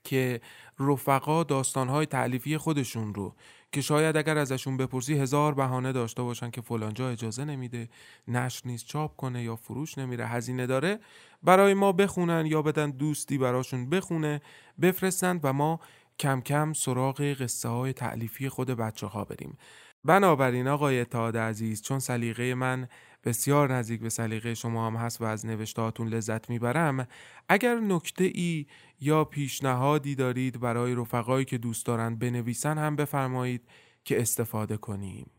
که 0.03 0.41
رفقا 0.79 1.43
داستانهای 1.43 2.05
تعلیفی 2.05 2.57
خودشون 2.57 3.13
رو 3.13 3.35
که 3.71 3.81
شاید 3.81 4.17
اگر 4.17 4.37
ازشون 4.37 4.77
بپرسی 4.77 5.19
هزار 5.19 5.53
بهانه 5.53 5.91
داشته 5.91 6.23
باشن 6.23 6.49
که 6.49 6.61
فلانجا 6.61 7.09
اجازه 7.09 7.45
نمیده 7.45 7.89
نشر 8.27 8.61
نیست 8.65 8.85
چاپ 8.85 9.15
کنه 9.15 9.43
یا 9.43 9.55
فروش 9.55 9.97
نمیره 9.97 10.27
هزینه 10.27 10.67
داره 10.67 10.99
برای 11.43 11.73
ما 11.73 11.91
بخونن 11.91 12.45
یا 12.45 12.61
بدن 12.61 12.91
دوستی 12.91 13.37
براشون 13.37 13.89
بخونه 13.89 14.41
بفرستند 14.81 15.39
و 15.43 15.53
ما 15.53 15.79
کم 16.19 16.41
کم 16.41 16.73
سراغ 16.73 17.21
قصه 17.21 17.69
های 17.69 17.93
تعلیفی 17.93 18.49
خود 18.49 18.67
بچه 18.67 19.07
ها 19.07 19.25
بریم. 19.25 19.57
بنابراین 20.05 20.67
آقای 20.67 21.01
اتحاد 21.01 21.37
عزیز 21.37 21.81
چون 21.81 21.99
سلیقه 21.99 22.53
من 22.53 22.87
بسیار 23.23 23.73
نزدیک 23.73 24.01
به 24.01 24.09
سلیقه 24.09 24.53
شما 24.53 24.87
هم 24.87 24.95
هست 24.95 25.21
و 25.21 25.23
از 25.23 25.45
نوشتهاتون 25.45 26.07
لذت 26.07 26.49
می‌برم. 26.49 27.07
اگر 27.49 27.75
نکته 27.75 28.23
ای 28.23 28.65
یا 28.99 29.25
پیشنهادی 29.25 30.15
دارید 30.15 30.59
برای 30.59 30.95
رفقایی 30.95 31.45
که 31.45 31.57
دوست 31.57 31.85
دارن 31.85 32.15
بنویسن 32.15 32.77
هم 32.77 32.95
بفرمایید 32.95 33.67
که 34.03 34.21
استفاده 34.21 34.77
کنیم. 34.77 35.31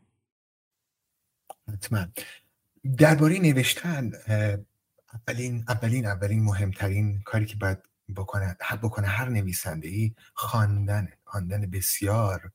حتما. 1.72 2.06
درباره 2.98 3.38
نوشتن 3.38 4.10
اولین 5.28 5.64
اولین 5.68 6.06
اولین 6.06 6.42
مهمترین 6.42 7.22
کاری 7.22 7.46
که 7.46 7.56
باید 7.56 7.78
بکنه 8.16 8.56
بکنه 8.82 9.06
هر 9.06 9.28
نویسنده 9.28 9.88
ای 9.88 10.14
خواندن 10.34 11.08
خواندن 11.24 11.70
بسیار 11.70 12.52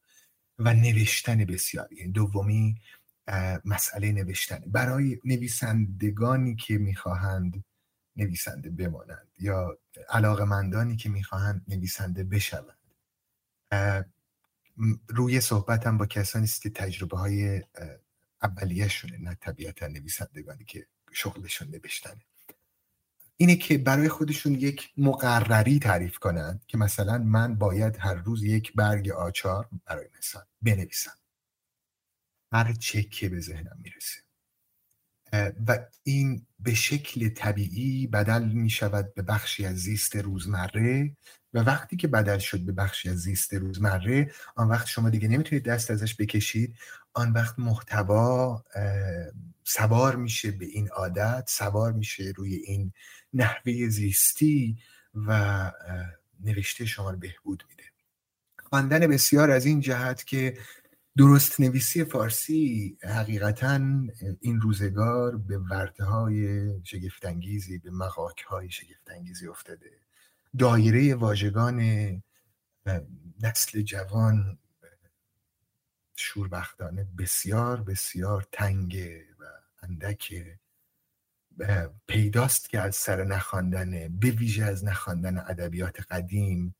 و 0.59 0.73
نوشتن 0.73 1.45
بسیار. 1.45 1.93
یعنی 1.93 2.11
دومی 2.11 2.75
مسئله 3.65 4.11
نوشتن. 4.11 4.59
برای 4.67 5.19
نویسندگانی 5.25 6.55
که 6.55 6.77
می‌خواهند 6.77 7.63
نویسنده 8.15 8.69
بمانند 8.69 9.27
یا 9.39 9.79
علاقمندانی 10.09 10.95
که 10.95 11.09
می‌خواهند 11.09 11.65
نویسنده 11.67 12.23
بشوند. 12.23 12.77
روی 15.07 15.41
صحبتم 15.41 15.97
با 15.97 16.05
کسانی 16.05 16.45
است 16.45 16.61
که 16.61 16.69
تجربه 16.69 17.17
های 17.17 17.63
اولیهشونه 18.41 19.17
نه 19.17 19.37
طبیعتا 19.41 19.87
نویسندگانی 19.87 20.65
که 20.65 20.87
شغلشون 21.11 21.67
نوشتنه. 21.67 22.21
اینه 23.37 23.55
که 23.55 23.77
برای 23.77 24.09
خودشون 24.09 24.53
یک 24.53 24.89
مقرری 24.97 25.79
تعریف 25.79 26.17
کنند 26.17 26.65
که 26.67 26.77
مثلا 26.77 27.17
من 27.17 27.55
باید 27.55 27.97
هر 27.99 28.13
روز 28.13 28.43
یک 28.43 28.73
برگ 28.75 29.09
آچار 29.09 29.69
برای 29.85 30.09
مثال 30.17 30.43
بنویسم. 30.61 31.17
هر 32.51 32.73
چکه 32.73 33.29
به 33.29 33.39
ذهنم 33.39 33.77
می‌رسه. 33.83 34.19
و 35.67 35.79
این 36.03 36.45
به 36.59 36.73
شکل 36.73 37.29
طبیعی 37.29 38.07
بدل 38.07 38.43
می 38.43 38.69
شود 38.69 39.13
به 39.13 39.21
بخشی 39.21 39.65
از 39.65 39.77
زیست 39.77 40.15
روزمره 40.15 41.15
و 41.53 41.59
وقتی 41.59 41.97
که 41.97 42.07
بدل 42.07 42.37
شد 42.37 42.59
به 42.59 42.71
بخشی 42.71 43.09
از 43.09 43.17
زیست 43.17 43.53
روزمره 43.53 44.31
آن 44.55 44.67
وقت 44.67 44.87
شما 44.87 45.09
دیگه 45.09 45.27
نمی‌تونید 45.27 45.63
دست 45.63 45.91
ازش 45.91 46.15
بکشید. 46.15 46.75
آن 47.13 47.31
وقت 47.31 47.59
محتوا 47.59 48.63
سوار 49.63 50.15
میشه 50.15 50.51
به 50.51 50.65
این 50.65 50.89
عادت 50.89 51.43
سوار 51.47 51.91
میشه 51.91 52.33
روی 52.35 52.55
این 52.55 52.93
نحوه 53.33 53.89
زیستی 53.89 54.77
و 55.15 55.71
نوشته 56.43 56.85
شما 56.85 57.11
رو 57.11 57.17
بهبود 57.17 57.63
میده. 57.69 57.83
خواندن 58.63 59.07
بسیار 59.07 59.51
از 59.51 59.65
این 59.65 59.79
جهت 59.79 60.25
که 60.25 60.57
درست 61.17 61.59
نویسی 61.59 62.03
فارسی 62.03 62.97
حقیقتا 63.03 63.79
این 64.39 64.61
روزگار 64.61 65.37
به 65.37 65.57
ورده 65.57 66.03
های 66.03 66.69
شگفتانگیزی 66.83 67.77
به 67.77 67.91
مقاک 67.91 68.41
های 68.41 68.69
شگفتانگیزی 68.69 69.47
افتاده. 69.47 69.91
دایره 70.57 71.15
واژگان 71.15 71.81
نسل 73.41 73.81
جوان 73.81 74.57
شوربختانه 76.15 77.07
بسیار 77.17 77.81
بسیار 77.81 78.47
تنگه 78.51 79.25
و 79.39 79.43
اندکه 79.81 80.59
پیداست 82.07 82.69
که 82.69 82.79
از 82.79 82.95
سر 82.95 83.23
نخواندن 83.23 84.17
به 84.19 84.31
ویژه 84.31 84.63
از 84.63 84.85
نخواندن 84.85 85.37
ادبیات 85.37 86.01
قدیم 86.01 86.75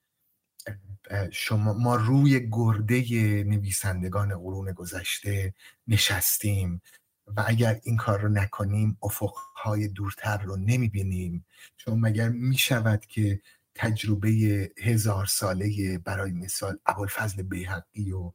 شما 1.31 1.73
ما 1.73 1.95
روی 1.95 2.49
گرده 2.51 3.01
نویسندگان 3.43 4.37
قرون 4.39 4.71
گذشته 4.71 5.53
نشستیم 5.87 6.81
و 7.27 7.43
اگر 7.47 7.79
این 7.83 7.97
کار 7.97 8.19
رو 8.19 8.29
نکنیم 8.29 8.97
افقهای 9.03 9.87
دورتر 9.87 10.37
رو 10.37 10.57
نمی‌بینیم. 10.57 11.45
چون 11.77 11.99
مگر 11.99 12.29
می‌شود 12.29 13.05
که 13.05 13.41
تجربه 13.75 14.29
هزار 14.77 15.25
ساله 15.25 15.97
برای 15.97 16.31
مثال 16.31 16.79
ابوالفضل 16.85 17.41
بیحقی 17.41 18.11
و 18.11 18.31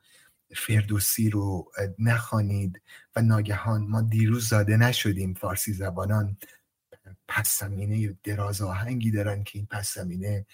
فردوسی 0.57 1.31
رو 1.31 1.73
نخوانید 1.99 2.81
و 3.17 3.23
ناگهان 3.23 3.83
ما 3.83 4.03
دیروز 4.03 4.49
زاده 4.49 4.77
نشدیم. 4.77 5.35
فارسی 5.35 5.73
زبانان 5.73 6.37
پس 7.29 7.61
زمینه 7.61 8.17
دراز 8.25 8.63
آهنگی 8.63 9.11
دارن 9.11 9.45
که 9.45 9.59
این 9.59 9.67
پس 9.67 9.95
زمینه 9.95 10.47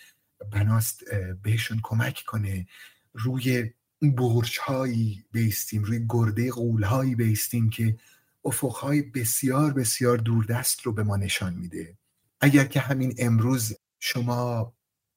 بناست 0.52 1.00
بهشون 1.42 1.80
کمک 1.82 2.22
کنه. 2.26 2.66
روی 3.12 3.72
برج 4.02 4.58
هایی 4.62 5.24
بیستیم 5.32 5.82
روی 5.82 6.06
گرده 6.08 6.50
قول 6.50 6.82
هایی 6.82 7.14
بیستیم 7.14 7.70
که 7.70 7.98
افق 8.44 8.72
های 8.76 9.02
بسیار 9.02 9.72
بسیار 9.72 10.16
دوردست 10.16 10.80
رو 10.80 10.92
به 10.92 11.02
ما 11.02 11.16
نشان 11.16 11.54
میده. 11.54 11.98
اگر 12.40 12.64
که 12.64 12.80
همین 12.80 13.14
امروز 13.18 13.76
شما 13.98 14.72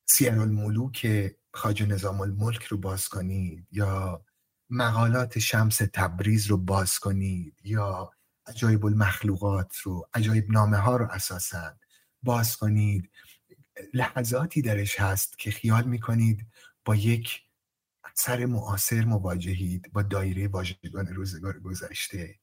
سیر 0.05 0.39
الملوک 0.39 1.32
خاج 1.53 1.84
نظام 1.84 2.22
الملک 2.22 2.63
رو 2.63 2.78
باز 2.78 3.09
کنید 3.09 3.67
یا 3.72 4.26
مقالات 4.69 5.39
شمس 5.39 5.78
تبریز 5.78 6.47
رو 6.47 6.57
باز 6.57 6.99
کنید 6.99 7.55
یا 7.63 8.11
عجایب 8.47 8.86
المخلوقات 8.86 9.78
رو 9.78 10.09
عجایب 10.13 10.51
نامه 10.51 10.78
ها 10.78 10.97
رو 10.97 11.05
اساسا 11.05 11.76
باز 12.24 12.57
کنید 12.57 13.11
لحظاتی 13.93 14.61
درش 14.61 14.99
هست 14.99 15.39
که 15.39 15.51
خیال 15.51 15.84
می‌کنید 15.84 16.47
با 16.86 16.95
یک 16.95 17.41
اثر 18.03 18.45
معاصر 18.45 19.05
مواجهید 19.05 19.91
با 19.93 20.01
دایره 20.01 20.47
واژگان 20.47 21.07
روزگار 21.07 21.59
گذشته. 21.59 22.36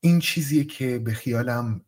این 0.00 0.20
چیزیه 0.20 0.64
که 0.64 0.98
به 0.98 1.14
خیالم 1.14 1.84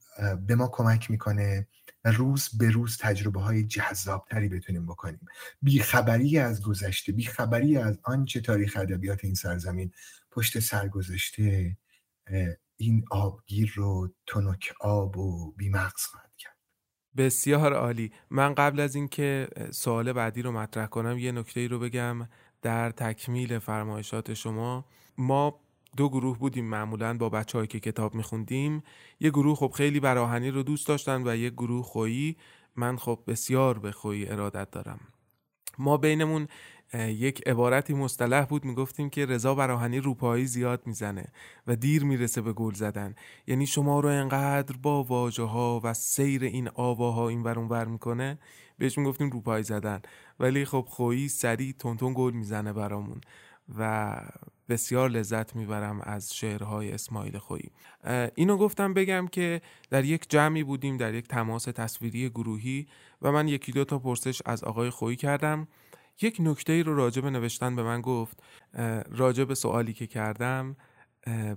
به 0.47 0.55
ما 0.55 0.69
کمک 0.69 1.11
می‌کنه 1.11 1.67
روز 2.05 2.49
به 2.59 2.71
روز 2.71 2.97
تجربه 2.97 3.41
های 3.41 3.65
جذابتری 3.65 4.49
بتونیم 4.49 4.87
بکنیم. 4.87 5.27
بیخبری 5.63 6.39
از 6.39 6.63
گذشته 6.63 7.13
بیخبری 7.13 7.77
از 7.77 7.99
آنچه 8.03 8.41
تاریخ 8.41 8.77
ادبیات 8.81 9.25
این 9.25 9.35
سرزمین 9.35 9.93
پشت 10.31 10.59
سر 10.59 10.89
گذاشته 10.89 11.77
این 12.77 13.05
آبگیر 13.11 13.73
رو 13.75 14.15
تنک 14.27 14.73
آب 14.81 15.19
و 15.19 15.53
بیمغز 15.53 16.03
خواهد 16.03 16.33
کرد. 16.39 16.52
بسیار 17.17 17.73
عالی. 17.73 18.13
من 18.31 18.55
قبل 18.55 18.81
از 18.81 18.95
اینکه 18.95 19.49
سوال 19.71 20.13
بعدی 20.13 20.43
رو 20.43 20.53
مطرح 20.53 20.87
کنم 20.87 21.19
یه 21.19 21.33
نکته 21.33 21.61
ای 21.61 21.69
رو 21.69 21.79
بگم 21.79 22.29
در 22.63 22.91
تکمیل 22.91 23.59
فرمایشات 23.59 24.35
شما. 24.35 24.85
ما 25.19 25.61
دو 25.97 26.09
گروه 26.09 26.39
بودیم 26.39 26.65
معمولا 26.65 27.17
با 27.17 27.29
بچه 27.29 27.67
که 27.67 27.81
کتاب 27.81 28.15
میخوندیم. 28.15 28.83
یه 29.21 29.31
گروه 29.31 29.57
خب 29.57 29.73
خیلی 29.77 30.01
براهنی 30.01 30.51
رو 30.51 30.63
دوست 30.63 30.89
داشتن 30.89 31.29
و 31.29 31.37
یه 31.37 31.51
گروه 31.51 31.85
خویی. 31.85 32.37
من 32.77 32.97
خب 32.97 33.19
بسیار 33.27 33.79
به 33.79 33.93
خویی 33.93 34.29
ارادت 34.29 34.71
دارم. 34.71 35.01
ما 35.79 35.97
بینمون 35.97 36.49
یک 36.95 37.49
عبارتی 37.49 37.95
مصطلح 37.95 38.45
بود 38.45 38.65
می‌گفتیم 38.65 39.11
که 39.11 39.27
رضا 39.27 39.55
براهنی 39.55 40.01
روپایی 40.01 40.47
زیاد 40.47 40.87
می‌زنه 40.87 41.25
و 41.67 41.77
دیر 41.77 42.05
می‌رسه 42.05 42.43
به 42.43 42.53
گل 42.53 42.75
زدن. 42.75 43.15
یعنی 43.47 43.67
شما 43.67 44.01
رو 44.01 44.09
انقدر 44.09 44.77
با 44.77 45.05
واژه 45.05 45.43
ها 45.43 45.81
و 45.85 45.95
سیر 45.95 46.45
این 46.45 46.69
آواها 46.75 47.29
این 47.29 47.43
ور 47.43 47.85
می‌کنه 47.85 48.39
بهش 48.79 48.99
می‌گفتیم 48.99 49.31
روپایی 49.31 49.65
زدن. 49.65 50.03
ولی 50.41 50.65
خب 50.65 50.87
خویی 50.89 51.29
سریع 51.29 51.73
تونتون 51.79 52.13
گل 52.17 52.33
می‌زنه 52.33 52.73
برامون 52.73 53.21
و 53.79 54.17
بسیار 54.69 55.09
لذت 55.09 55.57
می‌برم 55.57 56.01
از 56.01 56.35
شعرهای 56.35 56.93
اسماعیل 56.93 57.39
خویی. 57.39 57.71
اینو 58.35 58.57
گفتم 58.57 58.95
بگم 58.95 59.27
که 59.33 59.61
در 59.91 60.05
یک 60.05 60.27
جمعی 60.29 60.65
بودیم 60.65 60.97
در 60.97 61.15
یک 61.15 61.29
تماس 61.29 61.65
تصویری 61.65 62.31
گروهی 62.31 62.87
و 63.23 63.33
من 63.33 63.49
یکی 63.49 63.73
دو 63.73 63.85
تا 63.85 63.99
پرسش 63.99 64.43
از 64.47 64.65
آقای 64.65 64.91
خویی 64.91 65.17
کردم. 65.17 65.69
یک 66.23 66.37
نکته 66.41 66.73
ای 66.73 66.83
رو 66.83 66.97
راجع 66.97 67.23
به 67.23 67.31
نوشتن 67.31 67.77
به 67.77 67.83
من 67.83 68.01
گفت 68.01 68.43
راجع 69.11 69.45
به 69.45 69.55
سوالی 69.55 69.93
که 69.93 70.07
کردم 70.07 70.77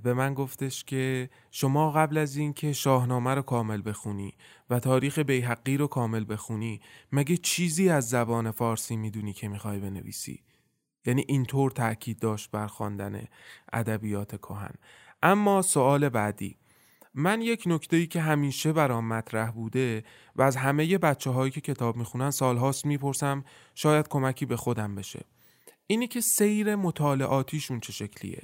به 0.04 0.14
من 0.14 0.34
گفتش 0.34 0.84
که 0.84 1.30
شما 1.52 1.92
قبل 1.92 2.18
از 2.18 2.36
اینکه 2.36 2.74
شاهنامه 2.74 3.34
رو 3.36 3.42
کامل 3.42 3.82
بخونی 3.86 4.34
و 4.70 4.80
تاریخ 4.80 5.20
بیحقی 5.20 5.78
رو 5.78 5.88
کامل 5.88 6.26
بخونی 6.30 6.82
مگه 7.12 7.38
چیزی 7.38 7.90
از 7.90 8.10
زبان 8.10 8.52
فارسی 8.52 8.96
می‌دونی 8.96 9.34
که 9.34 9.48
می‌خوای 9.48 9.80
بنویسی؟ 9.80 10.44
یعنی 11.06 11.26
اینطور 11.28 11.72
تاکید 11.72 12.20
داشت 12.20 12.52
بر 12.52 12.68
خواندن 12.68 13.24
ادبیات 13.74 14.36
کهن. 14.36 14.74
اما 15.24 15.62
سوال 15.62 16.10
بعدی 16.10 16.58
من 17.18 17.42
یک 17.42 17.64
نکته 17.66 17.98
ای 17.98 18.08
که 18.08 18.22
همیشه 18.22 18.74
برام 18.74 19.08
مطرح 19.08 19.52
بوده 19.52 20.04
و 20.36 20.42
از 20.42 20.56
همه 20.56 20.98
بچه 20.98 21.30
هایی 21.30 21.52
که 21.52 21.62
کتاب 21.62 21.98
می‌خونن 21.98 22.32
سالهاست 22.32 22.86
می‌پرسم 22.86 23.44
شاید 23.76 24.08
کمکی 24.08 24.46
به 24.46 24.58
خودم 24.58 24.96
بشه. 24.96 25.22
اینی 25.88 26.08
که 26.08 26.22
سیر 26.22 26.76
مطالعاتیشون 26.76 27.80
چه 27.80 27.94
شکلیه؟ 27.94 28.42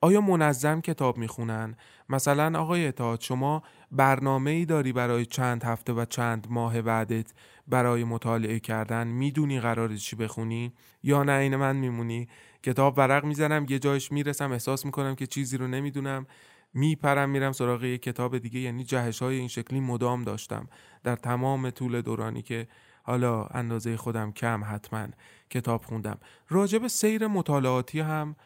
آیا 0.00 0.20
منظم 0.20 0.80
کتاب 0.80 1.18
می‌خونن؟ 1.18 1.76
مثلا 2.08 2.60
آقای 2.60 2.86
اتحاد 2.86 3.20
شما 3.20 3.62
برنامه 3.92 4.50
ای 4.50 4.64
داری 4.64 4.92
برای 4.92 5.26
چند 5.26 5.64
هفته 5.64 5.92
و 5.92 6.04
چند 6.04 6.46
ماه 6.50 6.82
بعدت 6.82 7.32
برای 7.68 8.04
مطالعه 8.04 8.60
کردن 8.60 9.06
می‌دونی 9.06 9.60
قرار 9.60 9.96
چی 9.96 10.16
بخونی؟ 10.16 10.72
یا 11.02 11.22
نه 11.22 11.32
این 11.32 11.56
من 11.56 11.76
میمونی؟ 11.76 12.28
کتاب 12.62 12.98
ورق 12.98 13.24
می‌زنم 13.24 13.66
یه 13.68 13.78
جایش 13.78 14.12
می‌رسم 14.12 14.52
احساس 14.52 14.84
می‌کنم 14.84 15.14
که 15.14 15.26
چیزی 15.26 15.56
رو 15.56 15.68
نمی‌دونم. 15.68 16.26
میپرم 16.74 17.30
میرم 17.30 17.52
سراغ 17.52 17.84
یه 17.84 17.98
کتاب 17.98 18.38
دیگه 18.38 18.60
یعنی 18.60 18.84
جهش 18.84 19.22
های 19.22 19.38
این 19.38 19.48
شکلی 19.48 19.80
مدام 19.80 20.24
داشتم. 20.24 20.68
در 21.04 21.16
تمام 21.16 21.70
طول 21.70 22.00
دورانی 22.00 22.42
که 22.42 22.68
حالا 23.02 23.44
اندازه 23.44 23.96
خودم 23.96 24.32
کم 24.32 24.62
حتما 24.64 25.06
کتاب 25.50 25.84
خوندم. 25.84 26.18
راجب 26.48 26.86
سیر 26.86 27.26
مطالعاتی 27.26 28.00
هم 28.00 28.36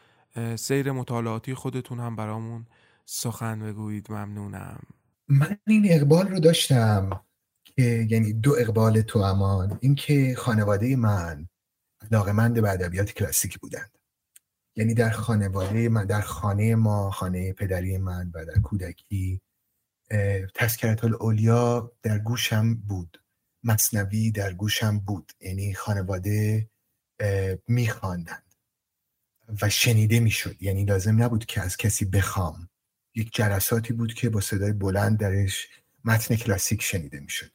سیر 0.55 0.91
مطالعاتی 0.91 1.53
خودتون 1.53 1.99
هم 1.99 2.15
برامون 2.15 2.65
سخن 3.05 3.59
بگویید. 3.59 4.11
ممنونم. 4.11 4.79
من 5.27 5.57
این 5.67 5.85
اقبال 5.89 6.27
رو 6.27 6.39
داشتم 6.39 7.21
که 7.63 8.07
یعنی 8.09 8.33
دو 8.33 8.55
اقبال 8.59 9.01
تو 9.01 9.19
امان. 9.19 9.77
اینکه 9.81 10.35
خانواده 10.37 10.95
من 10.95 11.47
علاقمند 12.11 12.61
به 12.61 12.69
ادبیات 12.69 13.11
کلاسیکی 13.11 13.59
بودند. 13.59 13.97
یعنی 14.75 14.93
در 14.93 15.09
خانواده 15.09 15.89
من 15.89 16.05
در 16.05 16.21
خانه 16.21 16.75
ما 16.75 17.11
خانه 17.11 17.53
پدری 17.53 17.97
من 17.97 18.31
و 18.33 18.45
در 18.45 18.59
کودکی 18.59 19.41
تذکرت 20.55 21.03
الاولیا 21.03 21.91
در 22.03 22.19
گوشم 22.19 22.75
بود. 22.75 23.21
مصنوی 23.63 24.31
در 24.31 24.53
گوشم 24.53 24.99
بود. 24.99 25.31
یعنی 25.41 25.73
خانواده 25.73 26.69
میخواندند 27.67 28.55
و 29.61 29.69
شنیده 29.69 30.19
می‌شد. 30.19 30.61
یعنی 30.61 30.85
لازم 30.85 31.23
نبود 31.23 31.45
که 31.45 31.61
از 31.61 31.77
کسی 31.77 32.05
بخوام. 32.05 32.69
یک 33.15 33.35
جلساتی 33.35 33.93
بود 33.93 34.13
که 34.13 34.29
با 34.29 34.41
صدای 34.41 34.73
بلند 34.73 35.19
درش 35.19 35.67
متن 36.05 36.35
کلاسیک 36.35 36.81
شنیده 36.81 37.19
می‌شد. 37.19 37.51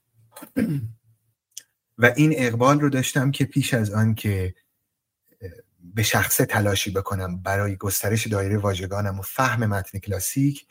و 1.98 2.12
این 2.16 2.34
اقبال 2.36 2.80
رو 2.80 2.88
داشتم 2.88 3.30
که 3.30 3.44
پیش 3.44 3.74
از 3.74 3.90
آن 3.90 4.14
که 4.14 4.54
به 5.83 6.03
شخصه 6.03 6.45
تلاشی 6.45 6.91
بکنم 6.91 7.43
برای 7.43 7.76
گسترش 7.76 8.26
دایره 8.26 8.59
واژگانم 8.59 9.18
و 9.18 9.22
فهم 9.22 9.66
متن 9.66 9.99
کلاسیک 9.99 10.66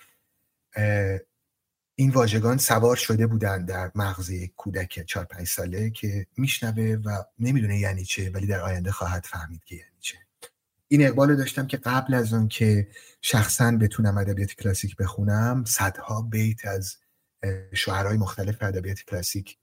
این 1.96 2.10
واژگان 2.10 2.58
سوار 2.58 2.96
شده 2.96 3.28
بودن 3.28 3.66
در 3.66 3.92
مغز 3.96 4.30
یک 4.30 4.54
کودک 4.56 5.06
4 5.08 5.26
5 5.26 5.48
ساله 5.48 5.90
که 5.90 6.28
میشنوه 6.38 6.98
و 7.06 7.24
نمی‌دونه 7.40 7.80
یعنی 7.80 8.06
چه 8.06 8.30
ولی 8.30 8.48
در 8.48 8.60
آینده 8.60 8.92
خواهد 8.92 9.26
فهمید 9.26 9.64
که 9.64 9.76
یعنی 9.76 9.98
چه. 10.00 10.18
این 10.88 11.08
اقبال 11.08 11.36
داشتم 11.36 11.68
که 11.68 11.78
قبل 11.78 12.14
از 12.14 12.34
اون 12.34 12.48
که 12.48 12.88
شخصا 13.22 13.72
بتونم 13.72 14.18
ادبیات 14.18 14.54
کلاسیک 14.54 14.96
بخونم 14.96 15.64
صدها 15.68 16.22
بیت 16.22 16.66
از 16.66 16.98
شعرهای 17.74 18.18
مختلف 18.18 18.64
ادبیات 18.64 19.02
کلاسیک 19.02 19.58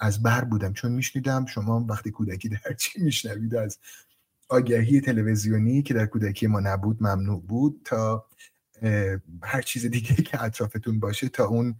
از 0.00 0.22
بر 0.22 0.44
بودم. 0.44 0.72
چون 0.72 0.92
میشنیدم 0.92 1.46
شما 1.46 1.86
وقتی 1.88 2.10
کودکی 2.10 2.48
در 2.48 2.72
چی 2.78 3.02
میشنوید؟ 3.02 3.54
از 3.54 3.78
آگهی 4.48 5.00
تلویزیونی 5.00 5.82
که 5.82 5.94
در 5.94 6.06
کودکی 6.06 6.46
ما 6.46 6.60
نبود 6.60 7.02
ممنوع 7.02 7.42
بود 7.42 7.80
تا 7.84 8.26
هر 9.42 9.62
چیز 9.62 9.86
دیگه 9.86 10.14
که 10.14 10.42
اطرافتون 10.42 11.00
باشه 11.00 11.28
تا 11.28 11.44
اون 11.44 11.76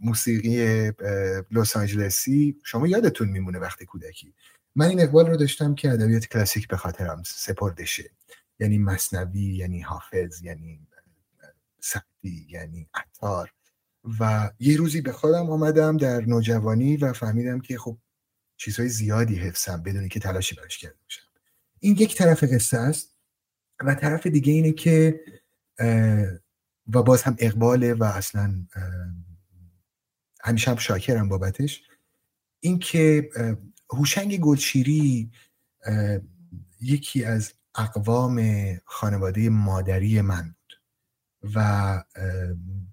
موسیقی 0.00 0.92
لس 1.50 1.76
آنجلسی 1.76 2.56
شما 2.64 2.86
یادتون 2.86 3.28
میمونه 3.28 3.58
وقتی 3.58 3.84
کودکی. 3.84 4.34
من 4.76 4.86
این 4.86 5.00
اقبال 5.00 5.26
رو 5.26 5.36
داشتم 5.36 5.74
که 5.74 5.90
ادبیات 5.90 6.26
کلاسیک 6.26 6.68
به 6.68 6.76
خاطرم 6.76 7.22
سپرده 7.26 7.84
شه 7.84 8.10
یعنی 8.60 8.78
مصنوی 8.78 9.56
یعنی 9.56 9.80
حافظ 9.80 10.42
یعنی 10.42 10.80
سعدی 11.80 12.46
یعنی 12.48 12.88
عطار. 12.94 13.52
و 14.20 14.50
یه 14.58 14.76
روزی 14.76 15.00
به 15.00 15.12
خودم 15.12 15.50
آمدم 15.50 15.96
در 15.96 16.20
نوجوانی 16.20 16.96
و 16.96 17.12
فهمیدم 17.12 17.60
که 17.60 17.78
خب 17.78 17.98
چیزهای 18.56 18.88
زیادی 18.88 19.34
حفظم 19.34 19.82
بدونی 19.82 20.08
که 20.08 20.20
تلاشی 20.20 20.54
براش 20.54 20.78
کرده 20.78 20.96
باشم. 21.02 21.29
این 21.80 21.96
یک 21.98 22.16
طرف 22.16 22.44
قصه 22.44 22.78
است 22.78 23.16
و 23.84 23.94
طرف 23.94 24.26
دیگه 24.26 24.52
اینه 24.52 24.72
که 24.72 25.20
و 26.92 27.02
باز 27.02 27.22
هم 27.22 27.36
اقباله 27.38 27.94
و 27.94 28.04
اصلا 28.04 28.66
همیشه 30.44 30.70
هم 30.70 30.76
شاکرم 30.76 31.28
بابتش 31.28 31.82
اینکه 32.60 33.30
هوشنگ 33.90 34.38
گلشیری 34.38 35.30
یکی 36.80 37.24
از 37.24 37.52
اقوام 37.74 38.42
خانواده 38.84 39.48
مادری 39.48 40.20
من 40.20 40.42
بود 40.42 40.80
و 41.54 42.04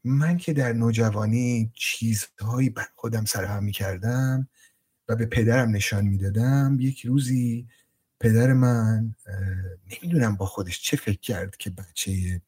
من 0.04 0.38
که 0.38 0.54
در 0.54 0.74
نوجوانی 0.74 1.72
چیزهایی 1.74 2.70
بر 2.70 2.88
خودم 2.96 3.26
سرهم 3.26 3.64
می 3.64 3.72
کردم 3.72 4.50
و 5.08 5.16
به 5.16 5.26
پدرم 5.26 5.70
نشان 5.70 6.06
می‌دادم 6.06 6.78
یک 6.80 7.06
روزی 7.06 7.68
پدر 8.20 8.54
من 8.54 9.16
نمی‌دونم 9.92 10.36
با 10.36 10.46
خودش 10.46 10.82
چه 10.82 10.98
فکر 10.98 11.20
کرد 11.20 11.58
که 11.58 11.70
بچه 11.70 12.42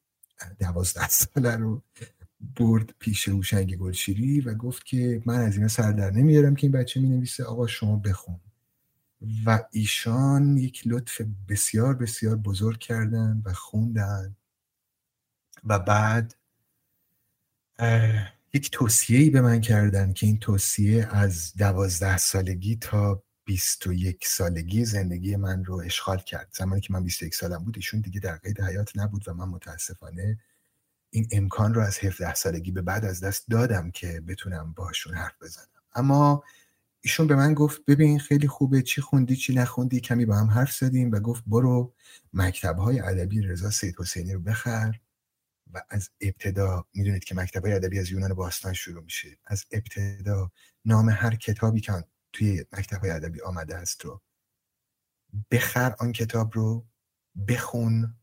دوازده 0.60 1.10
ساله 1.10 1.56
رو 1.56 1.82
برد 2.60 2.94
پیش 3.00 3.30
هوشنگ 3.30 3.78
گلشیری 3.78 4.42
و 4.42 4.54
گفت 4.54 4.86
که 4.86 5.22
من 5.26 5.40
از 5.40 5.56
اینا 5.56 5.68
سر 5.68 5.92
در 5.92 6.12
نمیارم 6.12 6.56
که 6.56 6.68
این 6.68 6.72
بچه 6.72 7.00
می 7.00 7.10
نویسه 7.10 7.44
آقا 7.44 7.68
شما 7.68 7.96
بخون. 7.96 8.40
و 9.46 9.60
ایشان 9.72 10.58
یک 10.58 10.84
لطف 10.86 11.22
بسیار 11.50 11.96
بسیار 11.96 12.36
بزرگ 12.36 12.80
کردن 12.80 13.42
و 13.46 13.54
خوندن. 13.54 14.36
و 15.64 15.80
بعد 15.80 16.36
یک 18.54 18.72
توصیه 18.72 19.32
به 19.32 19.42
من 19.42 19.62
کردن 19.62 20.14
که 20.14 20.26
این 20.26 20.40
توصیه 20.40 21.08
از 21.12 21.54
دوازده 21.58 22.18
سالگی 22.18 22.76
تا 22.76 23.24
21 23.50 24.28
سالگی 24.28 24.86
زندگی 24.86 25.36
من 25.36 25.66
رو 25.66 25.76
اشغال 25.76 26.18
کرد. 26.18 26.50
زمانی 26.58 26.82
که 26.82 26.94
من 26.94 27.04
21 27.04 27.36
سالم 27.36 27.64
بود 27.64 27.78
ایشون 27.78 28.02
دیگه 28.02 28.20
در 28.20 28.38
قید 28.38 28.62
حیات 28.62 28.92
نبود 28.96 29.28
و 29.28 29.34
من 29.34 29.46
متاسفانه 29.46 30.40
این 31.10 31.28
امکان 31.32 31.74
رو 31.74 31.82
از 31.82 32.00
17 32.00 32.34
سالگی 32.34 32.72
به 32.72 32.82
بعد 32.82 33.06
از 33.06 33.24
دست 33.24 33.46
دادم 33.50 33.92
که 33.92 34.22
بتونم 34.28 34.74
باشون 34.74 35.14
حرف 35.14 35.42
بزنم. 35.42 35.66
اما 35.96 36.44
ایشون 37.02 37.28
به 37.28 37.36
من 37.36 37.54
گفت 37.54 37.86
ببین 37.86 38.20
خیلی 38.20 38.48
خوبه 38.48 38.82
چی 38.82 39.02
خوندی 39.02 39.36
چی 39.36 39.54
نخوندی؟ 39.54 40.00
کمی 40.00 40.26
با 40.26 40.36
هم 40.36 40.50
حرف 40.50 40.76
زدیم. 40.76 41.12
و 41.12 41.20
گفت 41.20 41.44
برو 41.48 41.94
مکتب 42.34 42.78
های 42.78 43.00
ادبی 43.00 43.42
رضا 43.42 43.70
سید 43.70 43.96
حسینی 44.00 44.34
رو 44.34 44.40
بخر 44.40 45.00
و 45.74 45.84
از 45.90 46.10
ابتدا 46.22 46.86
می‌دونید 46.94 47.24
که 47.24 47.36
مکتب 47.36 47.66
های 47.66 47.74
ادبی 47.74 48.00
از 48.00 48.12
یونان 48.12 48.34
باستان 48.34 48.74
شروع 48.74 49.04
میشه. 49.04 49.38
از 49.46 49.66
ابتدا 49.72 50.52
نام 50.86 51.10
هر 51.10 51.36
کتابی 51.36 51.82
که 51.82 51.94
توی 52.34 52.66
مکتب 52.72 53.02
های 53.02 53.10
ادبی 53.10 53.42
آمده 53.42 53.76
است 53.76 54.06
رو. 54.06 54.22
بخر 55.52 55.96
آن 56.00 56.12
کتاب 56.12 56.52
رو 56.56 56.86
بخون 57.48 58.16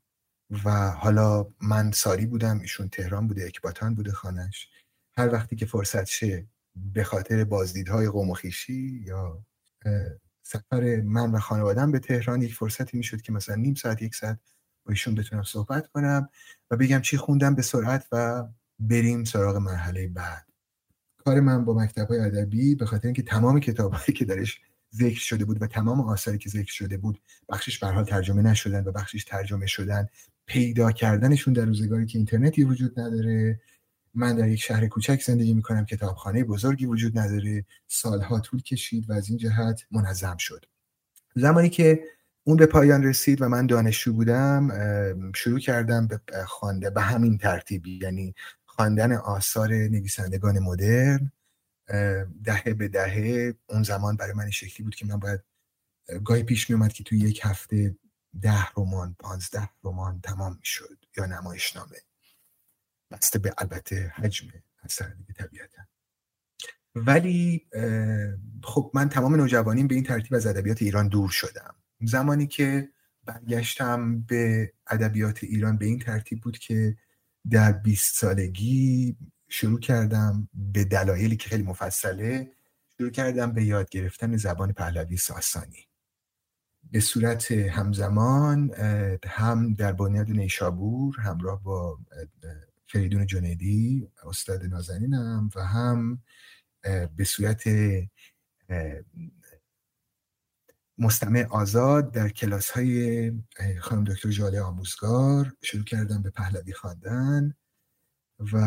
و 0.65 0.91
حالا 0.91 1.47
من 1.61 1.93
ساری 1.93 2.27
بودم 2.27 2.61
ایشون 2.61 2.89
تهران 2.89 3.27
بوده 3.29 3.45
اکباتان 3.45 3.95
بوده 3.95 4.13
خانش 4.13 4.69
هر 5.19 5.33
وقتی 5.33 5.57
که 5.57 5.67
فرصت 5.67 6.05
شه 6.05 6.47
به 6.77 7.05
خاطر 7.05 7.45
بازدیدهای 7.45 8.09
قوم 8.09 8.31
و 8.31 8.35
خیشی 8.35 9.03
یا 9.07 9.45
سفر 10.43 11.01
من 11.01 11.33
و 11.33 11.39
خانوادم 11.39 11.93
به 11.93 11.99
تهران 11.99 12.43
یک 12.43 12.55
فرصتی 12.55 12.99
می‌شد 12.99 13.21
که 13.21 13.33
مثلا 13.33 13.55
نیم 13.55 13.75
ساعت 13.75 14.03
یک 14.03 14.15
ساعت 14.15 14.39
با 14.87 14.91
ایشون 14.91 15.15
بتونم 15.15 15.43
صحبت 15.43 15.87
کنم 15.87 16.29
و 16.71 16.77
بگم 16.77 17.01
چی 17.01 17.17
خوندم 17.17 17.55
به 17.55 17.63
سرعت 17.63 18.07
و 18.13 18.45
بریم 18.79 19.25
سراغ 19.25 19.57
مرحله 19.57 20.09
بعد. 20.09 20.46
کار 21.27 21.41
من 21.41 21.65
با 21.65 21.75
مکتب 21.75 22.09
های 22.09 22.19
ادبی 22.19 22.75
به 22.75 22.87
خاطر 22.87 23.09
اینکه 23.09 23.23
تمام 23.23 23.61
کتابهایی 23.61 24.13
که 24.13 24.25
درش 24.25 24.61
ذکر 24.95 25.21
شده 25.21 25.45
بود 25.45 25.63
و 25.63 25.67
تمام 25.67 26.01
آثاری 26.01 26.39
که 26.39 26.49
ذکر 26.49 26.73
شده 26.73 26.97
بود 26.97 27.21
بخشش 27.49 27.79
به 27.79 27.87
حال 27.87 28.05
ترجمه 28.05 28.43
نشدن 28.43 28.85
و 28.85 28.93
بخشش 28.93 29.25
ترجمه 29.25 29.67
شدن 29.67 30.07
پیدا 30.47 30.93
کردنشون 30.93 31.55
در 31.55 31.65
روزگاری 31.65 32.07
که 32.07 32.19
اینترنتی 32.19 32.65
وجود 32.65 33.01
نداره. 33.01 33.61
من 34.15 34.37
در 34.37 34.49
یک 34.49 34.61
شهر 34.61 34.87
کوچک 34.87 35.23
زندگی 35.23 35.55
می‌کنم 35.55 35.85
کتابخانه 35.85 36.45
بزرگی 36.45 36.87
وجود 36.87 37.19
نداره. 37.19 37.65
سالها 37.87 38.41
طول 38.41 38.63
کشید 38.63 39.11
و 39.11 39.13
از 39.13 39.29
این 39.29 39.39
جهت 39.39 39.83
منظم 39.91 40.37
شد. 40.37 40.65
زمانی 41.35 41.69
که 41.69 42.01
اون 42.45 42.57
به 42.57 42.67
پایان 42.67 43.05
رسید 43.05 43.43
و 43.43 43.49
من 43.49 43.67
دانشجو 43.67 44.13
بودم 44.13 44.71
شروع 45.35 45.59
کردم 45.59 46.07
به 46.07 46.21
خوانده 46.47 46.91
به 46.91 47.01
همین 47.01 47.39
ترتیبی 47.39 47.99
یعنی 48.03 48.35
خواندن 48.77 49.13
آثار 49.13 49.69
نویسندگان 49.73 50.59
مدرن 50.59 51.33
دهه 52.45 52.75
به 52.75 52.89
دهه. 52.89 53.55
اون 53.67 53.83
زمان 53.83 54.17
برای 54.17 54.33
من 54.33 54.51
شکلی 54.51 54.85
بود 54.85 54.95
که 54.95 55.07
من 55.07 55.17
باید 55.17 55.41
گاهی 56.25 56.43
پیش 56.43 56.71
می 56.71 56.77
اومد 56.77 56.93
که 56.93 57.05
توی 57.05 57.19
یک 57.19 57.41
هفته 57.43 57.97
ده 58.41 58.71
رمان 58.77 59.17
پانزده 59.19 59.71
رمان 59.85 60.21
تمام 60.21 60.53
می 60.53 60.65
شد 60.65 60.99
یا 61.17 61.27
نمایشنامه. 61.27 61.97
بسته 63.11 63.39
به 63.39 63.55
البته 63.59 64.13
حجم 64.15 64.49
اثر 64.83 65.09
دیگه 65.09 65.33
طبیعتا. 65.33 65.83
ولی 66.95 67.67
خب 68.63 68.91
من 68.95 69.09
تمام 69.09 69.35
نوجوانیم 69.35 69.87
به 69.87 69.95
این 69.95 70.05
ترتیب 70.05 70.35
از 70.35 70.47
ادبیات 70.47 70.83
ایران 70.83 71.09
دور 71.09 71.31
شدم. 71.31 71.75
زمانی 72.01 72.47
که 72.47 72.89
برگشتم 73.25 74.21
به 74.21 74.73
ادبیات 74.87 75.45
ایران 75.45 75.79
به 75.79 75.87
این 75.87 75.99
ترتیب 75.99 76.41
بود 76.41 76.59
که 76.59 76.97
در 77.51 77.73
20 77.73 78.15
سالگی 78.15 79.17
شروع 79.49 79.81
کردم 79.81 80.49
به 80.55 80.85
دلایلی 80.85 81.37
که 81.37 81.49
خیلی 81.49 81.63
مفصله 81.63 82.53
شروع 82.99 83.11
کردم 83.11 83.53
به 83.53 83.65
یاد 83.65 83.89
گرفتن 83.89 84.37
زبان 84.37 84.73
پهلوی 84.73 85.17
ساسانی. 85.17 85.89
به 86.91 87.01
صورت 87.01 87.53
همزمان 87.53 88.75
هم 89.25 89.75
در 89.75 89.93
بنیاد 89.93 90.31
نیشابور 90.31 91.21
همراه 91.21 91.63
با 91.63 91.99
فریدون 92.87 93.27
جنیدی 93.27 94.09
استاد 94.27 94.65
نازنینم 94.65 95.51
و 95.55 95.67
هم 95.67 96.23
به 97.17 97.25
صورت 97.25 97.65
مستمع 100.99 101.47
آزاد 101.51 102.13
در 102.13 102.29
کلاس 102.29 102.71
های 102.71 103.33
خانم 103.81 104.05
دکتر 104.05 104.31
جاله 104.31 104.61
آموزگار 104.61 105.53
شروع 105.63 105.85
کردم 105.85 106.23
به 106.23 106.31
پهلوی 106.31 106.73
خواندن 106.73 107.55
و 108.53 108.59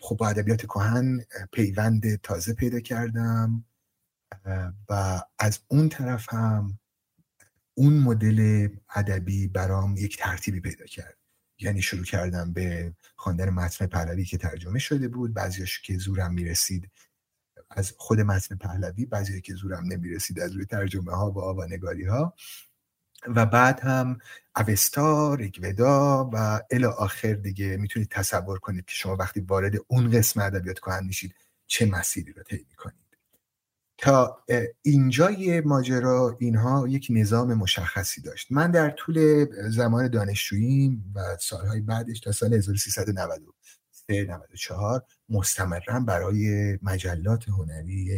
خب 0.00 0.16
با 0.16 0.28
ادبیات 0.28 0.62
کهن 0.62 1.24
پیوند 1.52 2.16
تازه 2.16 2.54
پیدا 2.54 2.80
کردم 2.80 3.64
و 4.88 5.22
از 5.38 5.60
اون 5.68 5.88
طرف 5.88 6.34
هم 6.34 6.78
اون 7.74 7.92
مدل 7.98 8.68
ادبی 8.94 9.48
برام 9.48 9.96
یک 9.96 10.18
ترتیبی 10.18 10.60
پیدا 10.60 10.84
کرد. 10.84 11.18
یعنی 11.58 11.82
شروع 11.82 12.04
کردم 12.04 12.52
به 12.52 12.94
خواندن 13.16 13.50
متن 13.50 13.86
پهلوی 13.86 14.24
که 14.24 14.38
ترجمه 14.38 14.78
شده 14.78 15.08
بود. 15.08 15.34
بعضیش 15.34 15.80
که 15.80 15.98
زورم 15.98 16.34
می‌رسید 16.34 16.90
از 17.74 17.94
خود 17.98 18.20
متن 18.20 18.56
پهلوی 18.56 19.06
بعضی 19.06 19.40
که 19.40 19.54
زورم 19.54 19.84
نمی‌رسید 19.84 20.40
از 20.40 20.52
روی 20.52 20.64
ترجمه 20.64 21.12
ها 21.12 21.30
و 21.30 21.40
آوانگاری 21.40 22.04
ها 22.04 22.34
و 23.26 23.46
بعد 23.46 23.80
هم 23.80 24.18
اوستا 24.56 25.34
ریگودا 25.34 26.30
و 26.32 26.60
الی 26.70 26.84
آخر 26.84 27.32
دیگه 27.32 27.76
می‌تونید 27.76 28.08
تصور 28.10 28.58
کنید 28.58 28.84
که 28.84 28.94
شما 28.94 29.16
وقتی 29.16 29.40
وارد 29.40 29.72
اون 29.88 30.10
قسم 30.10 30.40
ادبیات 30.40 30.78
کهن 30.78 31.04
میشید 31.06 31.34
چه 31.66 31.86
مسیری 31.86 32.32
رو 32.32 32.42
طی 32.42 32.66
می‌کنید. 32.70 33.04
تا 33.98 34.38
اینجای 34.82 35.60
ماجرا 35.60 36.36
اینها 36.40 36.88
یک 36.88 37.06
نظام 37.10 37.54
مشخصی 37.54 38.20
داشت. 38.20 38.52
من 38.52 38.70
در 38.70 38.90
طول 38.90 39.46
زمان 39.70 40.08
دانشجوییم 40.08 41.12
و 41.14 41.36
سالهای 41.40 41.80
بعدش 41.80 42.20
تا 42.20 42.32
سال 42.32 42.60
1393 44.10 44.24
94 44.32 45.02
مستمرا 45.28 46.00
برای 46.00 46.78
مجلات 46.82 47.48
هنری 47.48 48.10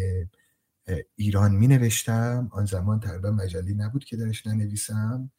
ایران 1.16 1.52
می 1.52 1.68
نوشتم 1.68 2.48
آن 2.52 2.64
زمان 2.64 3.00
تقریبا 3.00 3.30
مجلی 3.30 3.74
نبود 3.74 4.04
که 4.04 4.16
درش 4.16 4.46
ننویسم. 4.46 5.30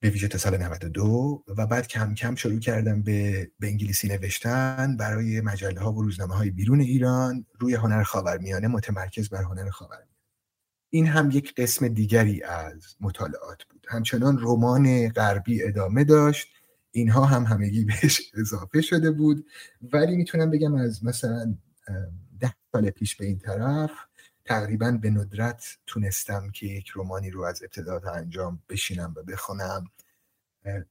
به 0.00 0.10
ویژه 0.10 0.28
تا 0.28 0.38
سال 0.38 0.56
92 0.56 1.44
و 1.48 1.66
بعد 1.66 1.86
کم 1.86 2.14
کم 2.14 2.34
شروع 2.34 2.58
کردم 2.58 3.02
به, 3.02 3.50
به 3.58 3.66
انگلیسی 3.66 4.08
نوشتن 4.08 4.96
برای 4.96 5.40
مجله 5.40 5.80
ها 5.80 5.92
و 5.92 6.02
روزنامه 6.02 6.34
های 6.34 6.50
بیرون 6.50 6.80
ایران 6.80 7.46
روی 7.58 7.74
هنر 7.74 8.02
خاورمیانه 8.02 8.68
متمرکز 8.68 9.28
بر 9.28 9.42
هنر 9.42 9.70
خاورمیانه. 9.70 10.12
این 10.90 11.06
هم 11.06 11.30
یک 11.30 11.54
قسم 11.54 11.88
دیگری 11.88 12.42
از 12.42 12.96
مطالعات 13.00 13.64
بود. 13.64 13.86
همچنان 13.88 14.38
رمان 14.40 15.08
غربی 15.08 15.62
ادامه 15.62 16.04
داشت. 16.04 16.61
اینها 16.92 17.24
هم 17.24 17.44
همگی 17.44 17.84
بهش 18.02 18.20
اضافه 18.34 18.80
شده 18.80 19.10
بود. 19.10 19.46
ولی 19.92 20.16
می‌تونم 20.16 20.50
بگم 20.50 20.74
از 20.74 21.04
مثلا 21.04 21.54
ده 22.40 22.54
سال 22.72 22.90
پیش 22.90 23.16
به 23.16 23.26
این 23.26 23.38
طرف 23.38 23.90
تقریبا 24.44 24.90
به 24.90 25.10
ندرت 25.10 25.64
تونستم 25.86 26.50
که 26.50 26.66
یک 26.66 26.88
رومانی 26.88 27.30
رو 27.30 27.42
از 27.42 27.62
ابتدا 27.62 27.98
تا 27.98 28.12
انجام 28.12 28.62
بشینم 28.68 29.14
و 29.16 29.22
بخونم. 29.22 29.84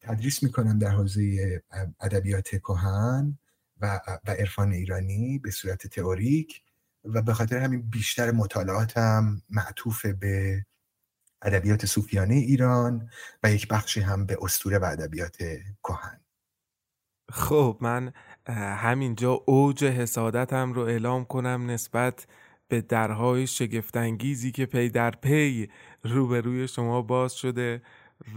تدریس 0.02 0.44
می‌کنم 0.44 0.80
در 0.80 0.90
حوزه 0.90 1.62
ادبیات 2.00 2.48
کهن 2.50 3.38
و 3.82 4.00
و 4.28 4.32
عرفان 4.32 4.72
ایرانی 4.72 5.40
به 5.40 5.52
صورت 5.52 5.88
تئوریک 5.88 6.62
و 7.06 7.22
به 7.22 7.34
خاطر 7.34 7.58
همین 7.58 7.82
بیشتر 7.82 8.32
مطالعاتم 8.32 9.42
معطوف 9.50 10.06
به 10.06 10.66
ادبیات 11.42 11.86
صوفیانه 11.86 12.36
ایران 12.36 13.10
و 13.44 13.52
یک 13.52 13.68
بخشی 13.68 14.02
هم 14.02 14.26
به 14.26 14.38
اسطوره 14.42 14.80
و 14.80 14.86
ادبیات 14.86 15.38
کهن. 15.84 16.22
خب 17.32 17.78
من 17.82 18.14
همینجا 18.78 19.32
اوج 19.32 19.84
حسادتم 19.84 20.74
رو 20.74 20.82
اعلام 20.82 21.26
کنم 21.26 21.70
نسبت 21.72 22.28
به 22.68 22.82
درهای 22.82 23.48
شگفتانگیزی 23.48 24.52
که 24.52 24.66
پی 24.66 24.90
در 24.90 25.12
پی 25.12 25.70
روبروی 26.04 26.68
شما 26.68 27.02
باز 27.02 27.34
شده 27.34 27.82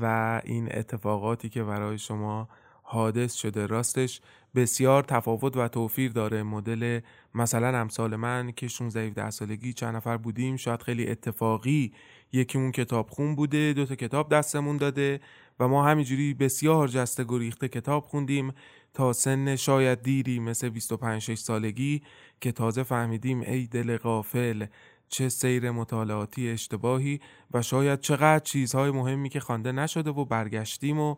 و 0.01 0.41
این 0.45 0.69
اتفاقاتی 0.79 1.49
که 1.49 1.63
برای 1.63 1.99
شما 1.99 2.49
حادث 2.83 3.35
شده. 3.35 3.67
راستش 3.67 4.21
بسیار 4.55 5.03
تفاوت 5.03 5.57
و 5.57 5.69
توفیر 5.69 6.13
داره. 6.13 6.43
مدل 6.43 7.01
مثلا 7.35 7.79
امثال 7.79 8.17
من 8.17 8.53
که 8.53 8.69
16 8.69 9.01
17 9.01 9.31
سالگی 9.31 9.73
چند 9.73 9.97
نفر 9.97 10.17
بودیم 10.17 10.57
شاید 10.57 10.83
خیلی 10.83 11.11
اتفاقی 11.11 11.93
یکیمون 12.33 12.73
کتاب 12.73 13.11
خون 13.11 13.35
بوده 13.35 13.73
دو 13.73 13.87
تا 13.87 13.95
کتاب 13.95 14.33
دستمون 14.33 14.77
داده 14.77 15.21
و 15.61 15.69
ما 15.69 15.85
همینجوری 15.85 16.35
بسیار 16.35 16.89
جسته 16.89 17.25
گریخته 17.25 17.69
کتاب 17.69 18.05
خوندیم 18.05 18.53
تا 18.95 19.13
سن 19.13 19.57
شاید 19.57 20.03
دیری 20.03 20.39
مثل 20.39 20.69
25 20.69 21.23
6 21.23 21.39
سالگی 21.39 22.03
که 22.41 22.53
تازه 22.53 22.83
فهمیدیم 22.83 23.41
ای 23.41 23.67
دل 23.67 23.97
غافل 23.97 24.67
چه 25.09 25.29
سیر 25.29 25.71
مطالعاتی 25.71 26.51
اشتباهی 26.51 27.21
و 27.55 27.63
شاید 27.63 28.01
چقدر 28.01 28.45
چیزهای 28.45 28.91
مهمی 28.91 29.29
که 29.29 29.41
خوانده 29.41 29.73
نشده 29.73 30.11
و 30.11 30.25
برگشتیم 30.25 31.01
و 31.01 31.17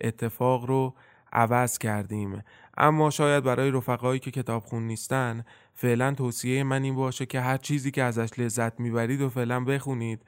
اتفاق 0.00 0.64
رو 0.64 0.94
عوض 1.32 1.78
کردیم. 1.78 2.42
اما 2.76 3.10
شاید 3.10 3.44
برای 3.44 3.70
رفقایی 3.70 4.20
که 4.20 4.30
کتاب 4.30 4.62
خون 4.62 4.86
نیستن 4.86 5.44
فعلا 5.74 6.14
توصیه 6.14 6.62
من 6.62 6.82
این 6.82 6.94
باشه 6.94 7.26
که 7.26 7.40
هر 7.40 7.56
چیزی 7.56 7.90
که 7.90 8.02
ازش 8.02 8.38
لذت 8.38 8.80
می‌برید 8.80 9.20
و 9.20 9.28
فعلا 9.28 9.64
بخونید. 9.64 10.22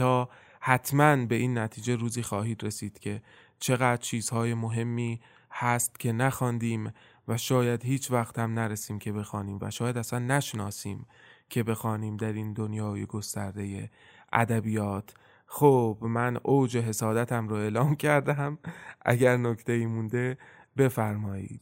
تا 0.00 0.28
حتما 0.60 1.26
به 1.26 1.34
این 1.34 1.58
نتیجه 1.58 1.96
روزی 1.96 2.22
خواهید 2.22 2.64
رسید 2.64 2.98
که 2.98 3.22
چقدر 3.58 3.96
چیزهای 3.96 4.54
مهمی 4.54 5.20
هست 5.50 6.00
که 6.00 6.12
نخواندیم 6.12 6.92
و 7.28 7.36
شاید 7.36 7.84
هیچ 7.84 8.10
وقت 8.10 8.38
هم 8.38 8.54
نرسیم 8.54 8.98
که 8.98 9.12
بخوانیم 9.12 9.58
و 9.60 9.70
شاید 9.70 9.98
اصلا 9.98 10.18
نشناسیم 10.18 11.06
که 11.48 11.62
بخوانیم 11.62 12.16
در 12.16 12.32
این 12.32 12.52
دنیای 12.52 13.06
گسترده 13.06 13.90
ادبیات. 14.32 15.14
خب 15.46 15.98
من 16.02 16.36
اوج 16.42 16.76
حسادتم 16.76 17.48
رو 17.48 17.56
اعلام 17.56 17.96
کردم. 17.96 18.58
اگر 19.02 19.36
نکته 19.36 19.72
ای 19.72 19.86
مونده 19.86 20.38
بفرمایید. 20.76 21.60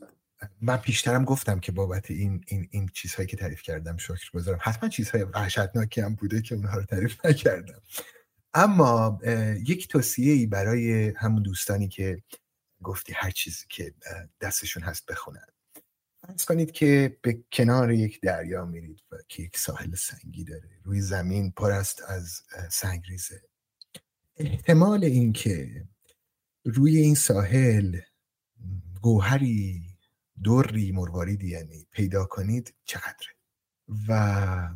من 0.62 0.76
پیشترم 0.76 1.24
گفتم 1.24 1.60
که 1.60 1.72
بابت 1.72 2.10
این 2.10 2.44
این 2.46 2.68
این 2.70 2.88
چیزهایی 2.94 3.26
که 3.26 3.36
تعریف 3.36 3.62
کردم 3.62 3.96
شکر 3.96 4.30
گذارم 4.34 4.58
حتما 4.62 4.88
چیزهای 4.88 5.22
وحشتناکی 5.22 6.00
هم 6.00 6.14
بوده 6.14 6.42
که 6.42 6.54
اونها 6.54 6.76
رو 6.76 6.84
تعریف 6.84 7.26
نکردم. 7.26 7.82
اما 8.54 9.20
یک 9.66 9.88
توصیه 9.88 10.32
ای 10.32 10.46
برای 10.46 11.08
همون 11.16 11.42
دوستانی 11.42 11.88
که 11.88 12.22
گفتی 12.82 13.12
هر 13.12 13.30
چیزی 13.30 13.64
که 13.68 13.94
دستشون 14.40 14.82
هست 14.82 15.06
بخونن. 15.06 15.46
فرض 16.20 16.44
کنید 16.44 16.70
که 16.72 17.18
به 17.22 17.44
کنار 17.52 17.92
یک 17.92 18.20
دریا 18.20 18.64
میرید 18.64 19.00
و 19.12 19.16
که 19.28 19.42
یک 19.42 19.58
ساحل 19.58 19.94
سنگی 19.94 20.44
داره 20.44 20.70
روی 20.84 21.00
زمین 21.00 21.50
پر 21.50 21.70
است 21.70 22.02
از 22.08 22.42
سنگریزه. 22.70 23.42
احتمال 24.36 25.04
اینکه 25.04 25.84
روی 26.64 26.96
این 26.96 27.14
ساحل 27.14 28.00
گوهری 29.02 29.82
دوری 30.42 30.92
مرواریدی 30.92 31.48
یعنی 31.48 31.86
پیدا 31.92 32.24
کنید 32.24 32.74
چقدره؟ 32.84 33.34
و 34.08 34.68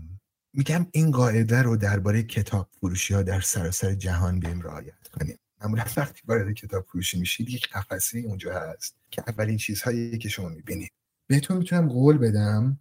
میگم 0.54 0.86
این 0.92 1.10
قاعده 1.10 1.62
رو 1.62 1.76
درباره 1.76 2.22
کتاب 2.22 2.68
فروشی 2.80 3.14
ها 3.14 3.22
در 3.22 3.40
سراسر 3.40 3.94
جهان 3.94 4.40
بیم 4.40 4.60
رعایت 4.60 5.08
کنیم 5.12 5.38
معمولا 5.60 5.84
وقتی 5.96 6.20
وارد 6.24 6.52
کتاب 6.52 6.84
فروشی 6.84 7.20
میشید 7.20 7.50
یک 7.50 7.68
قفسه 7.68 8.18
اونجا 8.18 8.60
هست 8.60 8.96
که 9.10 9.22
اولین 9.26 9.56
چیزهایی 9.56 10.18
که 10.18 10.28
شما 10.28 10.48
می‌بینید. 10.48 10.92
بهتون 11.26 11.56
می‌تونم 11.56 11.88
قول 11.88 12.18
بدم 12.18 12.80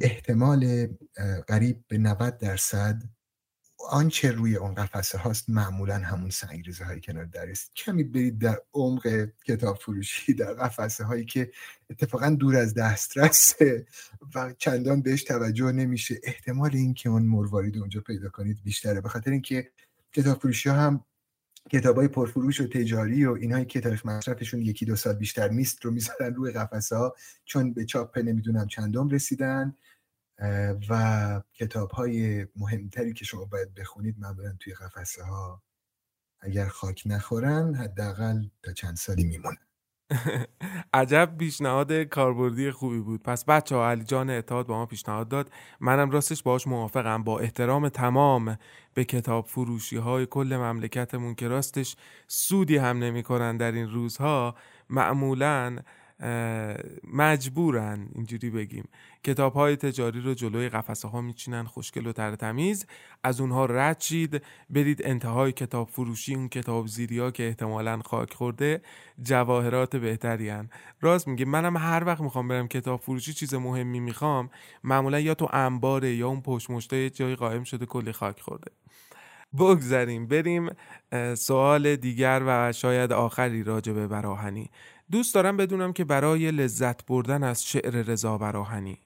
احتمال 0.00 0.88
قریب 1.46 1.84
به 1.88 1.98
90 1.98 2.38
درصد 2.38 3.02
آنچه 3.88 4.32
روی 4.32 4.56
اون 4.56 4.74
قفسه 4.74 5.18
هاست 5.18 5.50
معمولا 5.50 5.94
همون 5.94 6.30
سنگریزه 6.30 6.84
های 6.84 7.00
کنار 7.00 7.24
در 7.24 7.50
است 7.50 7.74
کمی 7.76 8.04
برید 8.04 8.38
در 8.38 8.60
عمق 8.74 9.28
کتاب 9.46 9.78
فروشی 9.78 10.34
در 10.34 10.52
قفسه 10.52 11.04
هایی 11.04 11.24
که 11.24 11.50
اتفاقا 11.90 12.30
دور 12.30 12.56
از 12.56 12.74
دسترسه 12.74 13.86
و 14.34 14.54
چندان 14.58 15.02
بهش 15.02 15.24
توجه 15.24 15.72
نمیشه. 15.72 16.20
احتمال 16.22 16.70
اینکه 16.74 17.08
اون 17.08 17.22
مروارید 17.22 17.78
اونجا 17.78 18.00
پیدا 18.00 18.28
کنید 18.28 18.58
بیشتره. 18.64 19.00
به 19.00 19.08
خاطر 19.08 19.30
اینکه 19.30 19.70
کتاب 20.12 20.38
فروشی 20.38 20.68
ها 20.68 20.74
هم 20.74 21.04
کتاب 21.70 21.96
های 21.96 22.08
پرفروش 22.08 22.60
و 22.60 22.66
تجاری 22.66 23.24
و 23.24 23.32
اینهایی 23.32 23.64
که 23.64 23.80
تاریخ 23.80 24.06
مصرفشون 24.06 24.62
یکی 24.62 24.86
دو 24.86 24.96
سال 24.96 25.14
بیشتر 25.14 25.48
نیست 25.48 25.84
رو 25.84 25.90
می‌ذارن 25.90 26.34
روی 26.34 26.52
قفسه 26.52 26.96
ها 26.96 27.14
چون 27.44 27.72
به 27.72 27.84
چاپ 27.84 28.18
نمی‌دونم 28.18 28.66
چندم 28.66 29.08
رسیدن. 29.08 29.76
و 30.90 31.42
کتاب 31.54 31.90
های 31.90 32.46
مهمتری 32.56 33.12
که 33.12 33.24
شما 33.24 33.44
باید 33.44 33.74
بخونید 33.74 34.18
معمولا 34.18 34.56
توی 34.60 34.74
قفسه 34.74 35.24
ها 35.24 35.62
اگر 36.40 36.68
خاک 36.68 37.02
نخورن 37.06 37.74
حداقل 37.74 38.44
تا 38.62 38.72
چند 38.72 38.96
سالی 38.96 39.24
میمونن 39.24 39.56
عجب 40.94 41.34
پیشنهاد 41.38 41.92
کاربردی 41.92 42.70
خوبی 42.70 43.00
بود. 43.00 43.22
پس 43.22 43.44
بچه 43.44 43.76
ها 43.76 43.90
علی 43.90 44.04
جان 44.04 44.30
اتحاد 44.30 44.66
با 44.66 44.74
ما 44.74 44.86
پیشنهاد 44.86 45.28
داد. 45.28 45.50
منم 45.80 46.10
راستش 46.10 46.42
باش 46.42 46.66
موافقم. 46.66 47.24
با 47.24 47.38
احترام 47.40 47.88
تمام 47.88 48.58
به 48.94 49.04
کتاب 49.04 49.46
فروشی 49.46 49.96
های 49.96 50.26
کل 50.26 50.56
مملکتمون 50.56 51.34
که 51.34 51.48
راستش 51.48 51.96
سودی 52.28 52.76
هم 52.76 52.98
نمی 52.98 53.22
در 53.58 53.72
این 53.72 53.90
روزها 53.90 54.54
معمولاً 54.90 55.76
مجبورن 57.12 58.08
اینجوری 58.14 58.50
بگیم. 58.50 58.88
کتاب 59.24 59.52
های 59.52 59.76
تجاری 59.76 60.20
رو 60.20 60.34
جلوی 60.34 60.68
قفسه 60.68 61.08
ها 61.08 61.20
میچینن 61.20 61.64
خوشگل 61.64 62.06
و 62.06 62.12
تر 62.12 62.36
تمیز. 62.36 62.86
از 63.24 63.40
اونها 63.40 63.66
رد 63.66 64.00
شید. 64.00 64.42
برید 64.70 65.02
انتهای 65.04 65.52
کتاب 65.52 65.88
فروشی 65.88 66.34
اون 66.34 66.48
کتاب 66.48 66.86
زیری 66.86 67.32
که 67.32 67.46
احتمالا 67.46 68.00
خاک 68.04 68.34
خورده. 68.34 68.82
جواهرات 69.22 69.96
بهتری 69.96 70.48
هن. 70.48 70.70
راست 71.00 71.28
میگه 71.28 71.44
منم 71.44 71.76
هر 71.76 72.04
وقت 72.04 72.20
می‌خوام 72.20 72.48
برم 72.48 72.68
کتاب 72.68 73.00
فروشی 73.00 73.32
چیز 73.32 73.54
مهمی 73.54 74.00
می‌خوام. 74.00 74.50
معمولا 74.84 75.20
یا 75.20 75.34
تو 75.34 75.48
انباره 75.52 76.14
یا 76.14 76.28
اون 76.28 76.40
پشت 76.40 76.70
مشته 76.70 77.10
جایی 77.10 77.36
قائم 77.36 77.64
شده 77.64 77.86
کلی 77.86 78.12
خاک 78.12 78.40
خورده. 78.40 78.70
بگذاریم 79.58 80.26
بریم 80.26 80.70
سوال 81.34 81.96
دیگر 81.96 82.42
و 82.46 82.72
شاید 82.72 83.12
آخری 83.12 83.62
راجع 83.62 83.92
به 83.92 84.06
براهنی 84.06 84.70
دوست 85.10 85.34
دارم 85.34 85.56
بدونم 85.56 85.92
که 85.92 86.04
برای 86.04 86.50
لذت 86.50 87.06
بردن 87.06 87.42
از 87.42 87.64
شعر 87.64 87.90
رضا 87.90 88.38
براهنی. 88.38 88.98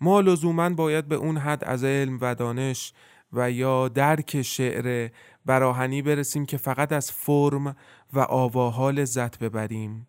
ما 0.00 0.20
لزوما 0.20 0.70
باید 0.70 1.08
به 1.08 1.14
اون 1.14 1.36
حد 1.36 1.64
از 1.64 1.84
علم 1.84 2.18
و 2.20 2.34
دانش 2.34 2.92
و 3.32 3.50
یا 3.50 3.88
درک 3.88 4.42
شعر 4.42 5.10
براهنی 5.46 6.02
برسیم 6.02 6.46
که 6.46 6.56
فقط 6.56 6.92
از 6.92 7.12
فرم 7.12 7.76
و 8.12 8.20
آواها 8.20 8.90
لذت 8.90 9.38
ببریم 9.38 10.06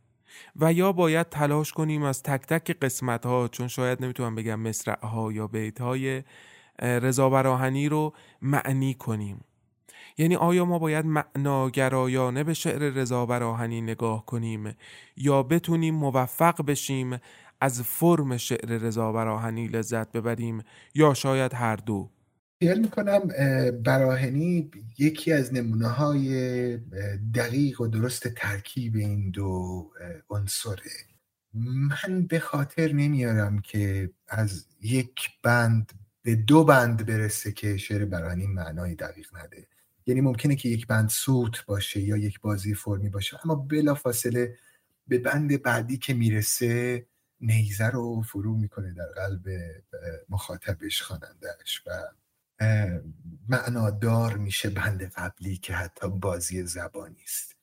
و 0.55 0.73
یا 0.73 0.91
باید 0.91 1.29
تلاش 1.29 1.71
کنیم 1.71 2.03
از 2.03 2.23
تک 2.23 2.41
تک 2.41 2.77
قسمت 2.81 3.25
ها 3.25 3.47
چون 3.47 3.67
شاید 3.67 4.03
نمی‌تونم 4.03 4.35
بگم 4.35 4.59
مصرع 4.59 5.05
ها 5.05 5.31
یا 5.31 5.47
بیت 5.47 5.81
های 5.81 6.23
رضا 6.79 7.29
براهنی 7.29 7.89
رو 7.89 8.13
معنی 8.41 8.93
کنیم. 8.93 9.43
یعنی 10.17 10.35
آیا 10.35 10.65
ما 10.65 10.79
باید 10.79 11.05
معناگرایانه 11.05 12.43
به 12.43 12.53
شعر 12.53 12.79
رضا 12.79 13.25
براهنی 13.25 13.81
نگاه 13.81 14.25
کنیم 14.25 14.75
یا 15.17 15.43
بتونیم 15.43 15.95
موفق 15.95 16.65
بشیم 16.65 17.17
از 17.61 17.81
فرم 17.81 18.37
شعر 18.37 18.77
رضا 18.77 19.11
براهنی 19.11 19.67
لذت 19.67 20.11
ببریم 20.11 20.63
یا 20.95 21.13
شاید 21.13 21.53
هر 21.53 21.75
دو؟ 21.75 22.09
خیال 22.59 22.79
می‌کنم 22.79 23.19
براهنی 23.83 24.71
یکی 24.97 25.31
از 25.31 25.53
نمونه 25.53 25.87
های 25.87 26.77
دقیق 27.35 27.81
و 27.81 27.87
درست 27.87 28.27
ترکیب 28.27 28.95
این 28.95 29.31
دو 29.31 29.89
عنصره. 30.29 30.91
من 31.53 32.27
به 32.29 32.39
خاطر 32.39 32.91
نمیارم 32.93 33.59
که 33.59 34.09
از 34.27 34.65
یک 34.81 35.29
بند 35.43 35.91
به 36.21 36.35
دو 36.35 36.63
بند 36.63 37.05
برسه 37.05 37.51
که 37.51 37.77
شعر 37.77 38.05
براهنی 38.05 38.47
معنای 38.47 38.95
دقیق 38.95 39.27
نده. 39.35 39.67
یعنی 40.05 40.21
ممکنه 40.21 40.55
که 40.55 40.69
یک 40.69 40.87
بند 40.87 41.09
صوت 41.09 41.65
باشه 41.65 41.99
یا 41.99 42.17
یک 42.17 42.39
بازی 42.39 42.73
فرمی 42.73 43.09
باشه. 43.09 43.37
اما 43.45 43.55
بلا 43.55 43.95
فاصله 43.95 44.57
به 45.07 45.17
بند 45.17 45.61
بعدی 45.61 45.97
که 45.97 46.13
می‌رسه 46.13 47.05
نیزه 47.41 47.87
رو 47.87 48.21
فرو 48.21 48.57
می‌کنه 48.57 48.93
در 48.93 49.05
قلب 49.15 49.47
مخاطبش 50.29 51.01
خوانندهش 51.01 51.83
و 51.85 51.91
معنادار 53.49 54.37
میشه 54.37 54.69
بند 54.69 55.03
قبلی 55.03 55.57
که 55.57 55.73
حتی 55.73 56.09
بازی 56.09 56.65
زبانی 56.65 57.23
است. 57.23 57.55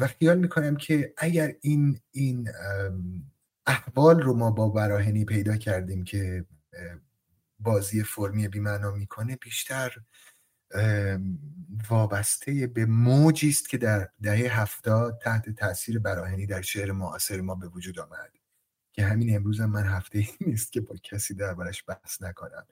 و 0.00 0.06
خیال 0.06 0.38
می‌کنم 0.38 0.76
که 0.76 1.14
اگر 1.16 1.54
این 1.60 2.00
این 2.10 2.48
احوال 3.66 4.22
رو 4.22 4.34
ما 4.34 4.50
با 4.50 4.68
براهنی 4.68 5.24
پیدا 5.24 5.56
کردیم 5.56 6.04
که 6.04 6.44
بازی 7.58 8.02
فرمی 8.02 8.48
بیمعنا 8.48 8.90
می‌کنه 8.90 9.36
بیشتر 9.36 9.96
وابسته 11.90 12.66
به 12.66 12.86
موجی 12.86 13.48
است 13.48 13.68
که 13.68 13.78
در 13.78 14.08
دهه 14.22 14.60
هفتاد 14.60 15.18
تحت 15.22 15.50
تاثیر 15.50 15.98
براهنی 15.98 16.46
در 16.46 16.62
شعر 16.62 16.92
معاصر 16.92 17.40
ما 17.40 17.54
به 17.54 17.68
وجود 17.68 17.98
آمد. 17.98 18.30
که 18.92 19.04
همین 19.04 19.36
امروز 19.36 19.60
هم 19.60 19.70
من 19.70 19.84
هفته 19.84 20.18
ای 20.18 20.28
نیست 20.40 20.72
که 20.72 20.80
با 20.80 20.96
کسی 21.02 21.34
دربارش 21.34 21.84
بحث 21.88 22.22
نکنم. 22.22 22.66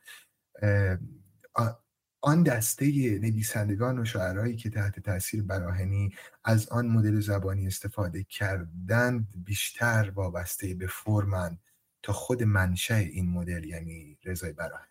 آن 2.21 2.43
دسته 2.43 2.85
نویسندگان 3.19 3.99
و 3.99 4.05
شاعرایی 4.05 4.57
که 4.57 4.71
تحت 4.71 5.01
تاثیر 5.01 5.43
براهنی 5.43 6.15
از 6.45 6.69
آن 6.69 6.89
مدل 6.89 7.21
زبانی 7.21 7.67
استفاده 7.67 8.25
کردند 8.25 9.29
بیشتر 9.45 10.13
وابسته 10.15 10.75
به 10.75 10.87
فرمن 10.87 11.59
تا 12.03 12.13
خود 12.13 12.43
منشأ 12.43 12.95
این 12.95 13.31
مدل 13.31 13.65
یعنی 13.65 14.19
رضای 14.25 14.53
براهنی. 14.53 14.88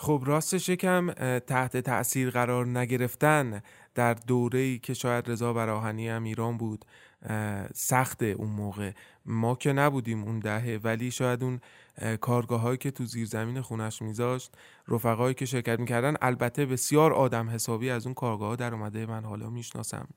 خب 0.00 0.22
راستش 0.26 0.68
یکم 0.68 1.12
تحت 1.38 1.76
تاثیر 1.76 2.30
قرار 2.30 2.66
نگرفتن 2.66 3.62
در 3.94 4.14
دوره‌ای 4.14 4.78
که 4.78 4.94
شاید 4.94 5.30
رضا 5.30 5.52
براهنی 5.52 6.08
هم 6.08 6.24
ایران 6.24 6.58
بود 6.58 6.84
سخت 7.74 8.22
اون 8.22 8.50
موقع. 8.50 8.92
ما 9.26 9.54
که 9.54 9.72
نبودیم 9.72 10.22
اون 10.22 10.38
دهه 10.38 10.80
ولی 10.84 11.10
شاید 11.10 11.44
اون 11.44 11.60
کارگاه 12.20 12.60
هایی 12.60 12.78
که 12.78 12.90
تو 12.90 13.04
زیر 13.04 13.26
زمین 13.26 13.60
خونش 13.60 14.02
میذاشت 14.02 14.54
رفقایی 14.88 15.34
که 15.34 15.46
شرکت 15.46 15.80
می‌کردن 15.80 16.14
البته 16.22 16.66
بسیار 16.66 17.12
آدم 17.12 17.50
حسابی 17.50 17.90
از 17.90 18.06
اون 18.06 18.14
کارگاه 18.14 18.48
ها 18.48 18.56
در 18.56 18.74
اومده 18.74 19.06
من 19.06 19.24
حالا 19.24 19.50
می‌شناسم. 19.50 20.08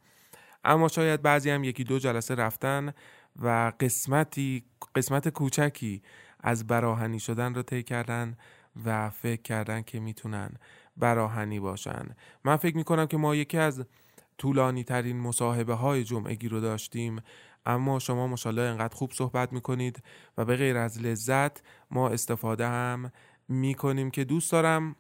اما 0.64 0.88
شاید 0.88 1.22
بعضی 1.22 1.50
هم 1.50 1.64
یکی 1.64 1.84
دو 1.84 2.00
جلسه 2.00 2.36
رفتن 2.36 2.94
و 3.42 3.72
قسمتی 3.80 4.64
قسمت 4.96 5.30
کوچکی 5.30 6.02
از 6.40 6.68
براهنی 6.68 7.20
شدن 7.20 7.56
رو 7.56 7.62
طی 7.62 7.84
کردن. 7.84 8.38
و 8.86 9.10
فکر 9.10 9.42
کردن 9.42 9.82
که 9.82 10.00
می‌تونن 10.00 10.50
براهنی 10.98 11.60
باشن. 11.60 12.16
من 12.44 12.56
فکر 12.56 12.78
می‌کنم 12.78 13.06
که 13.06 13.18
ما 13.18 13.36
یکی 13.36 13.58
از 13.58 13.86
طولانی 14.38 14.84
ترین 14.84 15.20
مصاحبه 15.20 15.74
های 15.74 16.04
جمعگی 16.04 16.48
رو 16.48 16.60
داشتیم 16.60 17.22
اما 17.66 18.00
شما 18.00 18.28
مشالله 18.28 18.62
انقدر 18.62 18.96
خوب 18.96 19.12
صحبت 19.12 19.54
می‌کنید 19.54 20.04
و 20.38 20.46
به 20.46 20.56
غیر 20.56 20.78
از 20.78 21.02
لذت 21.02 21.62
ما 21.92 22.10
استفاده 22.10 22.68
هم 22.68 23.12
می‌کنیم 23.48 24.12
که 24.12 24.24
دوست 24.24 24.52
دارم 24.52 24.96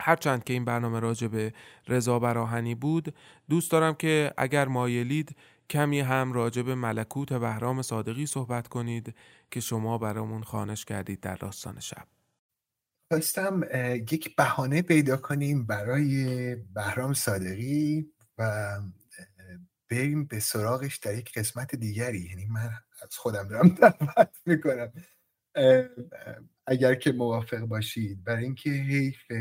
هرچند 0.00 0.44
که 0.44 0.52
این 0.52 0.64
برنامه 0.64 1.00
راجع 1.00 1.26
به 1.26 1.52
رضا 1.88 2.18
براهنی 2.18 2.74
بود 2.74 3.14
دوست 3.48 3.70
دارم 3.70 3.94
که 3.94 4.34
اگر 4.36 4.68
مایلید 4.68 5.36
کمی 5.70 6.00
هم 6.00 6.32
راجع 6.32 6.62
به 6.62 6.74
ملکوت 6.74 7.32
بهرام 7.32 7.82
صادقی 7.82 8.26
صحبت 8.26 8.68
کنید 8.68 9.14
که 9.50 9.60
شما 9.60 9.98
برامون 9.98 10.42
خانش 10.42 10.84
کردید 10.84 11.20
در 11.20 11.34
داستان 11.34 11.80
شب. 11.80 12.21
خواستم 13.12 13.60
یک 14.10 14.36
بهانه 14.36 14.82
پیدا 14.82 15.16
کنیم 15.16 15.66
برای 15.66 16.54
بهرام 16.54 17.12
صادقی 17.12 18.12
و 18.38 18.70
بریم 19.90 20.24
به 20.24 20.40
سراغش 20.40 20.96
در 20.96 21.14
یک 21.14 21.32
قسمت 21.38 21.74
دیگری. 21.74 22.20
یعنی 22.20 22.46
من 22.46 22.70
از 23.02 23.16
خودم 23.16 23.48
دارم 23.48 23.68
دعوت 23.80 24.36
می‌کنم. 24.46 24.92
اگر 26.66 26.94
که 26.94 27.12
موافق 27.12 27.58
باشید. 27.60 28.24
برای 28.24 28.44
اینکه 28.44 28.70
حیف 28.70 29.32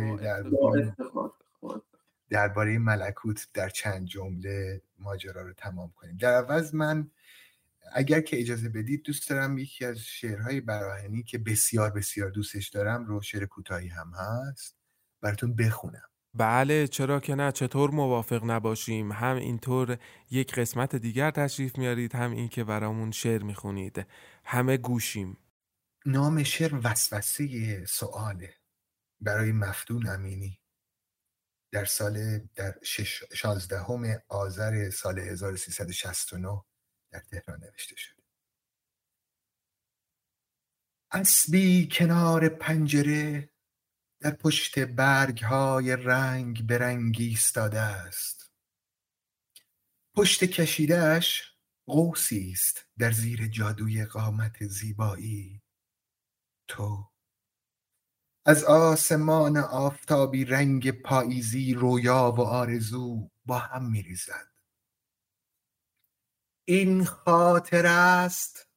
درباره 2.29 2.77
ملکوت 2.77 3.47
در 3.53 3.69
چند 3.69 4.07
جمله 4.07 4.81
ماجرا 4.99 5.41
رو 5.41 5.53
تمام 5.53 5.91
کنیم. 5.95 6.17
در 6.17 6.33
عوض 6.33 6.75
من 6.75 7.11
اگر 7.93 8.22
که 8.22 8.39
اجازه 8.39 8.69
بدید 8.69 9.03
دوست 9.03 9.30
دارم 9.30 9.57
یکی 9.57 9.85
از 9.85 9.99
شعرهای 9.99 10.61
براهنی 10.61 11.23
که 11.23 11.38
بسیار 11.38 11.89
بسیار 11.89 12.30
دوستش 12.30 12.69
دارم 12.69 13.05
رو 13.05 13.22
شعر 13.22 13.45
کوتاهی 13.45 13.88
هم 13.88 14.11
هست 14.13 14.77
براتون 15.22 15.55
بخونم. 15.55 16.01
بله 16.34 16.88
چرا 16.88 17.19
که 17.19 17.35
نه؟ 17.35 17.51
چطور 17.51 17.91
موافق 17.91 18.43
نباشیم؟ 18.43 19.11
هم 19.11 19.35
اینطور 19.35 19.97
یک 20.31 20.53
قسمت 20.53 20.95
دیگر 20.95 21.31
تشریف 21.31 21.77
میارید 21.77 22.15
هم 22.15 22.31
این 22.31 22.49
که 22.49 22.63
برامون 22.63 23.11
شعر 23.11 23.43
می‌خونید. 23.43 24.07
همه 24.45 24.77
گوشیم. 24.77 25.38
نام 26.05 26.43
شعر 26.43 26.80
وسوسه 26.84 27.85
سواله 27.85 28.53
برای 29.22 29.51
مفتون 29.51 30.07
امینی. 30.07 30.59
در 31.72 31.85
سال 31.85 32.39
در 32.55 32.76
شانزدهم 33.34 34.22
آذر 34.30 34.89
سال 34.89 35.19
1369 35.19 36.61
در 37.11 37.19
تهران 37.19 37.59
نوشته 37.63 37.95
شده 37.95 38.21
اسبی 41.11 41.89
کنار 41.91 42.49
پنجره 42.49 43.49
در 44.19 44.31
پشت 44.31 44.79
برگ 44.79 45.43
های 45.43 45.95
رنگ 45.95 46.67
به 46.67 46.77
رنگ 46.77 47.17
ایستاده 47.19 47.79
است. 47.79 48.51
پشت 50.15 50.43
کشیدهش 50.43 51.51
قوسی 51.85 52.51
است 52.51 52.85
در 52.97 53.11
زیر 53.11 53.47
جادوی 53.47 54.05
قامت 54.05 54.67
زیبایی. 54.67 55.61
تو. 56.67 57.11
از 58.45 58.63
آسمان 58.63 59.57
آفتابی 59.57 60.45
رنگ 60.45 60.91
پاییزی 60.91 61.73
رویا 61.73 62.33
و 62.38 62.41
آرزو 62.41 63.29
با 63.45 63.59
هم 63.59 63.91
میریزد. 63.91 64.50
این 66.65 67.05
خاطر 67.05 67.85
است 67.85 68.71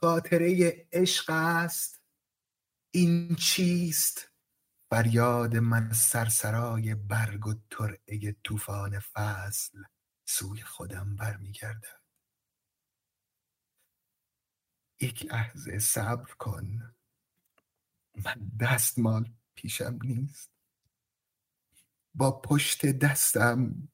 خاطره 0.00 0.86
عشق 0.92 1.30
است. 1.30 2.02
این 2.90 3.34
چیست؟ 3.34 4.30
فریاد 4.90 5.56
من 5.56 5.92
سرسرای 5.92 6.94
برگ 6.94 7.46
و 7.46 7.54
ترعه 7.70 8.36
طوفان 8.44 8.98
فصل 8.98 9.82
سوی 10.24 10.62
خودم 10.62 11.16
برمیگردد. 11.16 12.00
یک 15.00 15.24
لحظه 15.26 15.78
صبر 15.78 16.32
کن. 16.34 16.94
من 18.14 18.50
دستمال 18.60 19.32
پیشم 19.54 19.98
نیست. 20.02 20.50
با 22.14 22.40
پشت 22.40 22.86
دستم 22.86 23.88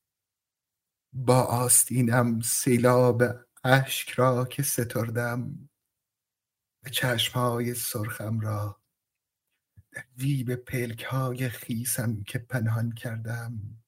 با 1.17 1.43
آستینم 1.43 2.41
سیلاب 2.41 3.23
اشک 3.65 4.11
را 4.11 4.45
که 4.45 4.63
ستردم 4.63 5.69
و 6.85 6.89
چشمهای 6.89 7.75
سرخم 7.75 8.41
را 8.41 8.83
در 9.93 10.05
ویب 10.17 10.55
پلک 10.55 11.05
های 11.05 11.49
خیسم 11.49 12.23
که 12.23 12.39
پنهان 12.39 12.93
کردم 12.93 13.83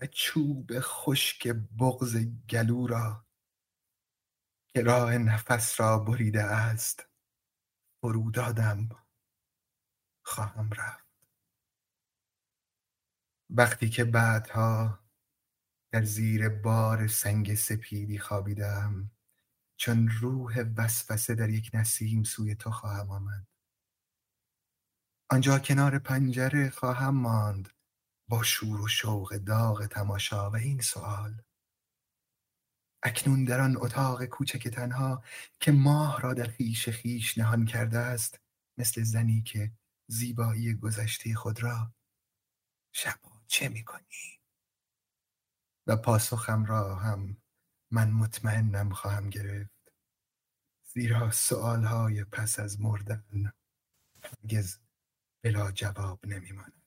و 0.00 0.06
چوب 0.06 0.70
خشک 0.80 1.48
بغز 1.78 2.16
گلو 2.50 2.86
را 2.86 3.26
که 4.68 4.82
راه 4.82 5.18
نفس 5.18 5.80
را 5.80 5.98
بریده 5.98 6.42
است 6.42 7.06
فرودادم 8.00 8.88
خواهم 10.22 10.70
رفت. 10.70 11.08
وقتی 13.50 13.88
که 13.88 14.04
بعدها 14.04 15.07
در 15.90 16.04
زیر 16.04 16.48
بار 16.48 17.06
سنگ 17.06 17.54
سپیدی 17.54 18.18
خوابیدم. 18.18 19.10
چون 19.76 20.08
روح 20.08 20.64
وسوسه 20.76 21.34
در 21.34 21.48
یک 21.48 21.70
نسیم 21.74 22.22
سوی 22.22 22.54
تو 22.54 22.70
خواهم 22.70 23.10
آمد. 23.10 23.46
آنجا 25.30 25.58
کنار 25.58 25.98
پنجره 25.98 26.70
خواهم 26.70 27.14
ماند. 27.14 27.68
با 28.28 28.42
شور 28.42 28.80
و 28.80 28.88
شوق 28.88 29.36
داغ 29.36 29.86
تماشا 29.86 30.50
و 30.50 30.56
این 30.56 30.80
سوال 30.80 31.42
اکنون 33.02 33.44
در 33.44 33.60
آن 33.60 33.76
اتاق 33.76 34.24
کوچک 34.24 34.68
تنها 34.68 35.24
که 35.60 35.72
ماه 35.72 36.20
را 36.20 36.34
در 36.34 36.44
خیش 36.44 36.88
خیش 36.88 37.38
نهان 37.38 37.64
کرده 37.66 37.98
است 37.98 38.40
مثل 38.78 39.02
زنی 39.02 39.42
که 39.42 39.72
زیبایی 40.06 40.74
گذشته 40.74 41.34
خود 41.34 41.62
را 41.62 41.92
شبا 42.92 43.30
چه 43.46 43.68
می‌کنی؟ 43.68 44.37
و 45.88 45.96
پاسخم 45.96 46.64
را 46.64 46.94
هم 46.94 47.36
من 47.90 48.10
مطمئنم 48.10 48.90
خواهم 48.90 49.30
گرفت. 49.30 49.92
زیرا 50.84 51.30
سوالهای 51.30 52.24
پس 52.24 52.60
از 52.60 52.80
مردن 52.80 53.52
هرگز 54.22 54.78
بلا 55.42 55.72
جواب 55.72 56.26
نمیماند. 56.26 56.82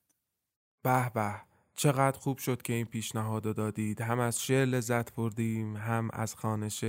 به 0.84 1.10
به 1.10 1.42
چقدر 1.76 2.18
خوب 2.18 2.38
شد 2.38 2.62
که 2.62 2.74
این 2.74 2.86
پیشنهاد 2.86 3.56
دادید. 3.56 4.02
هم 4.02 4.20
از 4.20 4.42
شعر 4.42 4.66
لذت 4.66 5.14
بردیم 5.14 5.78
هم 5.78 6.10
از 6.14 6.36
خانش 6.36 6.86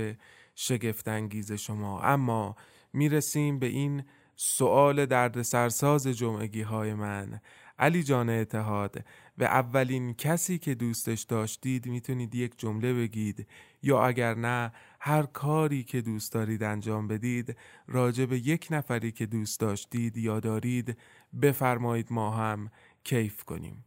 شگفتانگیز 0.55 1.51
شما. 1.51 2.01
اما 2.01 2.55
می‌رسیم 2.93 3.59
به 3.59 3.65
این 3.65 4.03
سؤال 4.35 5.05
درد 5.05 5.41
سرساز 5.41 6.07
جمعگی 6.07 6.61
های 6.61 6.93
من. 6.93 7.39
علی 7.83 8.03
جان 8.03 8.29
اتحاد 8.29 9.05
و 9.37 9.43
اولین 9.43 10.13
کسی 10.13 10.57
که 10.57 10.75
دوستش 10.75 11.21
داشتید 11.21 11.85
می‌تونید 11.85 12.35
یک 12.35 12.59
جمله 12.59 12.93
بگید؟ 12.93 13.47
یا 13.81 14.05
اگر 14.05 14.33
نه 14.35 14.71
هر 14.99 15.23
کاری 15.23 15.83
که 15.83 16.01
دوست 16.01 16.33
دارید 16.33 16.63
انجام 16.63 17.07
بدید 17.07 17.57
راجع 17.87 18.25
به 18.25 18.39
یک 18.39 18.67
نفری 18.71 19.11
که 19.11 19.25
دوست 19.25 19.59
داشتید 19.59 20.17
یا 20.17 20.39
دارید 20.39 20.97
بفرمایید 21.41 22.07
ما 22.11 22.31
هم 22.31 22.69
کیف 23.03 23.43
کنیم. 23.43 23.85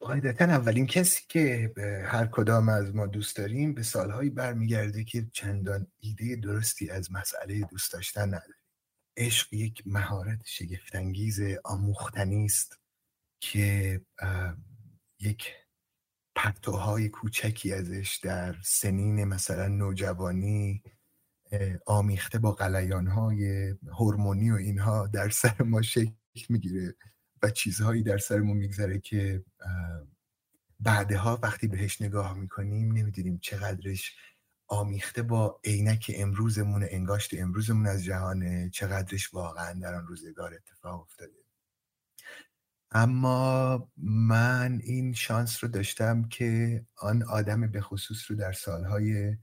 قاعدتا 0.00 0.44
اولین 0.44 0.86
کسی 0.86 1.22
که 1.28 1.72
هر 2.04 2.26
کدام 2.26 2.68
از 2.68 2.94
ما 2.94 3.06
دوست 3.06 3.36
داریم 3.36 3.74
به 3.74 3.82
سالهایی 3.82 4.30
برمیگرده 4.30 5.04
که 5.04 5.26
چندان 5.32 5.86
ایده 6.00 6.36
درستی 6.36 6.90
از 6.90 7.12
مسئله 7.12 7.60
دوست 7.60 7.92
داشتن 7.92 8.26
نداریم. 8.26 8.54
عشق 9.16 9.54
یک 9.54 9.82
مهارت 9.86 10.40
شگفتانگیز 10.44 11.40
آموختنی 11.64 12.44
است. 12.44 12.78
که 13.40 14.00
یک 15.20 15.52
پرتوهای 16.34 17.08
کوچکی 17.08 17.72
ازش 17.72 18.20
در 18.22 18.56
سنین 18.62 19.24
مثلا 19.24 19.68
نوجوانی 19.68 20.82
آمیخته 21.86 22.38
با 22.38 22.52
قلیانهای 22.52 23.74
هورمونی 23.98 24.50
و 24.50 24.54
اینها 24.54 25.06
در 25.06 25.28
سر 25.28 25.62
ما 25.62 25.82
شکل 25.82 26.12
می‌گیره 26.48 26.94
و 27.42 27.50
چیزهایی 27.50 28.02
در 28.02 28.18
سرمون 28.18 28.56
میگذره 28.56 28.98
که 28.98 29.44
بعدها 30.80 31.38
وقتی 31.42 31.68
بهش 31.68 32.02
نگاه 32.02 32.34
می‌کنیم 32.34 32.92
نمی‌دونیم 32.92 33.38
چقدرش 33.38 34.16
آمیخته 34.68 35.22
با 35.22 35.60
عینک 35.64 36.12
امروزمون 36.14 36.86
انگاشت 36.90 37.34
امروزمون 37.34 37.86
از 37.86 38.04
جهانه 38.04 38.70
چقدرش 38.70 39.34
واقعا 39.34 39.72
در 39.72 39.94
آن 39.94 40.06
روزگار 40.06 40.54
اتفاق 40.54 41.00
افتاده. 41.00 41.37
اما 42.90 43.88
من 43.96 44.80
این 44.84 45.12
شانس 45.12 45.64
رو 45.64 45.70
داشتم 45.70 46.28
که 46.28 46.86
آن 46.96 47.22
آدم 47.22 47.70
به 47.70 47.80
خصوص 47.80 48.30
رو 48.30 48.36
در 48.36 48.52
سالهای 48.52 49.36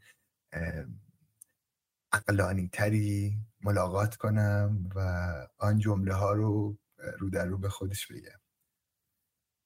اقلانی 2.13 2.69
تری 2.73 3.37
ملاقات 3.61 4.15
کنم 4.15 4.89
و 4.95 4.99
آن 5.57 5.79
جمله 5.79 6.13
ها 6.13 6.33
رو 6.33 6.77
رو 7.19 7.29
در 7.29 7.45
رو 7.45 7.57
به 7.57 7.69
خودش 7.69 8.07
بگم. 8.07 8.39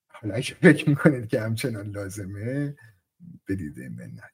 حالا 0.08 0.34
اگه 0.34 0.54
فکر 0.54 0.88
می‌کنید 0.88 1.28
که 1.28 1.40
همچنان 1.40 1.90
لازمه 1.90 2.76
بدید 3.48 3.78
منت. 3.78 4.30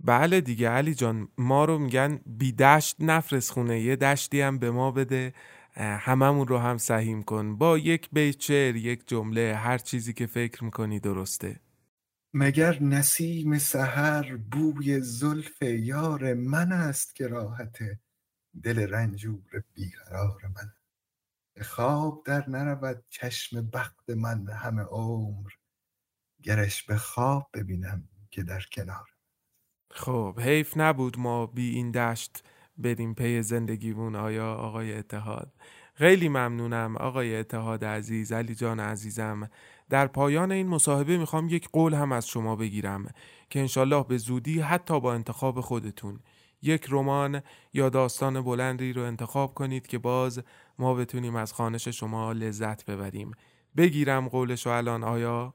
بله 0.00 0.40
دیگه 0.40 0.68
علی 0.68 0.94
جان 0.94 1.28
ما 1.38 1.64
رو 1.64 1.78
میگن 1.78 2.20
بی 2.26 2.52
دشت 2.52 2.96
نفرس 2.98 3.50
خونه 3.50 3.80
یه 3.80 3.96
دشتی 3.96 4.40
هم 4.40 4.58
به 4.58 4.70
ما 4.70 4.90
بده. 4.90 5.34
هممون 5.74 6.46
رو 6.46 6.58
هم 6.58 6.78
سهیم 6.78 7.22
کن. 7.22 7.56
با 7.56 7.78
یک 7.78 8.08
بیت 8.12 8.40
شعر 8.40 8.76
یک 8.76 9.08
جمله 9.08 9.54
هر 9.54 9.78
چیزی 9.78 10.12
که 10.12 10.26
فکر 10.26 10.64
می‌کنی 10.64 11.00
درسته. 11.00 11.60
مگر 12.34 12.82
نسیم 12.82 13.58
سحر 13.58 14.36
بوی 14.36 15.00
زلف 15.00 15.62
یار 15.62 16.34
من 16.34 16.72
است 16.72 17.14
که 17.14 17.26
راحت؟ 17.26 17.78
دل 18.62 18.78
رنجور 18.78 19.64
بیقرار 19.74 20.40
من. 20.54 20.72
خواب 21.62 22.22
در 22.26 22.50
نرود 22.50 23.04
چشم 23.08 23.70
بخت 23.70 24.10
من 24.10 24.48
همه 24.48 24.82
عمر. 24.82 25.50
گرش 26.42 26.82
به 26.82 26.96
خواب 26.96 27.50
ببینم 27.54 28.08
که 28.30 28.42
در 28.42 28.62
کنار 28.72 29.08
خب 29.90 30.40
حیف 30.40 30.76
نبود 30.76 31.18
ما 31.18 31.46
بی 31.46 31.70
این 31.70 31.90
دشت. 31.90 32.44
بریم 32.82 33.14
پی 33.14 33.42
زندگیمون 33.42 34.16
آیا 34.16 34.54
آقای 34.54 34.94
اتحاد؟ 34.94 35.52
خیلی 35.94 36.28
ممنونم 36.28 36.96
آقای 36.96 37.36
اتحاد 37.36 37.84
عزیز 37.84 38.32
علی 38.32 38.54
جان 38.54 38.80
عزیزم. 38.80 39.50
در 39.90 40.06
پایان 40.06 40.52
این 40.52 40.68
مصاحبه 40.68 41.18
می‌خوام 41.18 41.48
یک 41.48 41.68
قول 41.72 41.94
هم 41.94 42.12
از 42.12 42.28
شما 42.28 42.56
بگیرم 42.56 43.10
که 43.50 43.60
انشالله 43.60 44.04
به 44.08 44.16
زودی 44.16 44.60
حتی 44.60 45.00
با 45.00 45.14
انتخاب 45.14 45.60
خودتون. 45.60 46.20
یک 46.62 46.86
رمان 46.90 47.42
یا 47.72 47.88
داستان 47.88 48.40
بلندی 48.40 48.92
رو 48.92 49.02
انتخاب 49.02 49.54
کنید 49.54 49.86
که 49.86 49.98
باز 49.98 50.42
ما 50.78 50.94
بتونیم 50.94 51.36
از 51.36 51.52
خانش 51.52 51.88
شما 51.88 52.32
لذت 52.32 52.90
ببریم. 52.90 53.32
بگیرم 53.76 54.28
قولش 54.28 54.66
الان 54.66 55.04
آیا؟ 55.04 55.54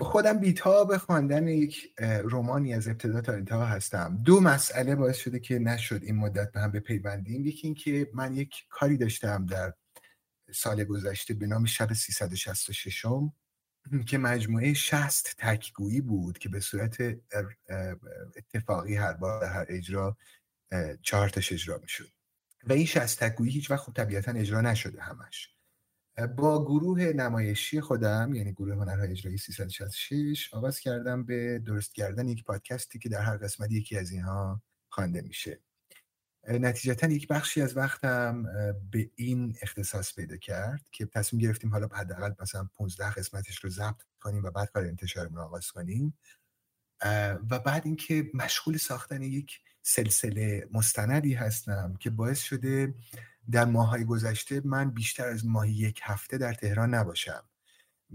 خودم 0.00 0.38
بیتاب 0.38 0.96
خواندن 0.96 1.48
یک 1.48 1.94
رومانی 2.24 2.74
از 2.74 2.88
ابتدا 2.88 3.20
تا 3.20 3.32
انتها 3.32 3.66
هستم. 3.66 4.22
دو 4.24 4.40
مسئله 4.40 4.94
باعث 4.94 5.16
شده 5.16 5.38
که 5.38 5.58
نشد 5.58 6.02
این 6.02 6.16
مدت 6.16 6.52
به 6.52 6.60
هم 6.60 6.70
بپیوندیم. 6.72 7.46
یکی 7.46 7.66
این 7.66 7.74
که 7.74 8.10
من 8.14 8.34
یک 8.34 8.54
کاری 8.70 8.96
داشتم 8.96 9.46
در 9.46 9.74
سال 10.54 10.84
گذشته 10.84 11.34
به 11.34 11.46
نام 11.46 11.64
شب 11.64 11.92
366 11.92 13.04
که 14.06 14.18
مجموعه 14.18 14.74
60 14.74 15.34
تکگویی 15.38 16.00
بود 16.00 16.38
که 16.38 16.48
به 16.48 16.60
صورت 16.60 16.96
اتفاقی 18.36 18.94
هر 18.94 19.12
بار 19.12 19.44
هر 19.44 19.66
اجرا 19.68 20.16
چهارتاش 21.02 21.52
اجرا 21.52 21.78
می‌شد. 21.78 22.08
و 22.64 22.72
این 22.72 22.86
60 22.86 23.24
تکگویی 23.24 23.52
هیچ 23.52 23.70
وقت 23.70 23.80
خب 23.80 23.92
طبیعتا 23.92 24.32
اجرا 24.32 24.60
نشده 24.60 25.02
همش. 25.02 25.48
با 26.38 26.64
گروه 26.64 27.02
نمایشی 27.02 27.80
خودم 27.80 28.34
یعنی 28.34 28.52
گروه 28.52 28.74
هنرهای 28.74 29.10
اجرایی 29.10 29.38
366 29.38 30.54
آغاز 30.54 30.80
کردم 30.80 31.24
به 31.24 31.58
درست 31.58 31.94
کردن 31.94 32.28
یک 32.28 32.44
پادکستی 32.44 32.98
که 32.98 33.08
در 33.08 33.20
هر 33.20 33.36
قسمت 33.36 33.70
یکی 33.70 33.98
از 33.98 34.10
اینها 34.10 34.62
خوانده 34.88 35.20
میشه. 35.20 35.60
نتیجتا 36.48 37.06
یک 37.06 37.28
بخشی 37.28 37.62
از 37.62 37.76
وقتم 37.76 38.42
به 38.90 39.10
این 39.16 39.56
اختصاص 39.62 40.14
پیدا 40.14 40.36
کرد 40.36 40.88
که 40.92 41.06
تصمیم 41.06 41.42
گرفتیم 41.42 41.70
حالا 41.70 41.86
حداقل 41.86 42.32
مثلا 42.40 42.68
15 42.74 43.10
قسمتش 43.10 43.64
رو 43.64 43.70
ضبط 43.70 44.02
کنیم 44.20 44.42
و 44.42 44.50
بعد 44.50 44.70
کار 44.70 44.84
انتشارمون 44.84 45.38
آغاز 45.38 45.70
کنیم. 45.70 46.18
و 47.50 47.58
بعد 47.58 47.82
اینکه 47.84 48.30
مشغول 48.34 48.76
ساختن 48.76 49.22
یک 49.22 49.60
سلسله 49.82 50.68
مستندی 50.72 51.34
هستم 51.34 51.96
که 52.00 52.10
باعث 52.10 52.40
شده 52.40 52.94
در 53.50 53.64
ماهای 53.64 54.04
گذشته 54.04 54.62
من 54.64 54.90
بیشتر 54.90 55.28
از 55.28 55.46
ماهی 55.46 55.72
یک 55.72 56.00
هفته 56.02 56.38
در 56.38 56.54
تهران 56.54 56.94
نباشم. 56.94 57.44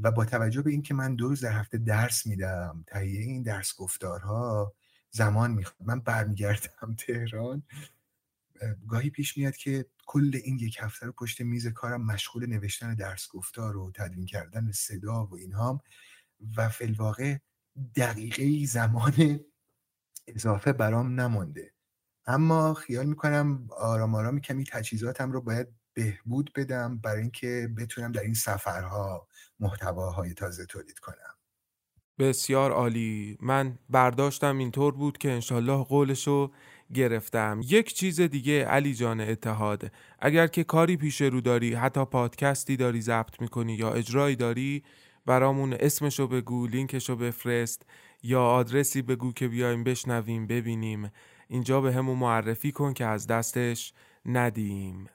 و 0.01 0.11
با 0.11 0.25
توجه 0.25 0.61
به 0.61 0.71
اینکه 0.71 0.93
من 0.93 1.15
دو 1.15 1.27
روز 1.27 1.45
در 1.45 1.59
هفته 1.59 1.77
درس 1.77 2.25
میدم 2.25 2.83
تهیه 2.87 3.21
این 3.21 3.43
درس 3.43 3.75
گفتارها 3.75 4.73
زمان 5.09 5.51
می‌خواد 5.51 5.89
من 5.89 5.99
برمیگردم 5.99 6.95
تهران 7.07 7.63
گاهی 8.87 9.09
پیش 9.09 9.37
میاد 9.37 9.55
که 9.55 9.85
کل 10.05 10.31
این 10.43 10.59
یک 10.59 10.77
هفته 10.79 11.05
رو 11.05 11.11
پشت 11.11 11.41
میز 11.41 11.67
کارم 11.67 12.05
مشغول 12.05 12.45
نوشتن 12.45 12.95
درس 12.95 13.27
گفتار 13.27 13.77
و 13.77 13.91
تدوین 13.95 14.25
کردن 14.25 14.71
صدا 14.71 15.25
و 15.25 15.35
اینهام 15.35 15.79
و 16.57 16.69
فلواقع 16.69 17.37
دقیقه 17.95 18.65
زمان 18.65 19.13
اضافه 20.27 20.73
برام 20.73 21.19
نمونده 21.19 21.73
اما 22.27 22.73
خیال 22.73 23.05
می‌کنم 23.05 23.67
آرام 23.77 24.15
آرام 24.15 24.39
کمی 24.39 24.63
تجهیزاتم 24.63 25.31
رو 25.31 25.41
باید 25.41 25.67
بهبود 25.93 26.51
بدم 26.55 26.97
برای 26.97 27.21
اینکه 27.21 27.69
بتونم 27.77 28.11
در 28.11 28.21
این 28.21 28.33
سفرها 28.33 29.27
محتواهای 29.59 30.33
تازه 30.33 30.65
تولید 30.65 30.99
کنم. 30.99 31.37
بسیار 32.19 32.71
عالی. 32.71 33.37
من 33.41 33.79
برداشتم 33.89 34.57
اینطور 34.57 34.93
بود 34.93 35.17
که 35.17 35.31
انشالله 35.31 35.83
قولشو 35.83 36.51
گرفتم. 36.93 37.61
یک 37.63 37.93
چیز 37.93 38.21
دیگه 38.21 38.65
علی 38.65 38.93
جان 38.93 39.21
اتحاد 39.21 39.91
اگر 40.19 40.47
که 40.47 40.63
کاری 40.63 40.97
پیش 40.97 41.21
رو 41.21 41.41
داری 41.41 41.73
حتی 41.73 42.05
پادکستی 42.05 42.77
داری 42.77 43.01
ضبط 43.01 43.41
می‌کنی 43.41 43.73
یا 43.75 43.93
اجرایی 43.93 44.35
داری 44.35 44.83
برامون 45.25 45.73
اسمشو 45.79 46.27
بگو 46.27 46.67
لینکشو 46.67 47.15
بفرست 47.15 47.85
یا 48.23 48.43
آدرسی 48.43 49.01
بگو 49.01 49.33
که 49.33 49.47
بیایم 49.47 49.83
بشنویم 49.83 50.47
ببینیم. 50.47 51.11
اینجا 51.47 51.81
به 51.81 51.93
همون 51.93 52.17
معرفی 52.17 52.71
کن 52.71 52.93
که 52.93 53.05
از 53.05 53.27
دستش 53.27 53.93
ندیم. 54.25 55.09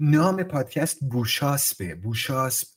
نام 0.00 0.42
پادکست 0.42 1.00
بوشاسبه 1.00 1.94
بوشاسب 1.94 2.68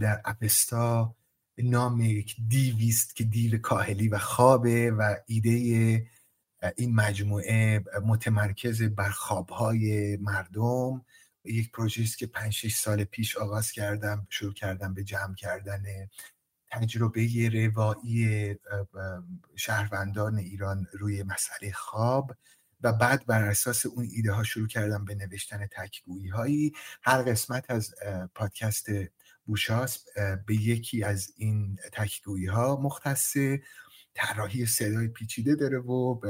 در 0.00 0.20
اپستا 0.24 1.14
نام 1.58 2.00
یک 2.00 2.36
دیویست 2.48 3.16
که 3.16 3.24
دیو 3.24 3.58
کاهلی 3.58 4.08
و 4.08 4.18
خوابه 4.18 4.90
و 4.90 5.14
ایده 5.26 5.50
این 6.76 6.94
مجموعه 6.94 7.84
متمرکز 8.06 8.82
بر 8.82 9.10
خوابهای 9.10 10.16
مردم. 10.16 11.04
یک 11.44 11.72
پروژه 11.72 12.02
است 12.02 12.18
که 12.18 12.26
5 12.26 12.66
سال 12.68 13.04
پیش 13.04 13.36
آغاز 13.36 13.72
کردم 13.72 14.26
شروع 14.30 14.54
کردم 14.54 14.94
به 14.94 15.04
جمع 15.04 15.34
کردن 15.34 15.82
تجربه 16.70 17.50
روایی 17.64 18.54
شهروندان 19.56 20.38
ایران 20.38 20.86
روی 20.92 21.22
مسئله 21.22 21.72
خواب 21.72 22.36
و 22.82 22.92
بعد 22.92 23.26
بر 23.26 23.44
اساس 23.44 23.86
اون 23.86 24.08
ایده 24.12 24.32
ها 24.32 24.42
شروع 24.42 24.66
کردم 24.68 25.04
به 25.04 25.14
نوشتن 25.14 25.66
تکگویی 25.66 26.28
هایی 26.28 26.72
هر 27.02 27.22
قسمت 27.22 27.70
از 27.70 27.94
پادکست 28.34 28.86
بوشاس 29.44 30.04
به 30.46 30.54
یکی 30.54 31.04
از 31.04 31.32
این 31.36 31.78
تکگویی 31.92 32.46
ها 32.46 32.80
مختصه. 32.82 33.62
طراحی 34.14 34.66
صدای 34.66 35.08
پیچیده 35.08 35.54
داره 35.54 35.78
و 35.78 36.20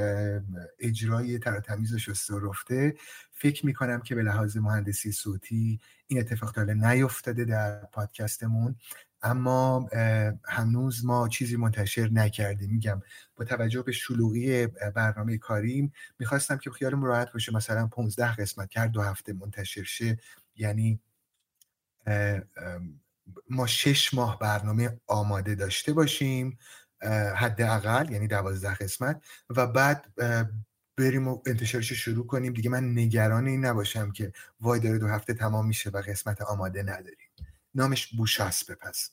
اجرای 0.78 1.39
تراتمیزش 1.39 2.31
و 2.31 2.39
رفته 2.39 2.94
فکر 3.32 3.66
می‌کنم 3.66 4.01
که 4.01 4.15
به 4.15 4.23
لحاظ 4.23 4.56
مهندسی 4.56 5.12
صوتی 5.12 5.81
این 6.06 6.20
اتفاق 6.20 6.52
تا 6.52 6.65
نیفتاده 6.65 7.44
در 7.44 7.85
پادکستمون. 7.85 8.77
اما 9.23 9.89
هنوز 10.45 11.05
ما 11.05 11.28
چیزی 11.28 11.57
منتشر 11.57 12.09
نکردیم. 12.12 12.70
میگم 12.70 13.03
با 13.36 13.45
توجه 13.45 13.82
به 13.82 13.93
شلوغی 13.93 14.66
برنامه 14.66 15.39
کاریم 15.39 15.93
می‌خواستم 16.19 16.57
که 16.59 16.70
خیالم 16.70 17.05
راحت 17.05 17.32
باشه 17.32 17.55
مثلا 17.55 17.86
15 17.86 18.35
قسمت 18.35 18.70
کرد 18.70 18.90
دو 18.90 19.03
هفته 19.03 19.32
منتشر 19.32 19.82
شه 19.82 20.19
یعنی 20.57 21.01
ما 23.51 23.66
شش 23.66 24.15
ماه 24.15 24.39
برنامه 24.39 25.01
آماده 25.07 25.55
داشته 25.55 25.93
باشیم 25.93 26.59
حداقل 27.36 28.12
یعنی 28.12 28.28
دوازده 28.28 28.74
قسمت 28.74 29.23
و 29.51 29.66
بعد 29.66 30.15
بریم 30.97 31.28
و 31.28 31.43
انتشارش 31.47 31.93
شروع 31.93 32.27
کنیم. 32.27 32.53
دیگه 32.53 32.70
من 32.70 32.99
نگران 32.99 33.47
این 33.47 33.65
نباشم 33.65 34.12
که 34.12 34.32
وای 34.61 34.81
داره 34.81 34.99
دو 34.99 35.07
هفته 35.07 35.35
تمام 35.35 35.66
میشه 35.66 35.90
و 35.90 36.03
قسمت 36.03 36.43
آماده 36.43 36.82
نداریم. 36.82 37.28
نامش 37.79 38.07
بوشاسبه 38.07 38.75
پس. 38.75 39.11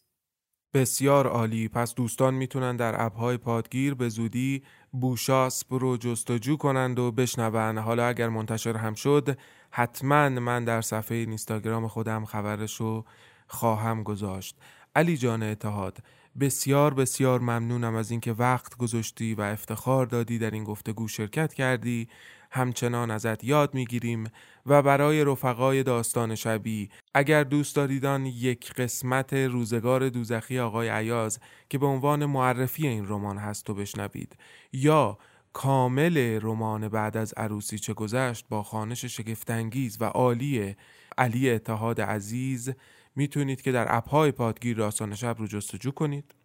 بسیار 0.73 1.27
عالی. 1.27 1.67
پس 1.67 1.95
دوستان 1.95 2.33
می‌تونن 2.33 2.75
در 2.75 3.05
اپهای 3.05 3.37
پادگیر 3.37 3.93
به 3.93 4.09
زودی 4.09 4.63
بوشاسب 4.91 5.73
رو 5.73 5.97
جستجو 5.97 6.57
کنند 6.57 6.99
و 6.99 7.11
بشنون. 7.11 7.77
حالا 7.77 8.07
اگر 8.07 8.29
منتشر 8.29 8.77
هم 8.77 8.93
شد 8.93 9.37
حتما 9.71 10.29
من 10.29 10.65
در 10.65 10.81
صفحه 10.81 11.17
اینستاگرام 11.17 11.87
خودم 11.87 12.25
خبرش 12.25 12.75
رو 12.75 13.05
خواهم 13.47 14.03
گذاشت. 14.03 14.57
علی 14.95 15.17
جان 15.17 15.43
اتحاد 15.43 15.97
بسیار 16.39 16.93
بسیار 16.93 17.39
ممنونم 17.39 17.95
از 17.95 18.11
اینکه 18.11 18.33
وقت 18.33 18.77
گذاشتی 18.77 19.33
و 19.33 19.41
افتخار 19.41 20.05
دادی 20.05 20.39
در 20.39 20.51
این 20.51 20.63
گفتگو 20.63 21.07
شرکت 21.07 21.53
کردی. 21.53 22.07
همچنان 22.55 23.11
ازت 23.11 23.43
یاد 23.43 23.73
می‌گیریم 23.73 24.23
و 24.65 24.81
برای 24.81 25.23
رفقای 25.23 25.83
داستان 25.83 26.35
شبی 26.35 26.89
اگر 27.13 27.43
دوست 27.43 27.75
داریدان 27.75 28.25
یک 28.25 28.73
قسمت 28.73 29.33
روزگار 29.33 30.09
دوزخی 30.09 30.59
آقای 30.59 30.89
عیاز 30.89 31.39
که 31.69 31.77
به 31.77 31.85
عنوان 31.85 32.25
معرفی 32.25 32.87
این 32.87 33.07
رمان 33.07 33.37
هست 33.37 33.69
و 33.69 33.73
بشنوید 33.73 34.37
یا 34.73 35.17
کامل 35.53 36.39
رمان 36.41 36.89
بعد 36.89 37.17
از 37.17 37.33
عروسی 37.37 37.79
چه 37.79 37.93
گذشت 37.93 38.45
با 38.49 38.63
خانش 38.63 39.05
شگفتانگیز 39.05 39.97
و 40.01 40.05
عالی 40.05 40.75
علی 41.17 41.49
اتحاد 41.49 42.01
عزیز 42.01 42.73
می‌تونید 43.15 43.61
که 43.61 43.71
در 43.71 43.95
اپهای 43.95 44.31
پادگیر 44.31 44.77
داستان 44.77 45.15
شب 45.15 45.35
رو 45.39 45.47
جستجو 45.47 45.91
کنید. 45.91 46.35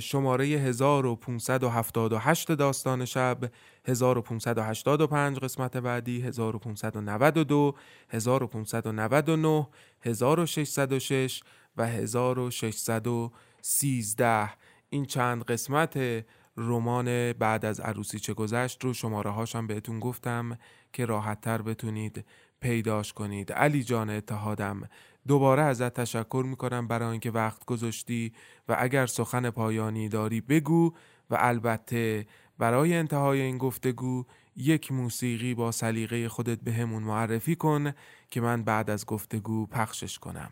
شماره 0.00 0.46
1578 0.46 2.52
داستان 2.52 3.04
شب 3.04 3.38
1585 3.84 5.38
قسمت 5.38 5.76
بعدی 5.76 6.20
1592 6.20 7.74
1599 8.08 9.68
1606 10.02 11.42
و 11.76 11.86
1613 11.86 14.50
این 14.90 15.04
چند 15.04 15.44
قسمت 15.44 16.24
رمان 16.60 17.32
بعد 17.32 17.64
از 17.64 17.80
عروسی 17.80 18.18
چه 18.18 18.34
گذشت 18.34 18.84
رو 18.84 18.92
شماره 18.92 19.30
هاشم 19.30 19.66
بهتون 19.66 20.00
گفتم 20.00 20.58
که 20.92 21.06
راحت 21.06 21.40
تر 21.40 21.62
بتونید 21.62 22.24
پیداش 22.60 23.12
کنید. 23.12 23.52
علی 23.52 23.82
جان 23.82 24.10
اتحادم 24.10 24.88
دوباره 25.28 25.62
ازت 25.62 25.94
تشکر 25.94 26.44
می‌کنم 26.46 26.88
برای 26.88 27.08
اینکه 27.08 27.30
وقت 27.30 27.64
گذاشتی 27.64 28.32
و 28.68 28.76
اگر 28.78 29.06
سخن 29.06 29.50
پایانی 29.50 30.08
داری 30.08 30.40
بگو 30.40 30.94
و 31.30 31.36
البته 31.38 32.26
برای 32.58 32.94
انتهای 32.94 33.40
این 33.40 33.58
گفتگو 33.58 34.24
یک 34.56 34.92
موسیقی 34.92 35.54
با 35.54 35.72
سلیقه 35.72 36.28
خودت 36.28 36.60
به 36.60 36.72
همون 36.72 37.02
معرفی 37.02 37.56
کن 37.56 37.92
که 38.30 38.40
من 38.40 38.62
بعد 38.62 38.90
از 38.90 39.06
گفتگو 39.06 39.66
پخشش 39.66 40.18
کنم. 40.18 40.50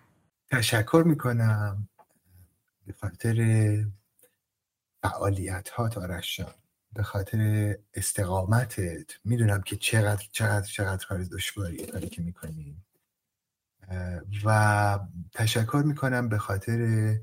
تشکر 0.50 1.02
می‌کنم. 1.06 1.88
به 2.86 2.92
خاطر 2.92 3.34
فعالیت 5.08 5.68
ها 5.68 5.88
تارشان 5.88 6.54
به 6.92 7.02
خاطر 7.02 7.74
استقامتت 7.94 9.10
می‌دونم 9.24 9.62
که 9.62 9.76
چقدر 9.76 10.24
چقدر 10.32 10.66
چقدر 10.66 11.06
کار 11.06 11.24
دشواریه 11.24 11.86
کاری 11.86 12.08
که 12.08 12.22
می‌کنی. 12.22 12.82
و 14.44 14.98
تشکر 15.32 15.82
می‌کنم 15.86 16.28
به 16.28 16.38
خاطر 16.38 17.14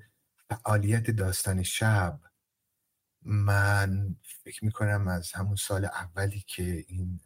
فعالیت 0.49 1.11
داستان 1.11 1.63
شب. 1.63 2.19
من 3.21 4.15
فکر 4.43 4.65
می‌کنم 4.65 5.07
از 5.07 5.31
همون 5.31 5.55
سال 5.55 5.85
اولی 5.85 6.43
که 6.47 6.85
این 6.87 7.19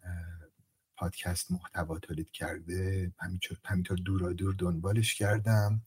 پادکست 0.96 1.52
محتوا 1.52 1.98
تولید 1.98 2.30
کرده 2.30 3.12
همینطور 3.64 3.98
دورا 4.04 4.32
دور 4.32 4.54
دنبالش 4.58 5.14
کردم. 5.14 5.82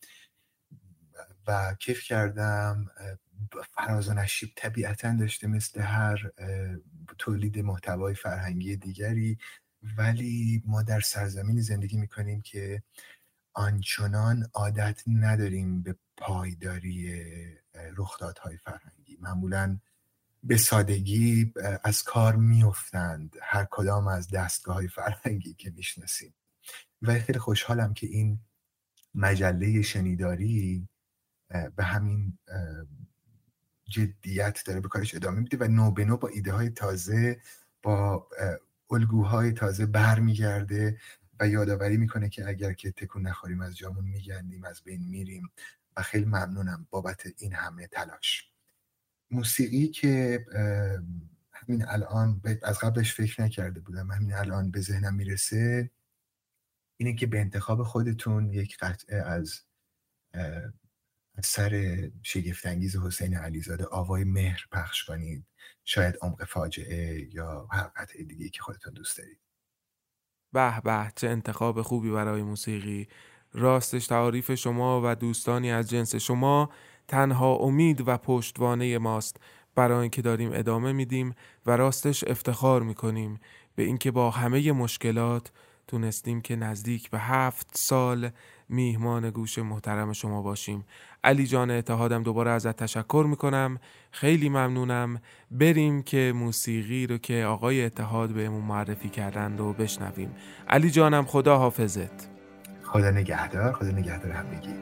و 1.47 1.75
کیف 1.79 2.03
کردم 2.03 2.91
فراز 3.75 4.09
و 4.09 4.13
نشیب 4.13 4.49
طبیعتا 4.55 5.15
داشته 5.19 5.47
مثل 5.47 5.81
هر 5.81 6.31
تولید 7.17 7.59
محتوای 7.59 8.15
فرهنگی 8.15 8.75
دیگری. 8.75 9.37
ولی 9.97 10.63
ما 10.65 10.83
در 10.83 10.99
سرزمینی 10.99 11.61
زندگی 11.61 11.97
می‌کنیم 11.97 12.41
که 12.41 12.83
آنچنان 13.53 14.49
عادت 14.53 15.03
نداریم 15.07 15.81
به 15.81 15.95
پایداری 16.17 17.23
رخدادهای 17.97 18.57
فرهنگی. 18.57 19.17
معمولا 19.21 19.79
به 20.43 20.57
سادگی 20.57 21.53
از 21.83 22.03
کار 22.03 22.35
میافتند 22.35 23.35
هر 23.41 23.67
کدام 23.71 24.07
از 24.07 24.29
دستگاه 24.29 24.75
های 24.75 24.87
فرهنگی 24.87 25.53
که 25.53 25.71
می‌شناسیم. 25.71 26.33
و 27.01 27.19
خیلی 27.19 27.39
خوشحالم 27.39 27.93
که 27.93 28.07
این 28.07 28.39
مجله 29.15 29.81
شنیداری 29.81 30.87
به 31.75 31.83
همین 31.83 32.37
جدیت 33.85 34.63
داره 34.65 34.79
به 34.79 34.87
کارش 34.87 35.15
ادامه 35.15 35.39
میده 35.39 35.57
و 35.57 35.67
نو 35.67 35.91
به 35.91 36.05
نو 36.05 36.17
با 36.17 36.27
ایده 36.27 36.51
های 36.51 36.69
تازه 36.69 37.41
با 37.83 38.27
الگوهای 38.91 39.51
تازه 39.51 39.85
برمیگرده 39.85 40.97
و 41.39 41.47
یادآوری 41.47 41.97
می‌کنه 41.97 42.29
که 42.29 42.47
اگر 42.47 42.73
که 42.73 42.91
تکون 42.91 43.27
نخوریم 43.27 43.61
از 43.61 43.77
جامون 43.77 44.05
میگندیم 44.05 44.63
از 44.63 44.81
بین 44.83 45.09
میریم 45.09 45.51
و 45.97 46.01
خیلی 46.01 46.25
ممنونم 46.25 46.87
بابت 46.89 47.23
این 47.37 47.53
همه 47.53 47.87
تلاش. 47.87 48.51
موسیقی 49.31 49.87
که 49.87 50.45
همین 51.51 51.85
الان 51.87 52.41
از 52.63 52.79
قبلش 52.79 53.13
فکر 53.13 53.41
نکرده 53.41 53.79
بودم 53.79 54.11
همین 54.11 54.33
الان 54.33 54.71
به 54.71 54.81
ذهنم 54.81 55.15
می‌رسه 55.15 55.91
اینه 56.97 57.15
که 57.15 57.27
به 57.27 57.39
انتخاب 57.39 57.83
خودتون 57.83 58.49
یک 58.49 58.77
قطعه 58.77 59.17
از 59.21 59.61
اثر 61.37 61.97
شگفتانگیز 62.23 62.95
حسین 62.95 63.37
علیزاده 63.37 63.85
آوای 63.85 64.23
مهر 64.23 64.65
پخش 64.71 65.03
کنید. 65.03 65.45
شاید 65.85 66.15
عمق 66.21 66.43
فاجعه 66.43 67.29
یا 67.33 67.67
هر 67.71 67.91
قطعه 67.95 68.23
دیگه 68.23 68.49
که 68.49 68.61
خودتون 68.61 68.93
دوست 68.93 69.17
دارید. 69.17 69.39
به 70.53 70.81
به 70.81 71.11
چه 71.15 71.29
انتخاب 71.29 71.81
خوبی 71.81 72.11
برای 72.11 72.43
موسیقی. 72.43 73.07
راستش 73.53 74.07
تعاریف 74.07 74.55
شما 74.55 75.01
و 75.05 75.15
دوستانی 75.15 75.71
از 75.71 75.89
جنس 75.89 76.15
شما 76.15 76.69
تنها 77.07 77.55
امید 77.55 78.07
و 78.07 78.17
پشتوانه 78.17 78.97
ماست. 78.97 79.37
برای 79.75 79.99
اینکه 79.99 80.21
داریم 80.21 80.51
ادامه 80.53 80.91
میدیم 80.91 81.35
و 81.65 81.77
راستش 81.77 82.23
افتخار 82.23 82.83
می‌کنیم. 82.83 83.39
به 83.75 83.83
اینکه 83.83 84.11
با 84.11 84.31
همه 84.31 84.71
مشکلات 84.71 85.51
تونستیم 85.87 86.41
که 86.41 86.55
نزدیک 86.55 87.09
به 87.09 87.19
هفت 87.19 87.67
سال 87.77 88.29
میهمان 88.69 89.29
گوش 89.29 89.59
محترم 89.59 90.13
شما 90.13 90.41
باشیم. 90.41 90.85
علی 91.23 91.47
جان 91.47 91.71
اتحادم 91.71 92.23
دوباره 92.23 92.51
ازت 92.51 92.75
تشکر 92.75 93.25
می‌کنم. 93.29 93.79
خیلی 94.11 94.49
ممنونم. 94.49 95.21
بریم 95.51 96.03
که 96.03 96.33
موسیقی 96.35 97.07
رو 97.07 97.17
که 97.17 97.45
آقای 97.45 97.85
اتحاد 97.85 98.29
بهمون 98.29 98.61
معرفی 98.61 99.09
کردن 99.09 99.57
رو 99.57 99.73
بشنویم. 99.73 100.35
علی 100.67 100.91
جانم 100.91 101.25
خدا 101.25 101.57
حافظت. 101.57 102.29
خدا 102.83 103.11
نگهدار 103.11 103.73
خدا 103.73 103.91
نگهدار 103.91 104.31
همگی. 104.31 104.73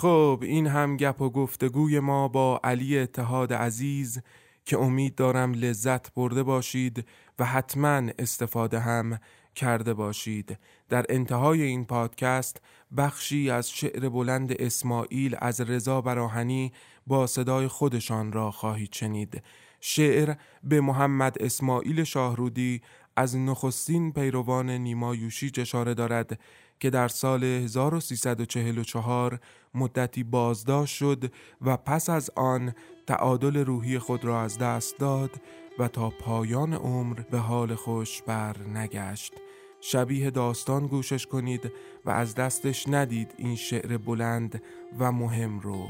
خب 0.00 0.40
این 0.42 0.66
هم 0.66 0.96
گپ 0.96 1.20
و 1.20 1.30
گفتگوی 1.30 2.00
ما 2.00 2.28
با 2.28 2.60
علی 2.64 2.98
اتحاد 2.98 3.52
عزیز 3.52 4.20
که 4.64 4.78
امید 4.78 5.14
دارم 5.14 5.52
لذت 5.52 6.14
برده 6.14 6.42
باشید 6.42 7.08
و 7.38 7.44
حتما 7.44 8.02
استفاده 8.18 8.78
هم 8.78 9.18
کرده 9.54 9.94
باشید. 9.94 10.58
در 10.88 11.06
انتهای 11.08 11.62
این 11.62 11.84
پادکست 11.84 12.62
بخشی 12.96 13.50
از 13.50 13.70
شعر 13.70 14.08
بلند 14.08 14.52
اسماعیل 14.58 15.36
از 15.38 15.60
رضا 15.60 16.00
براهنی 16.00 16.72
با 17.06 17.26
صدای 17.26 17.68
خودشان 17.68 18.32
را 18.32 18.50
خواهید 18.50 18.92
شنید. 18.92 19.42
شعر 19.80 20.34
به 20.64 20.80
محمد 20.80 21.36
اسماعیل 21.40 22.04
شاهرودی 22.04 22.82
از 23.16 23.36
نخستین 23.36 24.12
پیروان 24.12 24.70
نیما 24.70 25.14
یوشیج 25.14 25.60
اشاره 25.60 25.94
دارد 25.94 26.38
که 26.80 26.90
در 26.90 27.08
سال 27.08 27.44
1344 27.44 29.40
مدتی 29.74 30.22
بازداشت 30.22 30.96
شد 30.96 31.32
و 31.62 31.76
پس 31.76 32.10
از 32.10 32.30
آن 32.36 32.72
تعادل 33.06 33.56
روحی 33.56 33.98
خود 33.98 34.24
را 34.24 34.42
از 34.42 34.58
دست 34.58 34.98
داد 34.98 35.30
و 35.78 35.88
تا 35.88 36.10
پایان 36.10 36.74
عمر 36.74 37.20
به 37.30 37.38
حال 37.38 37.74
خوش 37.74 38.22
بر 38.22 38.56
نگشت. 38.74 39.32
شبیه 39.80 40.30
داستان 40.30 40.86
گوشش 40.86 41.26
کنید 41.26 41.72
و 42.04 42.10
از 42.10 42.34
دستش 42.34 42.88
ندید 42.88 43.34
این 43.36 43.56
شعر 43.56 43.96
بلند 43.96 44.62
و 44.98 45.12
مهم 45.12 45.60
رو. 45.60 45.86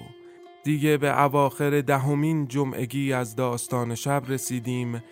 دیگه 0.64 0.96
به 0.96 1.22
اواخر 1.22 1.80
دهمین 1.80 2.48
جمعگی 2.48 3.12
از 3.12 3.36
داستان 3.36 3.94
شب 3.94 4.22
رسیدیم 4.28 5.02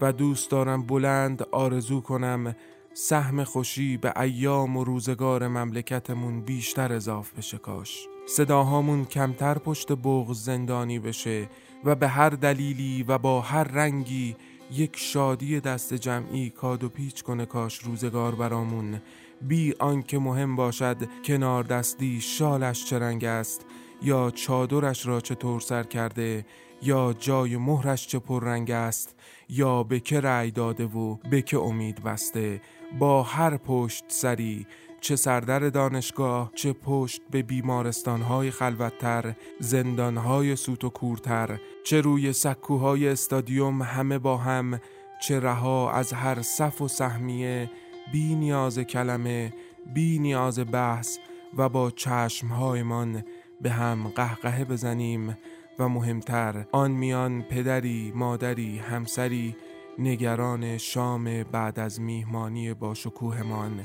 و 0.00 0.12
دوست 0.12 0.50
دارم 0.50 0.82
بلند 0.82 1.42
آرزو 1.42 2.00
کنم 2.00 2.54
سهم 3.00 3.44
خوشی 3.44 3.96
به 3.96 4.20
ایام 4.20 4.76
و 4.76 4.84
روزگار 4.84 5.48
مملکتمون 5.48 6.40
بیشتر 6.40 6.92
اضاف 6.92 7.32
بشه 7.32 7.58
کاش. 7.58 8.08
صداهامون 8.26 9.04
کمتر 9.04 9.58
پشت 9.58 9.92
بغز 9.92 10.44
زندانی 10.44 10.98
بشه 10.98 11.48
و 11.84 11.94
به 11.94 12.08
هر 12.08 12.30
دلیلی 12.30 13.02
و 13.08 13.18
با 13.18 13.40
هر 13.40 13.64
رنگی 13.64 14.36
یک 14.72 14.96
شادی 14.96 15.60
دست 15.60 15.94
جمعی 15.94 16.50
کاد 16.50 16.84
و 16.84 16.88
پیچ 16.88 17.22
کنه 17.22 17.46
کاش 17.46 17.78
روزگار 17.78 18.34
برامون. 18.34 19.00
بی 19.42 19.74
آنکه 19.78 20.18
مهم 20.18 20.56
باشد 20.56 20.96
کنار 21.24 21.64
دستی 21.64 22.20
شالش 22.20 22.84
چه 22.84 22.98
رنگ 22.98 23.24
است 23.24 23.66
یا 24.02 24.30
چادرش 24.30 25.06
را 25.06 25.20
چطور 25.20 25.60
سر 25.60 25.82
کرده 25.82 26.46
یا 26.82 27.14
جای 27.18 27.56
مهرش 27.56 28.06
چه 28.06 28.18
پر 28.18 28.44
رنگ 28.44 28.70
است 28.70 29.14
یا 29.48 29.82
به 29.82 30.00
که 30.00 30.20
رأی 30.20 30.50
داده 30.50 30.84
و 30.84 31.16
به 31.30 31.42
که 31.42 31.58
امید 31.58 32.02
بسته. 32.02 32.60
با 32.98 33.22
هر 33.22 33.56
پشت 33.56 34.04
سری 34.08 34.66
چه 35.00 35.16
سردر 35.16 35.68
دانشگاه 35.68 36.52
چه 36.54 36.72
پشت 36.72 37.22
به 37.30 37.42
بیمارستانهای 37.42 38.50
خلوتتر 38.50 39.34
زندانهای 39.60 40.56
سوت 40.56 40.84
و 40.84 40.90
کورتر 40.90 41.60
چه 41.84 42.00
روی 42.00 42.32
سکوهای 42.32 43.08
استادیوم 43.08 43.82
همه 43.82 44.18
با 44.18 44.36
هم 44.36 44.80
چه 45.22 45.40
رها 45.40 45.92
از 45.92 46.12
هر 46.12 46.42
صف 46.42 46.82
و 46.82 46.88
سهمیه 46.88 47.70
بی 48.12 48.34
نیاز 48.34 48.78
کلمه 48.78 49.52
بی 49.94 50.18
نیاز 50.18 50.58
بحث 50.72 51.18
و 51.56 51.68
با 51.68 51.90
چشمهایمان 51.90 53.24
به 53.60 53.70
هم 53.70 54.08
قهقهه 54.08 54.64
بزنیم 54.64 55.36
و 55.78 55.88
مهمتر 55.88 56.64
آن 56.72 56.90
میان 56.90 57.42
پدری، 57.42 58.12
مادری، 58.14 58.78
همسری 58.78 59.56
نگران 59.98 60.78
شام 60.78 61.42
بعد 61.42 61.78
از 61.78 62.00
میهمانی 62.00 62.74
با 62.74 62.94
شکوهمان 62.94 63.84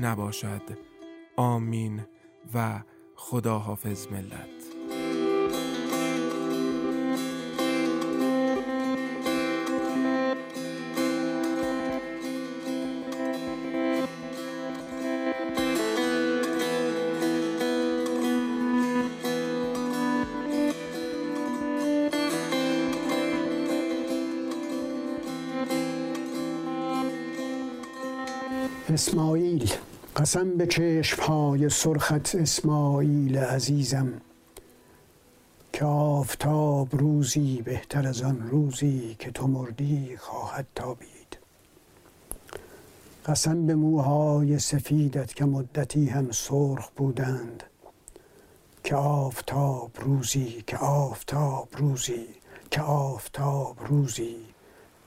نباشد. 0.00 0.62
آمین 1.36 2.02
و 2.54 2.82
خداحافظ 3.16 4.06
ملت. 4.06 4.61
اسماعیل. 28.92 29.72
قسم 30.16 30.56
به 30.56 30.66
چشمهای 30.66 31.68
سرخت 31.68 32.34
اسماعیل 32.34 33.38
عزیزم 33.38 34.12
که 35.72 35.84
آفتاب 35.84 36.88
روزی 36.92 37.62
بهتر 37.62 38.08
از 38.08 38.22
آن 38.22 38.48
روزی 38.50 39.16
که 39.18 39.30
تو 39.30 39.46
مردی 39.46 40.16
خواهد 40.16 40.66
تابید. 40.74 41.38
قسم 43.26 43.66
به 43.66 43.74
موهای 43.74 44.58
سفیدت 44.58 45.34
که 45.34 45.44
مدتی 45.44 46.06
هم 46.06 46.30
سرخ 46.30 46.90
بودند 46.96 47.62
که 48.84 48.96
آفتاب 48.96 49.90
روزی 50.00 50.64
که 50.66 50.76
آفتاب 50.76 51.68
روزی 51.76 52.26
که 52.70 52.82
آفتاب 52.82 53.76
روزی 53.88 54.36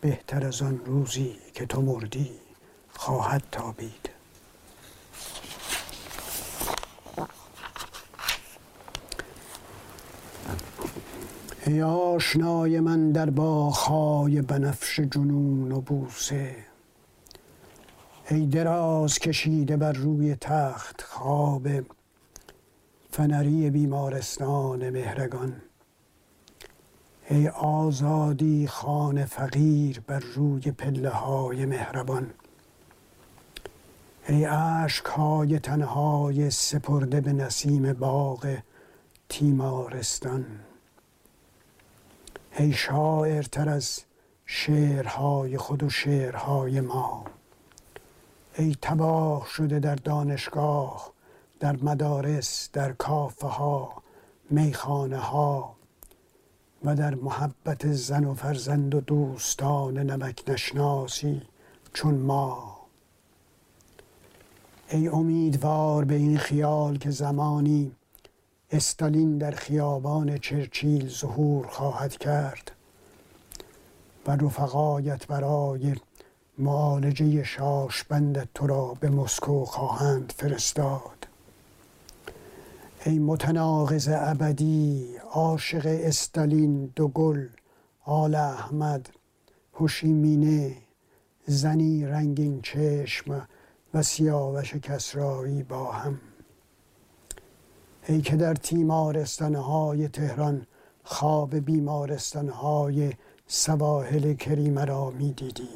بهتر 0.01 0.45
از 0.45 0.61
آن 0.61 0.81
روزی 0.85 1.35
که 1.53 1.65
تو 1.65 1.81
مردی 1.81 2.44
خواهد 2.95 3.43
تابید. 3.51 4.09
ای 11.67 11.81
آشنای 11.81 12.79
من 12.79 13.11
در 13.11 13.29
باغهای 13.29 14.41
بنفش 14.41 14.99
جنون 14.99 15.71
و 15.71 15.81
بوسه. 15.81 16.55
ای 18.29 18.45
دراز 18.45 19.19
کشیده 19.19 19.77
بر 19.77 19.91
روی 19.91 20.35
تخت 20.35 21.01
خواب 21.01 21.67
فنری 23.11 23.69
بیمارستان 23.69 24.89
مهرگان. 24.89 25.61
ای 27.29 27.47
آزادی 27.49 28.67
خانه 28.67 29.25
فقیر 29.25 29.99
بر 30.07 30.19
روی 30.19 30.71
پله 30.71 31.09
های 31.09 31.65
مهربان. 31.65 32.33
ای 34.27 34.45
عشق 34.45 35.07
های 35.07 35.59
تنهای 35.59 36.51
سپرده 36.51 37.21
به 37.21 37.33
نسیم 37.33 37.93
باغ 37.93 38.57
تیمارستان. 39.29 40.45
ای 42.57 42.73
شاعرتر 42.73 43.69
از 43.69 43.99
شعرهای 44.45 45.57
خود 45.57 45.83
و 45.83 45.89
شعرهای 45.89 46.81
ما. 46.81 47.25
ای 48.57 48.75
تباه 48.81 49.47
شده 49.47 49.79
در 49.79 49.95
دانشگاه 49.95 51.11
در 51.59 51.75
مدارس 51.81 52.69
در 52.73 52.91
کافه 52.91 53.47
ها 53.47 53.93
میخانه 54.49 55.17
ها 55.17 55.75
و 56.83 56.95
در 56.95 57.15
محبت 57.15 57.91
زن 57.91 58.25
و 58.25 58.33
فرزند 58.33 58.95
و 58.95 59.01
دوستان 59.01 59.97
نمک 59.97 60.43
نشناسی 60.47 61.41
چون 61.93 62.15
ما. 62.15 62.84
ای 64.89 65.07
امیدوار 65.07 66.05
به 66.05 66.15
این 66.15 66.37
خیال 66.37 66.97
که 66.97 67.11
زمانی 67.11 67.91
استالین 68.71 69.37
در 69.37 69.51
خیابان 69.51 70.37
چرچیل 70.37 71.09
ظهور 71.09 71.67
خواهد 71.67 72.17
کرد 72.17 72.71
و 74.27 74.31
رفقایت 74.31 75.27
برای 75.27 75.95
معالجه 76.57 77.43
شاشبند 77.43 78.49
تو 78.53 78.67
را 78.67 78.93
به 78.99 79.09
مسکو 79.09 79.65
خواهند 79.65 80.33
فرستاد. 80.37 81.27
ای 83.05 83.19
متناقض 83.19 84.09
ابدی 84.11 85.15
عاشق 85.31 85.81
استالین 85.85 86.91
دوگل 86.95 87.47
آل 88.05 88.35
احمد 88.35 89.09
هوشیمینه 89.73 90.77
زنی 91.47 92.05
رنگین 92.05 92.61
چشم 92.61 93.47
و 93.95 94.01
سیاوش 94.01 94.75
کسرایی 94.75 95.63
با 95.63 95.91
هم. 95.91 96.19
ای 98.07 98.21
که 98.21 98.35
در 98.35 98.53
تیمارستانهای 98.53 100.07
تهران 100.07 100.67
خواب 101.03 101.55
بیمارستانهای 101.55 103.13
سواحل 103.47 104.33
کریمه 104.33 104.85
را 104.85 105.09
می 105.09 105.33
دیدی 105.33 105.69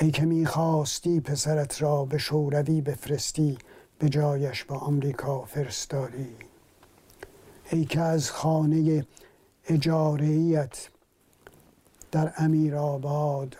ای 0.00 0.10
که 0.10 0.22
می‌خواستی 0.22 1.20
پسرت 1.20 1.82
را 1.82 2.04
به 2.04 2.18
شوروی 2.18 2.80
بفرستی 2.80 3.58
به 3.98 4.08
جایش 4.08 4.64
با 4.64 4.76
آمریکا 4.76 5.44
فرستادی. 5.44 6.36
ای 7.70 7.84
که 7.84 8.00
از 8.00 8.30
خانه 8.30 9.06
اجارهیت 9.68 10.88
در 12.10 12.32
امیرآباد 12.36 13.56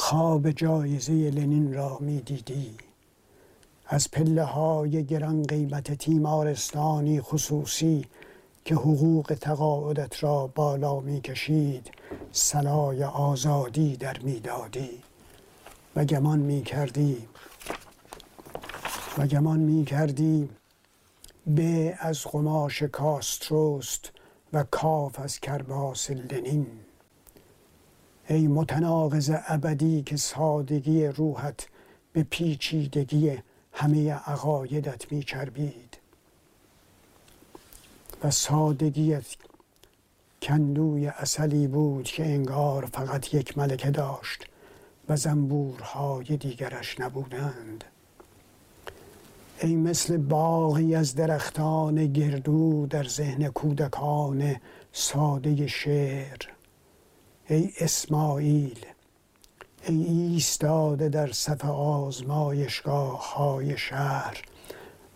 خواب 0.00 0.50
جایزه 0.50 1.12
لنین 1.12 1.74
را 1.74 1.98
می 2.00 2.20
دیدی 2.20 2.74
از 3.86 4.10
پله 4.10 4.44
های 4.44 5.04
گران 5.04 5.42
قیمت 5.42 5.94
تیمارستانی 5.94 7.20
خصوصی 7.20 8.04
که 8.64 8.74
حقوق 8.74 9.36
تقاعدت 9.40 10.22
را 10.22 10.46
بالا 10.46 11.00
می 11.00 11.20
کشید 11.20 11.90
سلای 12.32 13.04
آزادی 13.04 13.96
در 13.96 14.18
می‌دادی. 14.18 15.02
و 15.96 16.04
گمان 16.04 16.38
می 16.38 16.62
کردی 16.62 17.28
و 19.18 19.26
گمان 19.26 19.60
می 19.60 19.84
کردی 19.84 20.48
به 21.46 21.98
از 22.00 22.22
قماش 22.22 22.82
کاستروست 22.82 24.12
و 24.52 24.64
کاف 24.70 25.20
از 25.20 25.40
کرباس 25.40 26.10
لنین. 26.10 26.66
ای 28.30 28.46
متناقض 28.46 29.30
ابدی 29.46 30.02
که 30.02 30.16
سادگی 30.16 31.06
روحت 31.06 31.68
به 32.12 32.22
پیچیدگی 32.22 33.38
همه 33.72 34.12
عقایدت 34.12 35.12
میچربید 35.12 35.98
و 38.24 38.30
سادگیت 38.30 39.24
کندوی 40.42 41.06
اصلی 41.06 41.66
بود 41.66 42.04
که 42.04 42.26
انگار 42.26 42.86
فقط 42.86 43.34
یک 43.34 43.58
ملکه 43.58 43.90
داشت 43.90 44.44
و 45.08 45.16
زنبورهای 45.16 46.36
دیگرش 46.36 47.00
نبودند. 47.00 47.84
ای 49.60 49.76
مثل 49.76 50.16
باقی 50.16 50.94
از 50.94 51.14
درختان 51.14 52.06
گردو 52.06 52.86
در 52.86 53.04
ذهن 53.04 53.48
کودکان 53.48 54.56
ساده 54.92 55.66
شعر 55.66 56.57
ای 57.50 57.72
اسماعیل 57.80 58.86
ای 59.86 60.04
ایستاده 60.04 61.08
در 61.08 61.32
صف 61.32 61.64
آزمایشگاه 61.64 63.34
های 63.34 63.78
شهر 63.78 64.42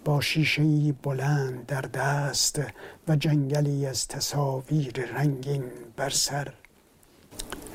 با 0.04 0.20
شیشه 0.20 0.92
بلند 0.92 1.66
در 1.66 1.80
دست 1.80 2.60
و 3.08 3.16
جنگلی 3.16 3.86
از 3.86 4.08
تصاویر 4.08 5.06
رنگین 5.06 5.64
بر 5.96 6.10
سر. 6.10 6.52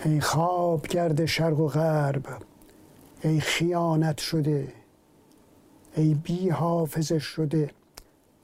ای 0.06 0.22
خواب 0.22 0.88
کرده 0.88 1.26
شرق 1.26 1.60
و 1.60 1.68
غرب 1.68 2.26
ای 3.24 3.40
خیانت 3.40 4.18
شده 4.18 4.74
ای 5.96 6.14
بی 6.14 6.50
حافظه 6.50 7.20
شده 7.20 7.72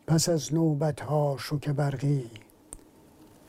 پس 0.07 0.29
از 0.29 0.53
نوبت 0.53 1.01
ها 1.01 1.37
شوک 1.39 1.69
برقی. 1.69 2.31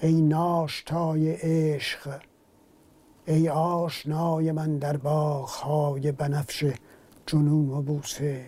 ای 0.00 0.20
ناشتای 0.22 1.32
عشق 1.32 2.20
ای 3.26 3.48
آشنای 3.48 4.52
من 4.52 4.78
در 4.78 4.96
باغهای 4.96 6.12
بنفش 6.12 6.64
جنون 7.26 7.70
و 7.70 7.82
بوسه. 7.82 8.46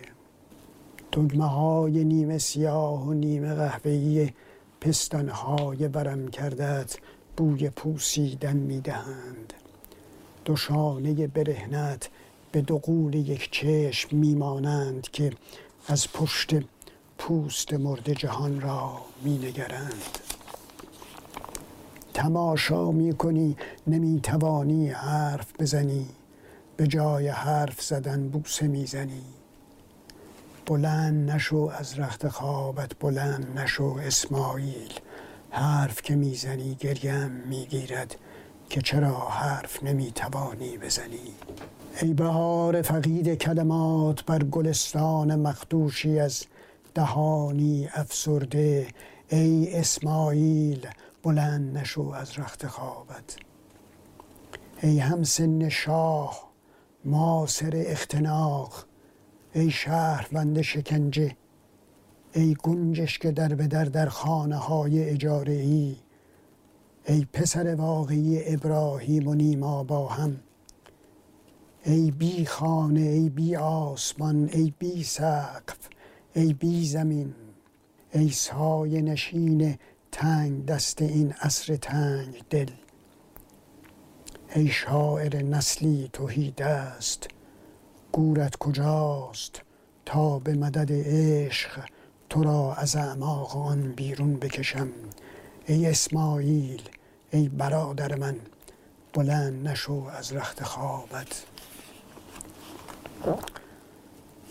دگمه 1.13 1.45
های 1.45 2.03
نیمه 2.03 2.37
سیاه 2.37 3.07
و 3.07 3.13
نیمه 3.13 3.53
قهوه‌ای 3.53 4.29
پستانهای 4.81 5.87
برم 5.87 6.27
کردت 6.27 6.97
بوی 7.37 7.69
پوسیدن 7.69 8.57
می‌دهند. 8.57 9.53
دو 10.45 10.55
برهنت 11.27 12.09
به 12.51 12.61
دو 12.61 12.77
قول 12.77 13.13
یک 13.13 13.51
چشم 13.51 14.17
میمانند 14.17 15.01
که 15.11 15.31
از 15.87 16.11
پشت 16.11 16.55
پوست 17.17 17.73
مرد 17.73 18.13
جهان 18.13 18.61
را 18.61 19.01
مینگرند. 19.23 20.26
تماشا 22.17 22.91
می‌کنی 22.91 23.57
نمی‌توانی 23.87 24.89
حرف 24.89 25.53
بزنی. 25.59 26.05
به 26.77 26.87
جای 26.87 27.27
حرف 27.27 27.81
زدن 27.81 28.29
بوسه 28.29 28.67
می‌زنی. 28.67 29.23
بلند 30.65 31.31
نشو 31.31 31.71
از 31.79 31.99
رخت 31.99 32.27
خوابت 32.27 32.91
بلند 32.99 33.59
نشو 33.59 33.95
اسماعیل. 34.05 34.93
حرف 35.49 36.01
که 36.01 36.15
می‌زنی 36.15 36.75
گریم 36.75 37.31
می‌گیرد 37.49 38.15
که 38.69 38.81
چرا 38.81 39.19
حرف 39.29 39.83
نمی‌توانی 39.83 40.77
بزنی. 40.77 41.33
ای 42.01 42.13
بهار 42.13 42.81
فقید 42.81 43.35
کلمات 43.35 44.25
بر 44.25 44.43
گلستان 44.43 45.35
مخدوشی 45.35 46.19
از 46.19 46.45
دهانی 46.95 47.89
افسرده 47.93 48.87
ای 49.29 49.75
اسماعیل 49.75 50.87
بلند 51.23 51.77
نشو 51.77 52.01
از 52.01 52.39
رخت 52.39 52.67
خوابت. 52.67 53.37
ای 54.81 54.99
همسن 54.99 55.69
شاه 55.69 56.47
ماسر 57.05 57.71
اختناق 57.75 58.85
ای 59.53 59.71
شهروند 59.71 60.61
شکنجه 60.61 61.35
ای 62.33 62.55
گنجش 62.63 63.19
که 63.19 63.31
در 63.31 63.55
به 63.55 63.67
در 63.67 63.85
در 63.85 64.09
خانه 64.09 64.55
های 64.55 65.09
اجاره 65.09 65.53
ای 65.53 65.95
ای 67.07 67.25
پسر 67.33 67.75
واقعی 67.75 68.53
ابراهیم 68.53 69.27
و 69.27 69.33
نیما 69.33 69.83
با 69.83 70.07
هم 70.07 70.39
ای 71.83 72.11
بی 72.11 72.45
خانه 72.45 73.01
ای 73.01 73.29
بی 73.29 73.55
آسمان 73.55 74.49
ای 74.53 74.73
بی 74.79 75.03
سقف 75.03 75.77
ای 76.33 76.53
بی 76.53 76.85
زمین 76.85 77.33
ای 78.13 78.29
سایه 78.29 79.01
نشین 79.01 79.77
تنگ 80.11 80.65
دست 80.65 81.01
این 81.01 81.31
عصر 81.31 81.75
تنگ 81.75 82.43
دل. 82.49 82.69
ای 84.55 84.67
شاعر 84.67 85.43
نسلی 85.43 86.09
توهی 86.13 86.51
دست 86.51 87.27
گورت 88.11 88.55
کجاست 88.55 89.61
تا 90.05 90.39
به 90.39 90.53
مدد 90.53 90.91
عشق 90.91 91.69
تو 92.29 92.43
را 92.43 92.73
از 92.73 92.95
اعماق 92.95 93.57
آن 93.57 93.91
بیرون 93.91 94.35
بکشم. 94.35 94.89
ای 95.65 95.85
اسماعیل 95.85 96.81
ای 97.31 97.49
برادر 97.49 98.15
من 98.15 98.35
بلند 99.13 99.67
نشو 99.67 100.05
از 100.17 100.33
رخت 100.33 100.63
خوابت. 100.63 101.43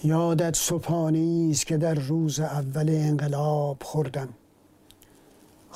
یادت 0.05 0.57
صبحانه 0.57 1.49
است 1.51 1.67
که 1.67 1.77
در 1.77 1.95
روز 1.95 2.41
اول 2.41 2.89
انقلاب 2.89 3.83
خوردم. 3.83 4.29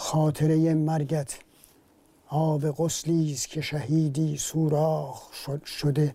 خاطره 0.03 0.75
مرگت. 0.75 1.39
آب 2.29 2.71
غسلی 2.71 3.33
است 3.33 3.49
که 3.49 3.61
شهیدی 3.61 4.39
سوراخ 4.39 5.29
شده 5.67 6.15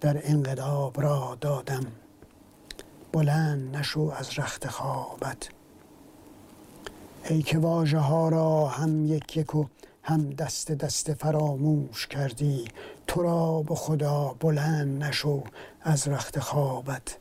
در 0.00 0.20
انقلاب 0.24 1.00
را 1.00 1.38
دادم. 1.40 1.86
بلند 3.12 3.76
نشو 3.76 4.12
از 4.16 4.38
رخت 4.38 4.68
خوابت. 4.68 5.48
ای 7.28 7.42
که 7.42 7.58
واژه 7.58 7.98
ها 7.98 8.28
را 8.28 8.66
هم 8.68 9.06
یک 9.06 9.36
یک 9.36 9.54
و 9.54 9.66
هم 10.02 10.30
دست 10.30 10.72
دست 10.72 11.14
فراموش 11.14 12.06
کردی 12.06 12.64
تو 13.06 13.22
را 13.22 13.62
به 13.62 13.74
خدا 13.74 14.36
بلند 14.40 15.04
نشو 15.04 15.44
از 15.80 16.08
رخت 16.08 16.38
خوابت. 16.38 17.16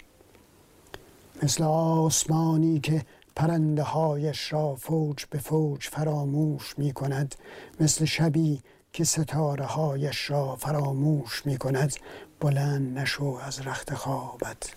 مثل 1.44 1.64
آسمانی 1.64 2.80
که 2.80 3.06
پرنده 3.36 3.84
هایش 3.84 4.54
را 4.54 4.76
فوج 4.76 5.26
به 5.30 5.38
فوج 5.38 5.82
فراموش 5.82 6.80
می 6.80 6.94
کند 6.94 7.36
مثل 7.80 8.06
شبی 8.06 8.62
که 8.94 9.04
ستاره 9.04 9.66
هایش 9.66 10.30
را 10.30 10.56
فراموش 10.56 11.46
می 11.46 11.58
کند 11.58 11.94
بلند 12.40 13.00
نشو 13.00 13.40
از 13.44 13.68
رخت 13.68 13.94
خوابت. 13.94 14.74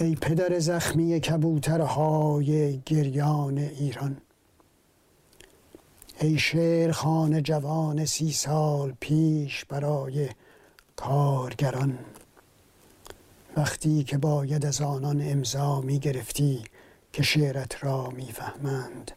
ای 0.00 0.14
پدر 0.14 0.58
زخمی 0.58 1.20
کبوترهای 1.20 2.80
گریان 2.86 3.58
ایران 3.58 4.16
ای 6.20 6.38
شعرخان 6.38 7.42
جوان 7.42 8.04
سی 8.04 8.32
سال 8.32 8.94
پیش 9.00 9.64
برای 9.64 10.28
کارگران. 10.96 11.98
وقتی 13.56 14.04
که 14.04 14.18
باید 14.18 14.66
از 14.66 14.80
آنان 14.80 15.20
امضا 15.24 15.80
می 15.80 15.98
گرفتی 15.98 16.64
که 17.12 17.22
شعرت 17.22 17.84
را 17.84 18.10
می‌فهمند 18.10 19.10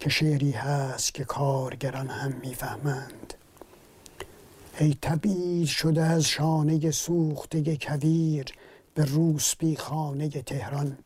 که 0.00 0.10
شعری 0.10 0.50
هست 0.50 1.14
که 1.14 1.24
کارگران 1.24 2.08
هم 2.08 2.32
می‌فهمند. 2.42 3.34
ای 4.78 4.96
تبعید 5.02 5.66
شده 5.66 6.02
از 6.02 6.24
شانه 6.24 6.90
سوخته 6.90 7.76
کویر 7.76 8.46
به 8.94 9.04
روسبی 9.04 9.76
خانه 9.76 10.28
تهران. 10.28 10.98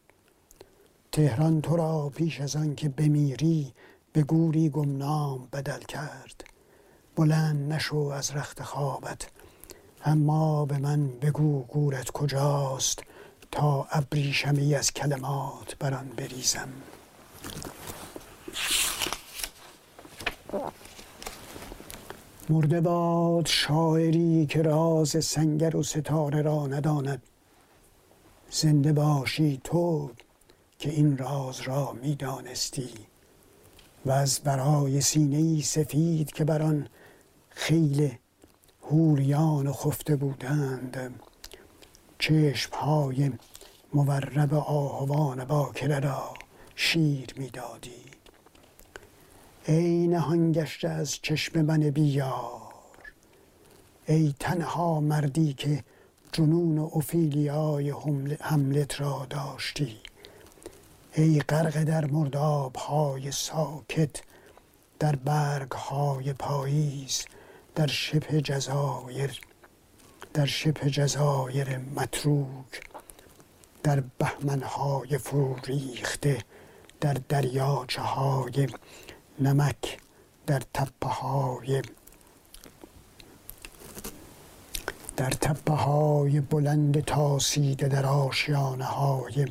تهران 1.12 1.60
تو 1.60 1.76
را 1.76 2.12
پیش 2.14 2.40
از 2.40 2.56
آن 2.56 2.74
که 2.74 2.88
بمیری 2.88 3.72
به 4.12 4.22
گوری 4.22 4.68
گمنام 4.68 5.48
بدل 5.52 5.80
کرد. 5.80 6.44
بلند 7.16 7.72
نشو 7.72 7.96
از 7.96 8.30
رخت 8.30 8.62
خوابت 8.62 9.28
اما 10.04 10.64
به 10.64 10.78
من 10.78 11.08
بگو 11.08 11.62
گورت 11.62 12.10
کجاست 12.10 13.02
تا 13.50 13.86
ابریشمی 13.90 14.74
از 14.74 14.92
کلمات 14.92 15.76
بر 15.78 15.94
آن 15.94 16.08
بریزم. 16.16 16.68
مرده 22.48 22.80
باد 22.80 23.46
شاعری 23.46 24.46
که 24.46 24.62
راز 24.62 25.24
سنگر 25.24 25.76
و 25.76 25.82
ستاره 25.82 26.42
را 26.42 26.66
نداند. 26.66 27.22
زنده 28.50 28.92
باشی 28.92 29.60
تو 29.64 30.10
که 30.78 30.90
این 30.90 31.18
راز 31.18 31.60
را 31.60 31.92
می‌دانستی. 32.02 32.90
و 34.06 34.10
از 34.10 34.40
برای 34.40 35.00
سینه 35.00 35.62
سفید 35.62 36.32
که 36.32 36.44
بر 36.44 36.62
آن 36.62 36.88
خیل 37.50 38.12
هوریان 38.92 39.72
خفته 39.72 40.16
بودند. 40.16 41.14
چشمهای 42.18 43.30
مورب 43.94 44.54
آهوان 44.54 45.44
باکره 45.44 45.98
را 45.98 46.34
شیر 46.76 47.34
می‌دادی. 47.36 48.04
ای 49.66 50.06
نهان 50.06 50.52
گشته 50.52 50.88
از 50.88 51.18
چشم 51.22 51.62
من 51.62 51.80
بیار. 51.80 52.72
ای 54.06 54.34
تنها 54.40 55.00
مردی 55.00 55.52
که 55.54 55.84
جنون 56.32 56.78
و 56.78 56.88
اوفیلیای 56.92 57.92
حملت 58.40 59.00
را 59.00 59.26
داشتی. 59.30 59.96
ای 61.14 61.40
غرق 61.40 61.84
در 61.84 62.04
مرداب 62.04 62.76
های 62.76 63.32
ساکت 63.32 64.22
در 64.98 65.16
برگ 65.16 65.70
های 65.70 66.32
پاییز 66.32 67.24
در 67.74 67.86
شبه 67.86 68.40
جزایر 68.40 69.40
در 70.34 70.46
شبه 70.46 70.90
جزایر 70.90 71.78
متروک 71.78 72.80
در 73.82 74.00
بهمنهای 74.18 75.18
فرو 75.18 75.56
ریخته 75.64 76.38
در 77.00 77.16
دریاچه 77.28 78.02
های 78.02 78.68
نمک 79.40 79.98
در 80.46 80.62
تپه 80.74 81.08
های 81.08 81.82
در 85.16 85.30
تپه 85.30 85.74
های 85.74 86.40
بلند 86.40 87.04
تاسیده 87.04 87.88
در 87.88 88.06
آشیانه 88.06 88.84
های 88.84 89.46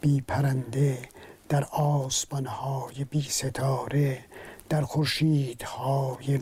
بی 0.00 0.20
پرنده 0.20 1.08
در 1.48 1.64
آسمان 1.64 2.46
های 2.46 3.04
بی 3.04 3.22
ستاره 3.22 4.24
در 4.68 4.82
خورشید 4.82 5.62
های 5.62 6.40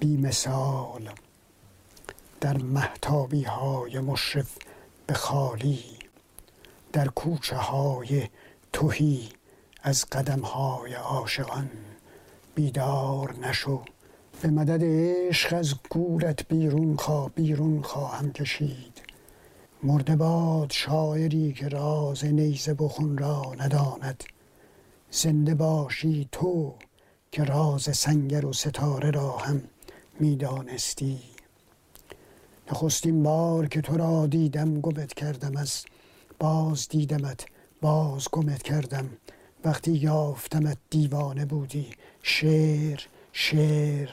بی 0.00 0.16
مثال 0.16 1.10
در 2.40 2.56
محتابی 2.56 3.42
های 3.42 4.00
مشرف 4.00 4.58
به 5.06 5.14
خالی 5.14 5.84
در 6.92 7.08
کوچه 7.08 7.56
های 7.56 8.28
توهی 8.72 9.28
از 9.82 10.04
قدم 10.04 10.40
های 10.40 10.94
عاشقان 10.94 11.70
بیدار 12.54 13.34
نشو. 13.42 13.84
به 14.42 14.48
مدد 14.48 14.80
عشق 14.84 15.54
از 15.54 15.74
گورت 15.90 16.48
بیرون 16.48 16.96
خواه 16.96 17.30
بیرون 17.30 17.82
خواهم 17.82 18.32
کشید. 18.32 19.02
مرده 19.82 20.16
باد 20.16 20.70
شاعری 20.70 21.52
که 21.52 21.68
راز 21.68 22.24
نیزه 22.24 22.74
بخون 22.74 23.18
را 23.18 23.42
نداند. 23.58 24.24
زنده 25.10 25.54
باشی 25.54 26.28
تو 26.32 26.74
که 27.32 27.44
راز 27.44 27.96
سنگر 27.96 28.46
و 28.46 28.52
ستاره 28.52 29.10
را 29.10 29.36
هم 29.36 29.62
می‌دانستی. 30.20 31.18
نخستین 32.70 33.22
بار 33.22 33.66
که 33.68 33.80
تو 33.80 33.96
را 33.96 34.26
دیدم 34.26 34.80
گمت 34.80 35.14
کردم 35.14 35.56
از 35.56 35.84
باز 36.38 36.88
دیدمت 36.88 37.46
باز 37.80 38.28
گمت 38.32 38.62
کردم. 38.62 39.10
وقتی 39.64 39.92
یافتمت 39.92 40.78
دیوانه 40.90 41.44
بودی 41.44 41.86
شعر 42.22 43.00
شعر 43.32 44.08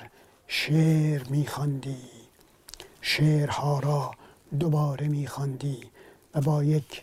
شعر 0.48 1.30
میخواندی. 1.30 1.98
شعرها 3.02 3.80
را 3.80 4.12
دوباره 4.60 5.08
میخواندی 5.08 5.78
و 6.36 6.42
با 6.42 6.64
یک 6.64 7.02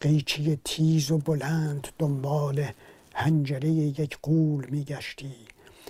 قیچی 0.00 0.58
تیز 0.64 1.10
و 1.10 1.18
بلند 1.18 1.88
دنبال 1.98 2.66
هنجره 3.14 3.68
یک 3.68 4.18
قول 4.22 4.66
میگشتی. 4.70 5.34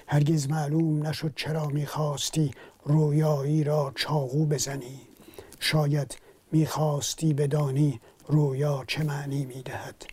هرگز 0.06 0.48
معلوم 0.48 1.06
نشد 1.06 1.32
چرا 1.36 1.66
می‌خواستی 1.66 2.50
رویایی 2.84 3.64
را 3.64 3.92
چاقو 3.94 4.46
بزنی. 4.46 5.00
شاید 5.60 6.18
می‌خواستی 6.52 7.34
بدانی 7.34 8.00
رویا 8.28 8.84
چه 8.86 9.02
معنی 9.04 9.44
می‌دهد. 9.44 10.06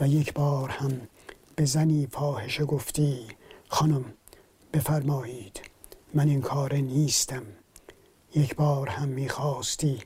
و 0.00 0.08
یک 0.08 0.34
بار 0.34 0.68
هم 0.68 1.00
به 1.56 1.64
زنی 1.64 2.06
فاحشه 2.06 2.64
گفتی 2.64 3.26
خانم 3.68 4.04
بفرمایید 4.72 5.60
من 6.14 6.28
این 6.28 6.40
کار 6.40 6.74
نیستم. 6.74 7.42
یک 8.34 8.56
بار 8.56 8.88
هم 8.88 9.08
می‌خواستی 9.08 9.98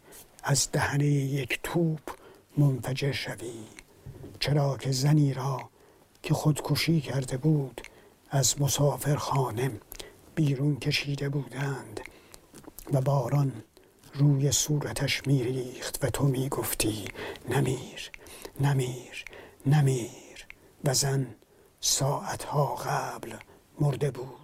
از 0.43 0.69
دهنه 0.73 1.07
یک 1.07 1.61
توپ 1.63 2.01
منفجر 2.59 3.13
شوی. 3.13 3.65
چرا 4.41 4.77
که 4.77 4.93
زنی 4.93 5.35
را 5.35 5.61
که 6.23 6.35
خودکشی 6.35 7.01
کرده 7.01 7.37
بود 7.37 7.81
از 8.35 8.61
مسافرخانه 8.61 9.71
بیرون 10.35 10.77
کشیده 10.77 11.29
بودند 11.29 12.01
و 12.93 13.01
باران 13.01 13.53
روی 14.15 14.53
صورتش 14.53 15.27
میریخت 15.27 16.05
و 16.05 16.11
تو 16.11 16.25
می‌گفتی 16.25 17.05
نمیر 17.49 18.11
نمیر 18.61 19.25
نمیر. 19.67 20.47
و 20.85 20.95
زن 20.95 21.27
ساعتها 21.81 22.75
قبل 22.75 23.37
مرده 23.81 24.11
بود. 24.11 24.44